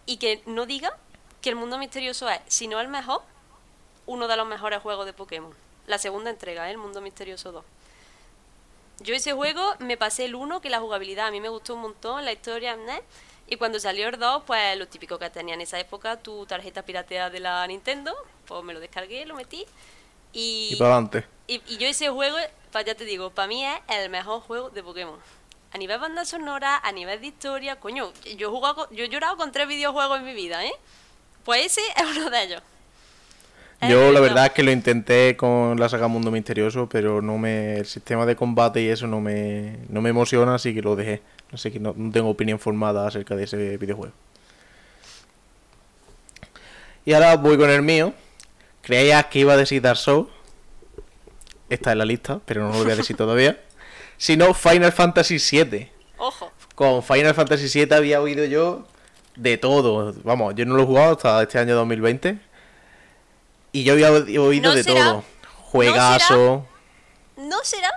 y 0.07 0.17
que 0.17 0.41
no 0.45 0.65
diga 0.65 0.97
que 1.41 1.49
el 1.49 1.55
Mundo 1.55 1.77
Misterioso 1.77 2.29
es, 2.29 2.39
si 2.47 2.67
no 2.67 2.79
el 2.79 2.87
mejor, 2.87 3.21
uno 4.05 4.27
de 4.27 4.37
los 4.37 4.47
mejores 4.47 4.81
juegos 4.81 5.05
de 5.05 5.13
Pokémon. 5.13 5.53
La 5.87 5.97
segunda 5.97 6.29
entrega, 6.29 6.67
¿eh? 6.67 6.71
el 6.71 6.77
Mundo 6.77 7.01
Misterioso 7.01 7.51
2. 7.51 7.63
Yo 9.03 9.15
ese 9.15 9.33
juego 9.33 9.61
me 9.79 9.97
pasé 9.97 10.25
el 10.25 10.35
1, 10.35 10.61
que 10.61 10.69
la 10.69 10.79
jugabilidad 10.79 11.27
a 11.27 11.31
mí 11.31 11.41
me 11.41 11.49
gustó 11.49 11.75
un 11.75 11.81
montón, 11.81 12.23
la 12.23 12.31
historia, 12.31 12.75
¿eh? 12.75 13.01
Y 13.47 13.57
cuando 13.57 13.79
salió 13.79 14.07
el 14.07 14.17
2, 14.17 14.43
pues 14.45 14.77
lo 14.77 14.87
típico 14.87 15.17
que 15.19 15.29
tenía 15.29 15.55
en 15.55 15.61
esa 15.61 15.79
época, 15.79 16.17
tu 16.17 16.45
tarjeta 16.45 16.83
pirateada 16.83 17.29
de 17.29 17.39
la 17.39 17.65
Nintendo, 17.67 18.13
pues 18.45 18.63
me 18.63 18.73
lo 18.73 18.79
descargué, 18.79 19.25
lo 19.25 19.35
metí. 19.35 19.65
Y, 20.33 20.69
Y 20.71 20.75
para 20.77 20.93
adelante. 20.93 21.25
y, 21.47 21.61
y 21.67 21.77
yo 21.77 21.87
ese 21.87 22.09
juego, 22.09 22.37
pues 22.71 22.85
ya 22.85 22.95
te 22.95 23.03
digo, 23.03 23.31
para 23.31 23.47
mí 23.47 23.65
es 23.65 23.79
el 23.89 24.09
mejor 24.09 24.41
juego 24.41 24.69
de 24.69 24.83
Pokémon. 24.83 25.19
A 25.73 25.77
nivel 25.77 25.99
banda 25.99 26.23
sonora, 26.25 26.77
a 26.77 26.91
nivel 26.91 27.19
de 27.21 27.27
historia, 27.27 27.77
coño, 27.79 28.11
yo 28.37 28.47
he, 28.47 28.51
jugado 28.51 28.89
yo 28.91 29.03
he 29.05 29.09
llorado 29.09 29.37
con 29.37 29.51
tres 29.51 29.67
videojuegos 29.67 30.19
en 30.19 30.25
mi 30.25 30.33
vida, 30.33 30.63
¿eh? 30.65 30.73
Pues 31.43 31.65
ese 31.65 31.81
es 31.97 32.03
uno 32.17 32.29
de 32.29 32.43
ellos. 32.43 32.61
Yo 33.89 34.11
la 34.11 34.19
verdad 34.19 34.45
es 34.45 34.51
que 34.51 34.61
lo 34.61 34.71
intenté 34.71 35.35
con 35.35 35.79
la 35.79 35.89
saga 35.89 36.07
Mundo 36.07 36.29
Misterioso, 36.29 36.87
pero 36.87 37.21
no 37.21 37.37
me 37.39 37.77
el 37.77 37.85
sistema 37.85 38.25
de 38.25 38.35
combate 38.35 38.81
y 38.81 38.89
eso 38.89 39.07
no 39.07 39.21
me, 39.21 39.79
no 39.89 40.01
me 40.01 40.09
emociona, 40.11 40.55
así 40.55 40.73
que 40.73 40.81
lo 40.81 40.95
dejé. 40.95 41.21
Así 41.51 41.71
que 41.71 41.79
no, 41.79 41.93
no 41.97 42.11
tengo 42.11 42.29
opinión 42.29 42.59
formada 42.59 43.07
acerca 43.07 43.35
de 43.35 43.45
ese 43.45 43.77
videojuego. 43.77 44.13
Y 47.05 47.13
ahora 47.13 47.35
voy 47.37 47.57
con 47.57 47.69
el 47.69 47.81
mío. 47.81 48.13
Creía 48.81 49.23
que 49.23 49.39
iba 49.39 49.53
a 49.53 49.57
decir 49.57 49.81
Dark 49.81 49.97
Souls. 49.97 50.29
Está 51.69 51.93
en 51.93 51.97
la 51.97 52.05
lista, 52.05 52.39
pero 52.45 52.61
no 52.61 52.73
lo 52.73 52.83
voy 52.83 52.91
a 52.91 52.95
decir 52.95 53.15
todavía. 53.17 53.59
Sino 54.17 54.53
Final 54.53 54.91
Fantasy 54.91 55.37
VII. 55.37 55.89
Ojo. 56.17 56.51
Con 56.75 57.01
Final 57.01 57.33
Fantasy 57.33 57.67
VII 57.79 57.95
había 57.95 58.21
oído 58.21 58.45
yo 58.45 58.85
de 59.35 59.57
todo. 59.57 60.13
Vamos, 60.23 60.53
yo 60.55 60.65
no 60.65 60.75
lo 60.75 60.83
he 60.83 60.85
jugado 60.85 61.13
hasta 61.13 61.41
este 61.41 61.57
año 61.57 61.75
2020. 61.75 62.50
Y 63.71 63.83
yo 63.83 63.93
había 63.93 64.11
oído 64.11 64.69
¿No 64.69 64.75
de 64.75 64.83
será? 64.83 65.03
todo. 65.05 65.23
Juegazo. 65.71 66.67
¿No 67.37 67.57
será? 67.63 67.89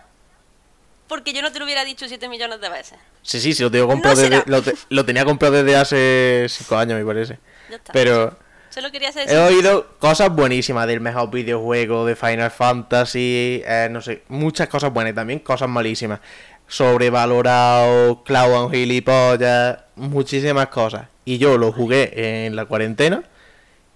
Porque 1.08 1.32
yo 1.32 1.42
no 1.42 1.52
te 1.52 1.58
lo 1.58 1.64
hubiera 1.64 1.84
dicho 1.84 2.06
7 2.08 2.28
millones 2.28 2.60
de 2.60 2.68
veces. 2.68 2.98
Sí, 3.22 3.40
sí, 3.40 3.52
sí, 3.54 3.62
lo 3.62 3.70
tengo 3.70 3.88
comprado 3.88 4.16
¿No 4.16 4.22
será? 4.22 4.36
desde, 4.38 4.50
lo, 4.50 4.62
te- 4.62 4.74
lo 4.88 5.04
tenía 5.04 5.24
comprado 5.24 5.54
desde 5.62 5.76
hace 5.76 6.46
5 6.48 6.76
años, 6.76 6.98
me 6.98 7.04
parece. 7.04 7.38
Ya 7.70 7.76
está. 7.76 7.92
Pero 7.92 8.36
Solo 8.70 8.90
quería 8.90 9.10
hacer 9.10 9.30
he 9.30 9.36
oído 9.38 9.98
cosas 9.98 10.30
buenísimas 10.34 10.86
del 10.88 11.00
mejor 11.00 11.30
videojuego 11.30 12.04
de 12.06 12.16
Final 12.16 12.50
Fantasy, 12.50 13.62
eh, 13.64 13.88
no 13.90 14.00
sé, 14.00 14.22
muchas 14.28 14.68
cosas 14.68 14.92
buenas 14.92 15.12
y 15.12 15.14
también 15.14 15.38
cosas 15.40 15.68
malísimas. 15.68 16.20
Sobrevalorado, 16.66 18.24
clown 18.24 18.70
gilipollas, 18.70 19.78
muchísimas 19.96 20.68
cosas. 20.68 21.06
Y 21.24 21.38
yo 21.38 21.58
lo 21.58 21.70
jugué 21.72 22.46
en 22.46 22.56
la 22.56 22.64
cuarentena 22.64 23.22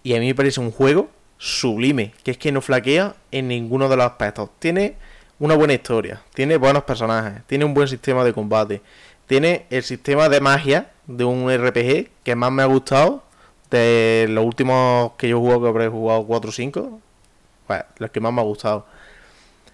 y 0.02 0.14
a 0.14 0.20
mí 0.20 0.26
me 0.26 0.34
parece 0.34 0.60
un 0.60 0.70
juego 0.70 1.10
sublime, 1.38 2.12
que 2.22 2.32
es 2.32 2.38
que 2.38 2.52
no 2.52 2.60
flaquea 2.60 3.14
en 3.30 3.48
ninguno 3.48 3.88
de 3.88 3.96
los 3.96 4.06
aspectos. 4.06 4.50
Tiene 4.58 4.96
una 5.38 5.54
buena 5.54 5.72
historia, 5.72 6.20
tiene 6.34 6.56
buenos 6.56 6.82
personajes, 6.84 7.42
tiene 7.46 7.64
un 7.64 7.74
buen 7.74 7.88
sistema 7.88 8.24
de 8.24 8.32
combate, 8.32 8.82
tiene 9.26 9.66
el 9.70 9.82
sistema 9.82 10.28
de 10.28 10.40
magia 10.40 10.90
de 11.06 11.24
un 11.24 11.50
RPG 11.50 12.10
que 12.24 12.34
más 12.34 12.52
me 12.52 12.62
ha 12.62 12.66
gustado 12.66 13.22
de 13.70 14.26
los 14.28 14.44
últimos 14.44 15.12
que 15.16 15.28
yo 15.28 15.36
he 15.36 15.40
jugado, 15.40 15.62
que 15.62 15.68
habré 15.68 15.88
jugado 15.88 16.24
4 16.26 16.48
o 16.48 16.52
5, 16.52 17.00
pues 17.66 17.84
los 17.98 18.10
que 18.10 18.20
más 18.20 18.32
me 18.32 18.40
ha 18.40 18.44
gustado. 18.44 18.86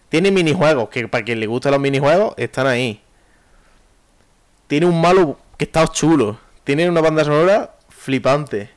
Tiene 0.08 0.30
minijuegos, 0.30 0.90
que 0.90 1.08
para 1.08 1.24
quien 1.24 1.40
le 1.40 1.46
gustan 1.46 1.72
los 1.72 1.80
minijuegos, 1.80 2.34
están 2.36 2.66
ahí. 2.66 3.00
Tiene 4.66 4.86
un 4.86 5.00
malo 5.00 5.38
que 5.56 5.64
está 5.64 5.86
chulo. 5.88 6.38
Tiene 6.64 6.88
una 6.88 7.00
banda 7.00 7.24
sonora 7.24 7.74
flipante. 7.88 8.70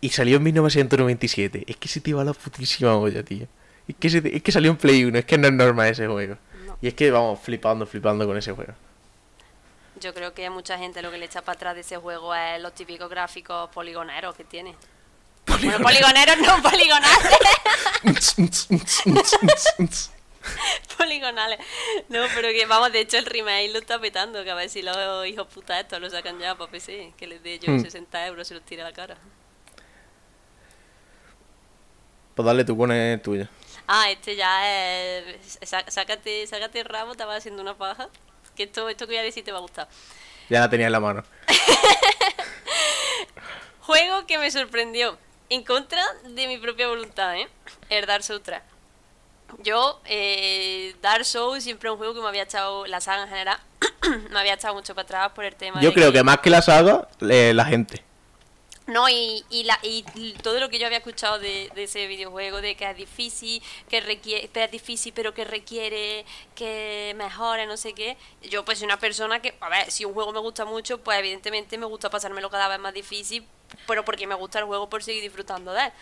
Y 0.00 0.10
salió 0.10 0.36
en 0.38 0.42
1997. 0.44 1.64
Es 1.66 1.76
que 1.76 1.88
se 1.88 2.00
te 2.00 2.14
va 2.14 2.24
la 2.24 2.32
putísima 2.32 2.96
olla, 2.96 3.22
tío. 3.22 3.46
Es 3.86 3.96
que, 3.98 4.08
se 4.10 4.22
te- 4.22 4.36
es 4.36 4.42
que 4.42 4.52
salió 4.52 4.70
en 4.70 4.76
Play 4.76 5.04
1. 5.04 5.18
Es 5.18 5.24
que 5.24 5.36
no 5.38 5.48
es 5.48 5.52
normal 5.52 5.88
ese 5.88 6.06
juego. 6.06 6.36
No. 6.66 6.78
Y 6.80 6.88
es 6.88 6.94
que 6.94 7.10
vamos 7.10 7.40
flipando, 7.40 7.86
flipando 7.86 8.26
con 8.26 8.36
ese 8.38 8.52
juego. 8.52 8.72
Yo 10.00 10.14
creo 10.14 10.32
que 10.32 10.46
a 10.46 10.50
mucha 10.50 10.78
gente 10.78 11.02
lo 11.02 11.10
que 11.10 11.18
le 11.18 11.26
echa 11.26 11.42
para 11.42 11.56
atrás 11.56 11.74
de 11.74 11.82
ese 11.82 11.96
juego 11.98 12.34
es 12.34 12.60
los 12.62 12.74
típicos 12.74 13.10
gráficos 13.10 13.68
poligoneros 13.70 14.34
que 14.34 14.44
tiene. 14.44 14.74
Bueno, 15.46 15.78
poligoneros 15.82 16.38
no, 16.38 16.62
poligonales. 16.70 17.36
poligonales. 20.96 21.58
No, 22.08 22.20
pero 22.34 22.48
que 22.48 22.64
vamos, 22.66 22.92
de 22.92 23.00
hecho 23.00 23.18
el 23.18 23.26
remake 23.26 23.70
lo 23.72 23.78
está 23.80 24.00
petando, 24.00 24.42
que 24.44 24.50
a 24.50 24.54
ver 24.54 24.70
si 24.70 24.80
los 24.82 25.26
hijos 25.26 25.46
putas 25.48 25.80
estos 25.80 26.00
lo 26.00 26.08
sacan 26.08 26.38
ya 26.38 26.54
para 26.54 26.70
PC, 26.70 27.12
que 27.16 27.26
les 27.26 27.42
dé 27.42 27.58
yo 27.58 27.72
Hmm. 27.72 27.80
60 27.82 28.26
euros 28.26 28.50
y 28.50 28.54
los 28.54 28.62
tira 28.64 28.84
a 28.86 28.90
la 28.90 28.94
cara. 28.94 29.16
Pues 32.42 32.46
dale, 32.46 32.64
tú 32.64 32.76
pones 32.76 33.14
el 33.14 33.22
tuyo. 33.22 33.46
Ah, 33.86 34.10
este 34.10 34.36
ya 34.36 34.68
es... 34.68 35.58
sá- 35.64 35.84
Sácate, 35.88 36.46
sácate 36.46 36.80
el 36.80 36.86
rabo, 36.86 37.12
estaba 37.12 37.36
haciendo 37.36 37.62
una 37.62 37.74
paja. 37.76 38.08
Que 38.56 38.64
esto, 38.64 38.88
esto 38.88 39.06
que 39.06 39.12
voy 39.14 39.20
a 39.20 39.22
decir 39.22 39.44
te 39.44 39.52
va 39.52 39.58
a 39.58 39.62
gustar. 39.62 39.88
Ya 40.48 40.60
la 40.60 40.70
tenía 40.70 40.86
en 40.86 40.92
la 40.92 41.00
mano. 41.00 41.22
Juego 43.80 44.26
que 44.26 44.38
me 44.38 44.50
sorprendió. 44.50 45.16
En 45.48 45.64
contra 45.64 46.00
de 46.24 46.46
mi 46.46 46.58
propia 46.58 46.86
voluntad, 46.88 47.36
¿eh? 47.36 47.48
El 47.88 48.06
Dark 48.06 48.22
Souls 48.22 48.42
3. 48.44 48.60
Yo, 49.64 50.00
eh, 50.04 50.94
Dark 51.02 51.24
Souls 51.24 51.64
siempre 51.64 51.88
es 51.88 51.92
un 51.92 51.98
juego 51.98 52.14
que 52.14 52.20
me 52.20 52.28
había 52.28 52.44
echado, 52.44 52.86
la 52.86 53.00
saga 53.00 53.24
en 53.24 53.28
general, 53.30 53.58
me 54.30 54.38
había 54.38 54.54
echado 54.54 54.74
mucho 54.74 54.94
para 54.94 55.06
atrás 55.06 55.32
por 55.34 55.44
el 55.44 55.56
tema 55.56 55.80
Yo 55.80 55.88
de 55.88 55.94
creo 55.96 56.12
que 56.12 56.22
más 56.22 56.38
que 56.38 56.50
la 56.50 56.62
saga, 56.62 57.08
eh, 57.28 57.50
la 57.52 57.64
gente. 57.64 58.04
No, 58.90 59.08
y, 59.08 59.44
y, 59.50 59.62
la, 59.62 59.78
y 59.84 60.02
todo 60.42 60.58
lo 60.58 60.68
que 60.68 60.80
yo 60.80 60.86
había 60.86 60.98
escuchado 60.98 61.38
de, 61.38 61.70
de 61.76 61.84
ese 61.84 62.08
videojuego, 62.08 62.60
de 62.60 62.74
que 62.74 62.90
es 62.90 62.96
difícil, 62.96 63.62
que 63.88 64.00
requiere, 64.00 64.50
es 64.52 64.70
difícil, 64.72 65.12
pero 65.14 65.32
que 65.32 65.44
requiere 65.44 66.24
que 66.56 67.14
mejore, 67.16 67.66
no 67.66 67.76
sé 67.76 67.92
qué. 67.94 68.16
Yo, 68.42 68.64
pues, 68.64 68.78
soy 68.78 68.86
una 68.86 68.98
persona 68.98 69.40
que, 69.40 69.54
a 69.60 69.68
ver, 69.68 69.92
si 69.92 70.04
un 70.04 70.12
juego 70.12 70.32
me 70.32 70.40
gusta 70.40 70.64
mucho, 70.64 70.98
pues, 70.98 71.20
evidentemente 71.20 71.78
me 71.78 71.86
gusta 71.86 72.10
pasármelo 72.10 72.50
cada 72.50 72.66
vez 72.66 72.80
más 72.80 72.92
difícil, 72.92 73.46
pero 73.86 74.04
porque 74.04 74.26
me 74.26 74.34
gusta 74.34 74.58
el 74.58 74.64
juego 74.64 74.90
por 74.90 75.04
seguir 75.04 75.22
disfrutando 75.22 75.72
de 75.72 75.84
él. 75.84 75.92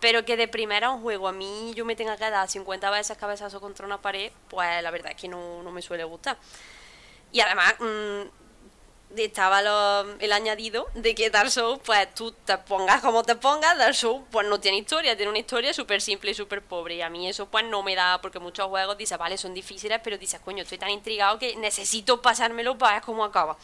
Pero 0.00 0.24
que 0.24 0.36
de 0.36 0.48
primera 0.48 0.90
un 0.90 1.02
juego 1.02 1.28
a 1.28 1.32
mí 1.32 1.72
yo 1.76 1.84
me 1.84 1.94
tenga 1.94 2.16
que 2.16 2.28
dar 2.30 2.48
50 2.48 2.90
veces 2.90 3.16
cabezazo 3.16 3.60
contra 3.60 3.86
una 3.86 4.00
pared, 4.02 4.32
pues 4.48 4.82
la 4.82 4.90
verdad 4.90 5.12
es 5.12 5.20
que 5.20 5.28
no, 5.28 5.62
no 5.62 5.70
me 5.70 5.82
suele 5.82 6.02
gustar. 6.02 6.36
Y 7.32 7.40
además, 7.40 7.74
mm, 7.78 8.22
estaba 9.16 9.62
lo- 9.62 10.18
el 10.18 10.32
añadido 10.32 10.86
de 10.94 11.14
que 11.14 11.30
Dark 11.30 11.50
Souls, 11.50 11.80
pues 11.84 12.12
tú 12.14 12.32
te 12.44 12.58
pongas 12.58 13.00
como 13.00 13.22
te 13.22 13.34
pongas, 13.36 13.76
Dark 13.78 13.94
Souls 13.94 14.24
pues 14.30 14.46
no 14.46 14.60
tiene 14.60 14.78
historia, 14.78 15.16
tiene 15.16 15.30
una 15.30 15.38
historia 15.38 15.72
súper 15.72 16.00
simple 16.00 16.30
y 16.30 16.34
súper 16.34 16.62
pobre. 16.62 16.96
Y 16.96 17.02
a 17.02 17.08
mí 17.08 17.28
eso 17.28 17.46
pues 17.46 17.64
no 17.64 17.82
me 17.82 17.94
da, 17.94 18.20
porque 18.20 18.38
muchos 18.38 18.66
juegos 18.66 18.98
dices, 18.98 19.16
vale, 19.18 19.38
son 19.38 19.54
difíciles, 19.54 20.00
pero 20.02 20.18
dices, 20.18 20.40
coño, 20.40 20.62
estoy 20.62 20.78
tan 20.78 20.90
intrigado 20.90 21.38
que 21.38 21.56
necesito 21.56 22.20
pasármelo 22.20 22.76
para 22.76 22.94
ver 22.94 23.02
cómo 23.02 23.24
acaba. 23.24 23.56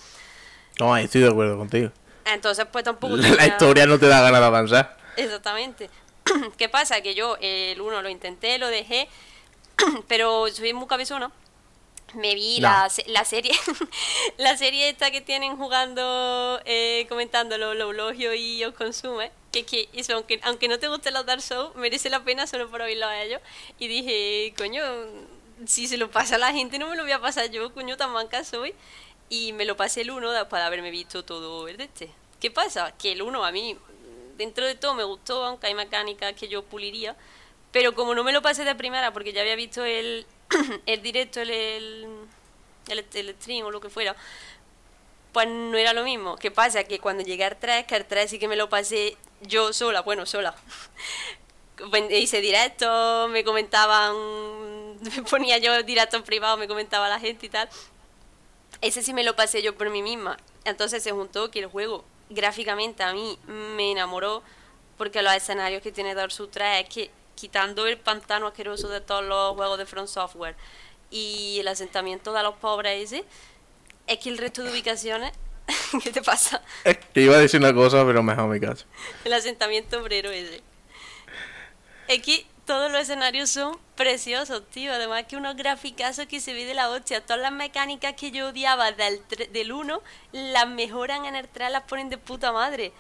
No, 0.81 0.97
estoy 0.97 1.21
de 1.23 1.29
acuerdo 1.29 1.57
contigo. 1.57 1.91
Entonces 2.25 2.67
pues 2.71 2.85
tampoco... 2.85 3.17
La, 3.17 3.47
historia 3.47 3.87
no 3.87 3.99
te 3.99 4.07
da 4.09 4.23
ganas 4.23 4.41
de 4.41 4.47
avanzar. 4.47 4.97
Exactamente. 5.17 5.91
¿Qué 6.57 6.69
pasa? 6.69 7.01
Que 7.03 7.15
yo 7.15 7.37
el 7.41 7.81
uno 7.81 8.03
lo 8.03 8.09
intenté, 8.09 8.59
lo 8.59 8.69
dejé, 8.69 9.09
pero 10.09 10.49
soy 10.49 10.73
muy 10.73 10.87
cabezona. 10.87 11.31
Me 12.15 12.35
vi 12.35 12.61
No. 12.61 12.69
la, 12.69 12.89
la 13.07 13.25
serie, 13.25 13.53
la 14.39 14.57
serie 14.57 14.89
esta 14.89 15.11
que 15.11 15.21
tienen 15.21 15.57
jugando, 15.57 16.61
eh, 16.65 17.07
comentando 17.09 17.59
los 17.59 17.77
lo 17.77 17.91
elogios 17.91 18.35
y 18.37 18.65
os 18.65 18.75
consume. 18.75 19.31
Que, 19.53 19.65
que 19.65 19.89
eso, 19.93 20.15
aunque, 20.15 20.41
aunque 20.43 20.69
no 20.69 20.79
te 20.79 20.89
guste 20.89 21.11
los 21.11 21.27
Dark 21.27 21.43
Souls, 21.43 21.75
merece 21.77 22.11
la 22.11 22.25
pena 22.25 22.47
solo 22.47 22.69
por 22.71 22.83
oírlo 22.83 23.07
a 23.07 23.21
ellos. 23.23 23.41
Y 23.79 23.89
dije, 23.89 24.55
coño, 24.57 24.83
si 25.67 25.87
se 25.87 25.97
lo 25.97 26.11
pasa 26.11 26.37
a 26.37 26.39
la 26.39 26.53
gente, 26.53 26.79
no 26.79 26.89
me 26.89 26.97
lo 26.97 27.03
voy 27.03 27.13
a 27.13 27.21
pasar 27.21 27.51
yo, 27.51 27.73
coño, 27.73 27.97
tan 27.97 28.11
manca 28.13 28.45
soy. 28.45 28.75
Y 29.29 29.53
me 29.53 29.65
lo 29.65 29.77
pasé 29.77 30.03
el 30.03 30.11
1 30.11 30.31
después 30.33 30.61
de 30.61 30.67
haberme 30.67 30.91
visto 30.91 31.25
todo 31.25 31.67
el 31.69 31.77
de 31.77 31.85
este. 31.85 32.11
¿Qué 32.41 32.51
pasa? 32.51 32.93
Que 32.97 33.13
el 33.13 33.23
1 33.23 33.45
a 33.45 33.53
mí, 33.53 33.77
dentro 34.37 34.67
de 34.67 34.75
todo, 34.75 34.95
me 34.95 35.05
gustó, 35.05 35.45
aunque 35.45 35.67
hay 35.69 35.75
mecánicas 35.75 36.35
que 36.35 36.49
yo 36.49 36.63
puliría. 36.65 37.17
Pero 37.73 37.95
como 37.95 38.15
no 38.15 38.23
me 38.23 38.33
lo 38.33 38.43
pasé 38.43 38.65
de 38.65 38.75
primera, 38.75 39.13
porque 39.13 39.33
ya 39.33 39.41
había 39.41 39.57
visto 39.57 39.85
el, 39.85 40.27
el 40.87 41.03
directo, 41.03 41.41
el, 41.41 41.51
el, 41.51 43.05
el, 43.15 43.35
stream 43.41 43.67
o 43.67 43.71
lo 43.71 43.81
que 43.81 43.91
fuera, 43.91 44.15
pues 45.33 45.49
no 45.49 45.77
era 45.77 45.93
lo 45.93 46.05
mismo. 46.05 46.37
¿Qué 46.37 46.51
pasa? 46.51 46.85
Que 46.85 46.99
cuando 47.01 47.23
llegué 47.25 47.45
al 47.45 47.57
3, 47.59 47.87
que 47.87 47.95
al 47.97 48.07
3 48.07 48.31
sí 48.31 48.39
que 48.39 48.49
me 48.49 48.57
lo 48.57 48.69
pasé 48.69 49.17
yo 49.43 49.73
sola, 49.73 50.03
bueno, 50.03 50.27
sola. 50.27 50.55
Ven- 51.91 52.11
Hice 52.11 52.41
directo, 52.41 53.29
me 53.31 53.43
comentaban, 53.45 54.15
me 55.01 55.23
ponía 55.29 55.59
yo 55.59 55.83
directo 55.83 56.17
en 56.17 56.23
privado, 56.23 56.57
me 56.57 56.69
comentaba 56.69 57.09
la 57.09 57.19
gente 57.19 57.47
y 57.47 57.49
tal. 57.49 57.69
Ese 58.81 59.03
sí 59.03 59.15
me 59.15 59.25
lo 59.25 59.35
pasé 59.37 59.63
yo 59.63 59.75
por 59.77 59.91
mí 59.91 60.03
misma. 60.03 60.37
Entonces 60.65 61.03
se 61.03 61.11
juntó 61.13 61.51
que 61.51 61.61
el 61.61 61.67
juego 61.67 62.05
gráficamente 62.31 63.03
a 63.03 63.13
mí 63.13 63.39
me 63.47 63.93
enamoró 63.93 64.43
porque 64.97 65.23
los 65.23 65.33
escenarios 65.35 65.83
que 65.83 65.93
tiene 65.93 66.15
Dark 66.15 66.33
Souls 66.33 66.51
3 66.51 66.85
es 66.85 66.89
que 66.95 67.11
quitando 67.35 67.87
el 67.87 67.99
pantano 67.99 68.47
asqueroso 68.47 68.89
de 68.89 69.01
todos 69.01 69.25
los 69.25 69.55
juegos 69.55 69.79
de 69.79 69.87
Front 69.87 70.09
Software 70.09 70.57
y 71.11 71.59
el 71.61 71.69
asentamiento 71.69 72.33
de 72.33 72.43
los 72.43 72.55
pobres 72.57 73.13
ese, 73.13 73.25
es 74.07 74.19
que 74.19 74.29
el 74.29 74.39
resto 74.39 74.63
de 74.63 74.71
ubicaciones, 74.71 75.33
¿qué 76.03 76.11
te 76.11 76.23
pasa? 76.23 76.63
Es 76.85 76.99
que 76.99 77.21
iba 77.21 77.37
a 77.37 77.39
decir 77.39 77.61
una 77.61 77.73
cosa, 77.73 78.05
pero 78.05 78.23
mejor 78.23 78.49
me 78.49 78.61
caso. 78.61 78.85
El 79.25 79.33
asentamiento 79.33 80.01
obrero 80.01 80.31
ese. 80.31 80.63
Es 82.09 82.21
que 82.21 82.47
todos 82.67 82.91
los 82.91 83.03
escenarios 83.03 83.51
son 83.51 83.79
preciosos, 83.95 84.63
tío. 84.71 84.93
Además 84.93 85.25
que 85.29 85.37
unos 85.37 85.57
graficazos 85.57 86.27
que 86.27 86.41
se 86.41 86.53
ve 86.53 86.65
de 86.65 86.75
la 86.75 86.91
hostia. 86.91 87.25
Todas 87.25 87.43
las 87.43 87.53
mecánicas 87.53 88.15
que 88.15 88.31
yo 88.31 88.49
odiaba 88.49 88.93
del, 88.93 89.23
del 89.53 89.73
1, 89.73 90.03
las 90.33 90.69
mejoran 90.69 91.27
en 91.27 91.37
el 91.37 91.49
3, 91.49 91.71
las 91.71 91.83
ponen 91.85 92.09
de 92.11 92.19
puta 92.19 92.53
madre. 92.53 92.93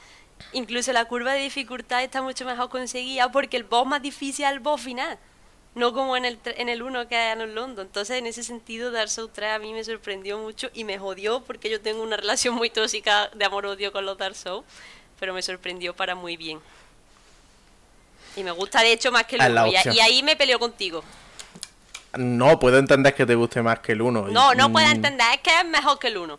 Incluso 0.52 0.92
la 0.92 1.04
curva 1.06 1.32
de 1.32 1.40
dificultad 1.40 2.02
está 2.02 2.22
mucho 2.22 2.44
mejor 2.44 2.68
conseguida 2.68 3.30
porque 3.32 3.56
el 3.56 3.64
boss 3.64 3.86
más 3.86 4.02
difícil 4.02 4.44
es 4.44 4.52
el 4.52 4.60
boss 4.60 4.80
final. 4.80 5.18
No 5.74 5.92
como 5.92 6.16
en 6.16 6.24
el, 6.24 6.38
en 6.44 6.68
el 6.68 6.82
1 6.82 7.08
que 7.08 7.16
es 7.16 7.32
en 7.32 7.40
el 7.40 7.54
London. 7.54 7.86
Entonces, 7.86 8.18
en 8.18 8.26
ese 8.26 8.44
sentido, 8.44 8.92
Dark 8.92 9.08
Souls 9.08 9.32
3 9.32 9.50
a 9.54 9.58
mí 9.58 9.72
me 9.72 9.82
sorprendió 9.82 10.38
mucho 10.38 10.70
y 10.72 10.84
me 10.84 10.98
jodió 10.98 11.40
porque 11.40 11.68
yo 11.68 11.80
tengo 11.80 12.02
una 12.02 12.16
relación 12.16 12.54
muy 12.54 12.70
tóxica 12.70 13.28
de 13.34 13.44
amor-odio 13.44 13.92
con 13.92 14.06
los 14.06 14.16
Dark 14.16 14.36
Souls. 14.36 14.64
Pero 15.18 15.34
me 15.34 15.42
sorprendió 15.42 15.94
para 15.94 16.14
muy 16.14 16.36
bien. 16.36 16.60
Y 18.36 18.44
me 18.44 18.52
gusta, 18.52 18.82
de 18.82 18.92
hecho, 18.92 19.10
más 19.10 19.24
que 19.24 19.36
el 19.36 19.42
Es 19.42 19.50
la 19.50 19.64
1. 19.64 19.72
Y, 19.92 19.96
y 19.96 20.00
ahí 20.00 20.22
me 20.22 20.36
peleó 20.36 20.60
contigo. 20.60 21.02
No, 22.16 22.58
puedo 22.58 22.78
entender 22.78 23.14
que 23.14 23.26
te 23.26 23.34
guste 23.34 23.60
más 23.62 23.80
que 23.80 23.92
el 23.92 24.02
1. 24.02 24.28
No, 24.28 24.54
no 24.54 24.70
puedo 24.70 24.88
entender, 24.88 25.26
es 25.34 25.40
que 25.40 25.58
es 25.58 25.64
mejor 25.66 25.98
que 25.98 26.08
el 26.08 26.18
1. 26.18 26.38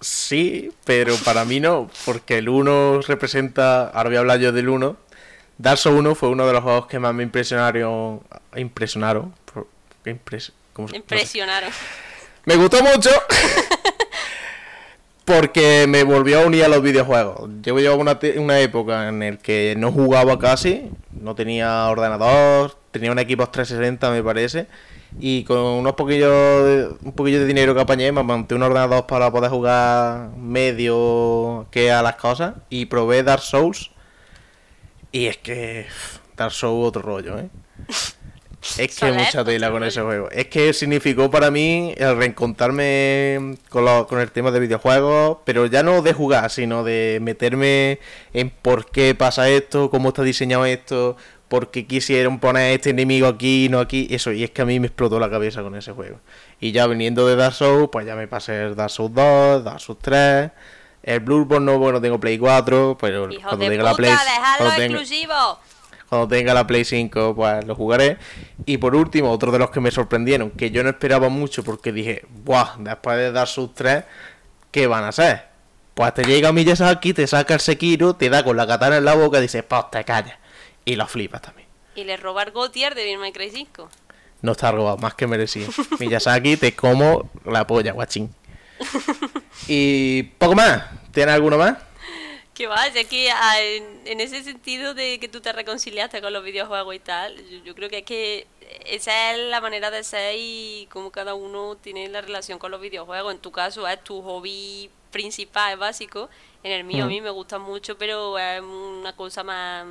Sí, 0.00 0.72
pero 0.84 1.14
para 1.24 1.44
mí 1.44 1.60
no, 1.60 1.90
porque 2.06 2.38
el 2.38 2.48
1 2.48 3.02
representa, 3.02 3.88
ahora 3.88 4.08
voy 4.08 4.16
a 4.16 4.20
hablar 4.20 4.38
yo 4.40 4.52
del 4.52 4.68
1. 4.68 4.96
Dark 5.58 5.78
Souls 5.78 5.98
1 5.98 6.14
fue 6.14 6.30
uno 6.30 6.46
de 6.46 6.54
los 6.54 6.62
juegos 6.62 6.86
que 6.86 6.98
más 6.98 7.12
me 7.14 7.22
impresionaron, 7.22 8.22
impresionaron, 8.56 9.34
impres- 10.06 10.52
¿cómo 10.72 10.88
se- 10.88 10.92
no 10.94 10.96
sé. 10.96 10.96
Impresionaron. 10.96 11.70
Me 12.46 12.56
gustó 12.56 12.82
mucho 12.82 13.10
porque 15.24 15.86
me 15.88 16.02
volvió 16.02 16.40
a 16.40 16.46
unir 16.46 16.64
a 16.64 16.68
los 16.68 16.82
videojuegos. 16.82 17.48
Yo 17.62 17.78
llevaba 17.78 18.00
una, 18.00 18.18
una 18.36 18.60
época 18.60 19.08
en 19.08 19.22
el 19.22 19.38
que 19.38 19.74
no 19.76 19.92
jugaba 19.92 20.38
casi, 20.38 20.90
no 21.12 21.34
tenía 21.34 21.86
ordenador, 21.88 22.76
tenía 22.90 23.12
un 23.12 23.18
equipo 23.18 23.48
360 23.48 24.10
me 24.10 24.22
parece, 24.22 24.66
y 25.18 25.44
con 25.44 25.58
unos 25.58 25.94
poquillos 25.94 26.30
de, 26.64 26.88
un 27.02 27.12
poquillo 27.12 27.40
de 27.40 27.46
dinero 27.46 27.74
que 27.74 27.80
apañé 27.80 28.12
me 28.12 28.22
monté 28.22 28.54
un 28.54 28.62
ordenador 28.62 29.06
para 29.06 29.30
poder 29.30 29.50
jugar 29.50 30.30
medio 30.36 31.66
que 31.70 31.90
a 31.90 32.02
las 32.02 32.16
cosas 32.16 32.54
y 32.70 32.86
probé 32.86 33.22
Dark 33.22 33.42
Souls 33.42 33.90
y 35.12 35.26
es 35.26 35.36
que 35.38 35.86
Dark 36.36 36.52
Souls 36.52 36.86
otro 36.86 37.02
rollo, 37.02 37.38
¿eh? 37.38 37.48
Es 38.76 38.94
que 38.98 39.06
mucha 39.10 39.42
tela 39.42 39.70
con 39.70 39.82
ese 39.84 40.02
juego. 40.02 40.30
Es 40.30 40.48
que 40.48 40.74
significó 40.74 41.30
para 41.30 41.50
mí 41.50 41.94
el 41.96 42.14
reencontrarme 42.18 43.56
con, 43.70 43.86
lo- 43.86 44.06
con 44.06 44.20
el 44.20 44.30
tema 44.30 44.50
de 44.50 44.60
videojuegos, 44.60 45.38
pero 45.46 45.64
ya 45.64 45.82
no 45.82 46.02
de 46.02 46.12
jugar, 46.12 46.50
sino 46.50 46.84
de 46.84 47.20
meterme 47.22 48.00
en 48.34 48.50
por 48.50 48.90
qué 48.90 49.14
pasa 49.14 49.48
esto, 49.48 49.88
cómo 49.90 50.10
está 50.10 50.22
diseñado 50.24 50.66
esto, 50.66 51.16
por 51.50 51.70
qué 51.70 51.86
quisieron 51.86 52.38
poner 52.38 52.72
este 52.72 52.90
enemigo 52.90 53.26
aquí 53.26 53.66
y 53.66 53.68
no 53.68 53.80
aquí. 53.80 54.06
Eso, 54.10 54.32
y 54.32 54.42
es 54.44 54.50
que 54.52 54.62
a 54.62 54.64
mí 54.64 54.80
me 54.80 54.86
explotó 54.86 55.20
la 55.20 55.28
cabeza 55.28 55.60
con 55.62 55.74
ese 55.76 55.92
juego. 55.92 56.20
Y 56.60 56.72
ya 56.72 56.86
viniendo 56.86 57.26
de 57.26 57.36
Dark 57.36 57.54
Souls, 57.54 57.90
pues 57.92 58.06
ya 58.06 58.16
me 58.16 58.26
pasé 58.28 58.62
el 58.62 58.74
Dark 58.76 58.90
Souls 58.90 59.12
2, 59.12 59.64
Dark 59.64 59.80
Souls 59.80 59.98
3. 60.00 60.50
El 61.02 61.20
Bloodborne 61.20 61.66
no, 61.66 61.78
bueno, 61.78 62.00
tengo 62.00 62.18
Play 62.20 62.38
4, 62.38 62.96
pero 63.00 63.30
Hijo 63.30 63.42
cuando 63.42 63.64
de 63.64 63.70
tenga 63.70 63.82
la 63.84 63.94
Play... 63.94 64.10
cuando 64.58 64.74
tenga- 64.76 64.98
cuando 66.08 66.28
tenga 66.28 66.54
la 66.54 66.66
Play 66.66 66.84
5, 66.84 67.34
pues 67.36 67.64
lo 67.66 67.74
jugaré. 67.74 68.16
Y 68.66 68.78
por 68.78 68.94
último, 68.96 69.30
otro 69.30 69.50
de 69.52 69.58
los 69.58 69.70
que 69.70 69.80
me 69.80 69.90
sorprendieron, 69.90 70.50
que 70.50 70.70
yo 70.70 70.82
no 70.82 70.90
esperaba 70.90 71.28
mucho 71.28 71.62
porque 71.64 71.92
dije, 71.92 72.24
¡buah! 72.44 72.76
Después 72.80 73.16
de 73.16 73.32
dar 73.32 73.46
sus 73.48 73.74
3, 73.74 74.04
¿qué 74.70 74.86
van 74.86 75.04
a 75.04 75.08
hacer? 75.08 75.44
Pues 75.94 76.12
te 76.14 76.24
llega 76.24 76.52
Miyazaki, 76.52 77.12
te 77.14 77.26
saca 77.26 77.54
el 77.54 77.60
Sekiro, 77.60 78.14
te 78.14 78.28
da 78.28 78.42
con 78.44 78.56
la 78.56 78.66
katana 78.66 78.96
en 78.98 79.04
la 79.04 79.14
boca 79.14 79.38
y 79.38 79.42
dices, 79.42 79.62
pues 79.62 79.84
te 79.90 80.04
callas. 80.04 80.36
Y 80.84 80.96
lo 80.96 81.06
flipas 81.06 81.42
también. 81.42 81.68
Y 81.94 82.04
le 82.04 82.16
roba 82.16 82.42
el 82.42 82.50
Gautier 82.52 82.94
de 82.94 83.16
May 83.18 83.32
Cry 83.32 83.50
5. 83.50 83.88
No 84.42 84.52
está 84.52 84.72
robado, 84.72 84.96
más 84.98 85.14
que 85.14 85.26
merecido. 85.26 85.70
Miyazaki, 85.98 86.56
te 86.56 86.74
como 86.74 87.30
la 87.44 87.66
polla, 87.66 87.92
guachín. 87.92 88.34
Y 89.68 90.22
poco 90.38 90.54
más. 90.54 90.84
¿Tienes 91.12 91.34
alguno 91.34 91.58
más? 91.58 91.76
Que 92.54 92.66
vaya, 92.66 93.04
que 93.04 93.30
ah, 93.30 93.60
en, 93.60 94.20
ese 94.20 94.42
sentido 94.42 94.94
de 94.94 95.18
que 95.18 95.28
tú 95.28 95.40
te 95.40 95.52
reconciliaste 95.52 96.20
con 96.20 96.32
los 96.32 96.44
videojuegos 96.44 96.94
y 96.94 96.98
tal, 96.98 97.36
yo, 97.48 97.58
yo 97.64 97.74
creo 97.74 97.88
que 97.88 97.98
es 97.98 98.04
que 98.04 98.46
esa 98.86 99.32
es 99.32 99.38
la 99.48 99.60
manera 99.60 99.90
de 99.90 100.04
ser 100.04 100.34
y 100.38 100.86
cómo 100.90 101.10
cada 101.10 101.34
uno 101.34 101.76
tiene 101.76 102.08
la 102.08 102.20
relación 102.20 102.58
con 102.58 102.70
los 102.70 102.80
videojuegos. 102.80 103.32
En 103.34 103.40
tu 103.40 103.50
caso 103.50 103.86
es 103.88 104.02
tu 104.04 104.20
hobby 104.22 104.90
principal, 105.10 105.72
es 105.74 105.78
básico. 105.78 106.28
En 106.62 106.72
el 106.72 106.84
mío 106.84 107.04
a 107.04 107.06
Mm. 107.06 107.10
mí 107.10 107.20
me 107.22 107.30
gusta 107.30 107.58
mucho, 107.58 107.96
pero 107.96 108.38
es 108.38 108.60
una 108.60 109.14
cosa 109.16 109.42
más, 109.42 109.86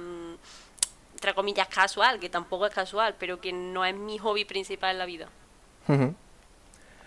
entre 1.19 1.33
comillas, 1.33 1.67
casual, 1.67 2.17
que 2.17 2.29
tampoco 2.29 2.65
es 2.65 2.73
casual, 2.73 3.13
pero 3.19 3.41
que 3.41 3.51
no 3.51 3.83
es 3.83 3.93
mi 3.93 4.17
hobby 4.17 4.45
principal 4.45 4.91
en 4.91 4.99
la 4.99 5.05
vida. 5.05 5.27
Ujú. 5.89 6.15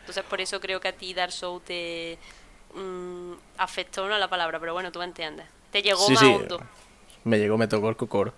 Entonces 0.00 0.22
por 0.28 0.38
eso 0.42 0.60
creo 0.60 0.80
que 0.80 0.88
a 0.88 0.92
ti 0.92 1.14
Dark 1.14 1.32
Souls 1.32 1.64
te 1.64 2.18
mm, 2.74 3.32
afectó, 3.56 4.06
no 4.06 4.18
la 4.18 4.28
palabra, 4.28 4.60
pero 4.60 4.74
bueno, 4.74 4.92
tú 4.92 5.00
entiendes. 5.00 5.46
Te 5.70 5.80
llegó 5.80 6.06
Sí, 6.06 6.12
más 6.12 6.20
sí. 6.22 6.26
hondo. 6.26 6.60
Me 7.24 7.38
llegó, 7.38 7.56
me 7.56 7.66
tocó 7.68 7.88
el 7.88 7.96
cocoro. 7.96 8.34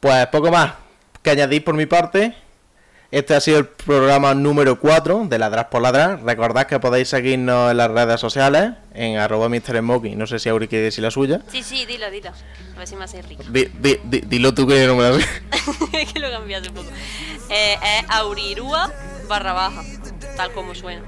Pues 0.00 0.26
poco 0.28 0.50
más 0.50 0.72
que 1.22 1.30
añadir 1.30 1.62
por 1.62 1.74
mi 1.74 1.84
parte. 1.84 2.34
Este 3.12 3.34
ha 3.34 3.42
sido 3.42 3.58
el 3.58 3.66
programa 3.66 4.34
número 4.34 4.80
4 4.80 5.26
de 5.28 5.38
Ladras 5.38 5.66
por 5.66 5.82
Ladras. 5.82 6.22
Recordad 6.22 6.66
que 6.66 6.80
podéis 6.80 7.08
seguirnos 7.08 7.70
en 7.70 7.76
las 7.76 7.90
redes 7.90 8.18
sociales, 8.18 8.72
en 8.94 9.18
arroba 9.18 9.50
Mr. 9.50 9.82
No 9.82 10.26
sé 10.26 10.38
si 10.38 10.48
Auri 10.48 10.66
quiere 10.66 10.86
decir 10.86 11.04
la 11.04 11.10
suya. 11.10 11.42
Sí, 11.48 11.62
sí, 11.62 11.84
dilo, 11.84 12.10
dilo. 12.10 12.30
A 12.74 12.78
ver 12.78 12.88
si 12.88 12.96
me 12.96 13.04
hace 13.04 13.20
rico. 13.20 13.42
Dilo 13.50 14.54
tú 14.54 14.66
que 14.66 14.86
no 14.86 14.96
me 14.96 15.02
la 15.02 15.20
sé. 15.20 15.26
que 16.14 16.20
lo 16.20 16.30
cambié 16.30 16.58
un 16.58 16.74
poco. 16.74 16.88
Eh, 17.50 17.74
es 17.74 18.08
Aurirúa 18.08 18.90
barra 19.28 19.52
baja, 19.52 19.82
tal 20.38 20.50
como 20.52 20.74
suena. 20.74 21.02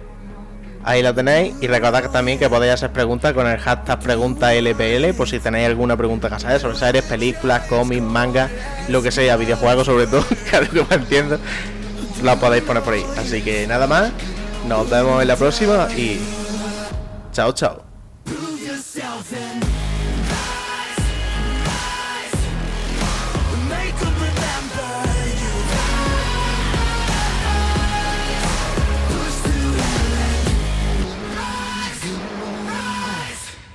Ahí 0.83 1.03
la 1.03 1.15
tenéis 1.15 1.55
y 1.63 1.69
recordad 1.69 2.11
también 2.11 2.39
que 2.39 2.51
podéis 2.51 2.75
hacer 2.75 2.93
preguntas 2.93 3.33
con 3.33 3.47
el 3.47 3.59
hashtag 3.59 3.99
PreguntaLPL 4.01 5.15
por 5.17 5.27
si 5.27 5.41
tenéis 5.41 5.69
alguna 5.69 5.97
pregunta 5.97 6.29
que 6.29 6.35
hacer 6.35 6.61
sobre 6.61 6.77
series, 6.77 7.05
películas, 7.05 7.63
cómics, 7.67 8.03
mangas, 8.03 8.51
lo 8.89 9.03
que 9.03 9.11
sea, 9.11 9.39
videojuegos 9.39 9.87
sobre 9.87 10.07
todo, 10.07 10.27
que 10.51 10.59
es 10.59 10.73
lo 10.75 10.87
que 10.87 10.97
entiendo 10.97 11.41
la 12.23 12.39
podéis 12.39 12.65
poner 12.65 12.83
por 12.83 12.95
ahí. 12.95 13.05
Así 13.17 13.43
que 13.43 13.67
nada 13.67 13.87
más, 13.87 14.11
nos 14.69 14.89
vemos 14.89 15.23
en 15.23 15.29
la 15.29 15.37
próxima 15.37 15.89
y 15.97 16.21
chao, 17.33 17.53
chao. 17.53 17.83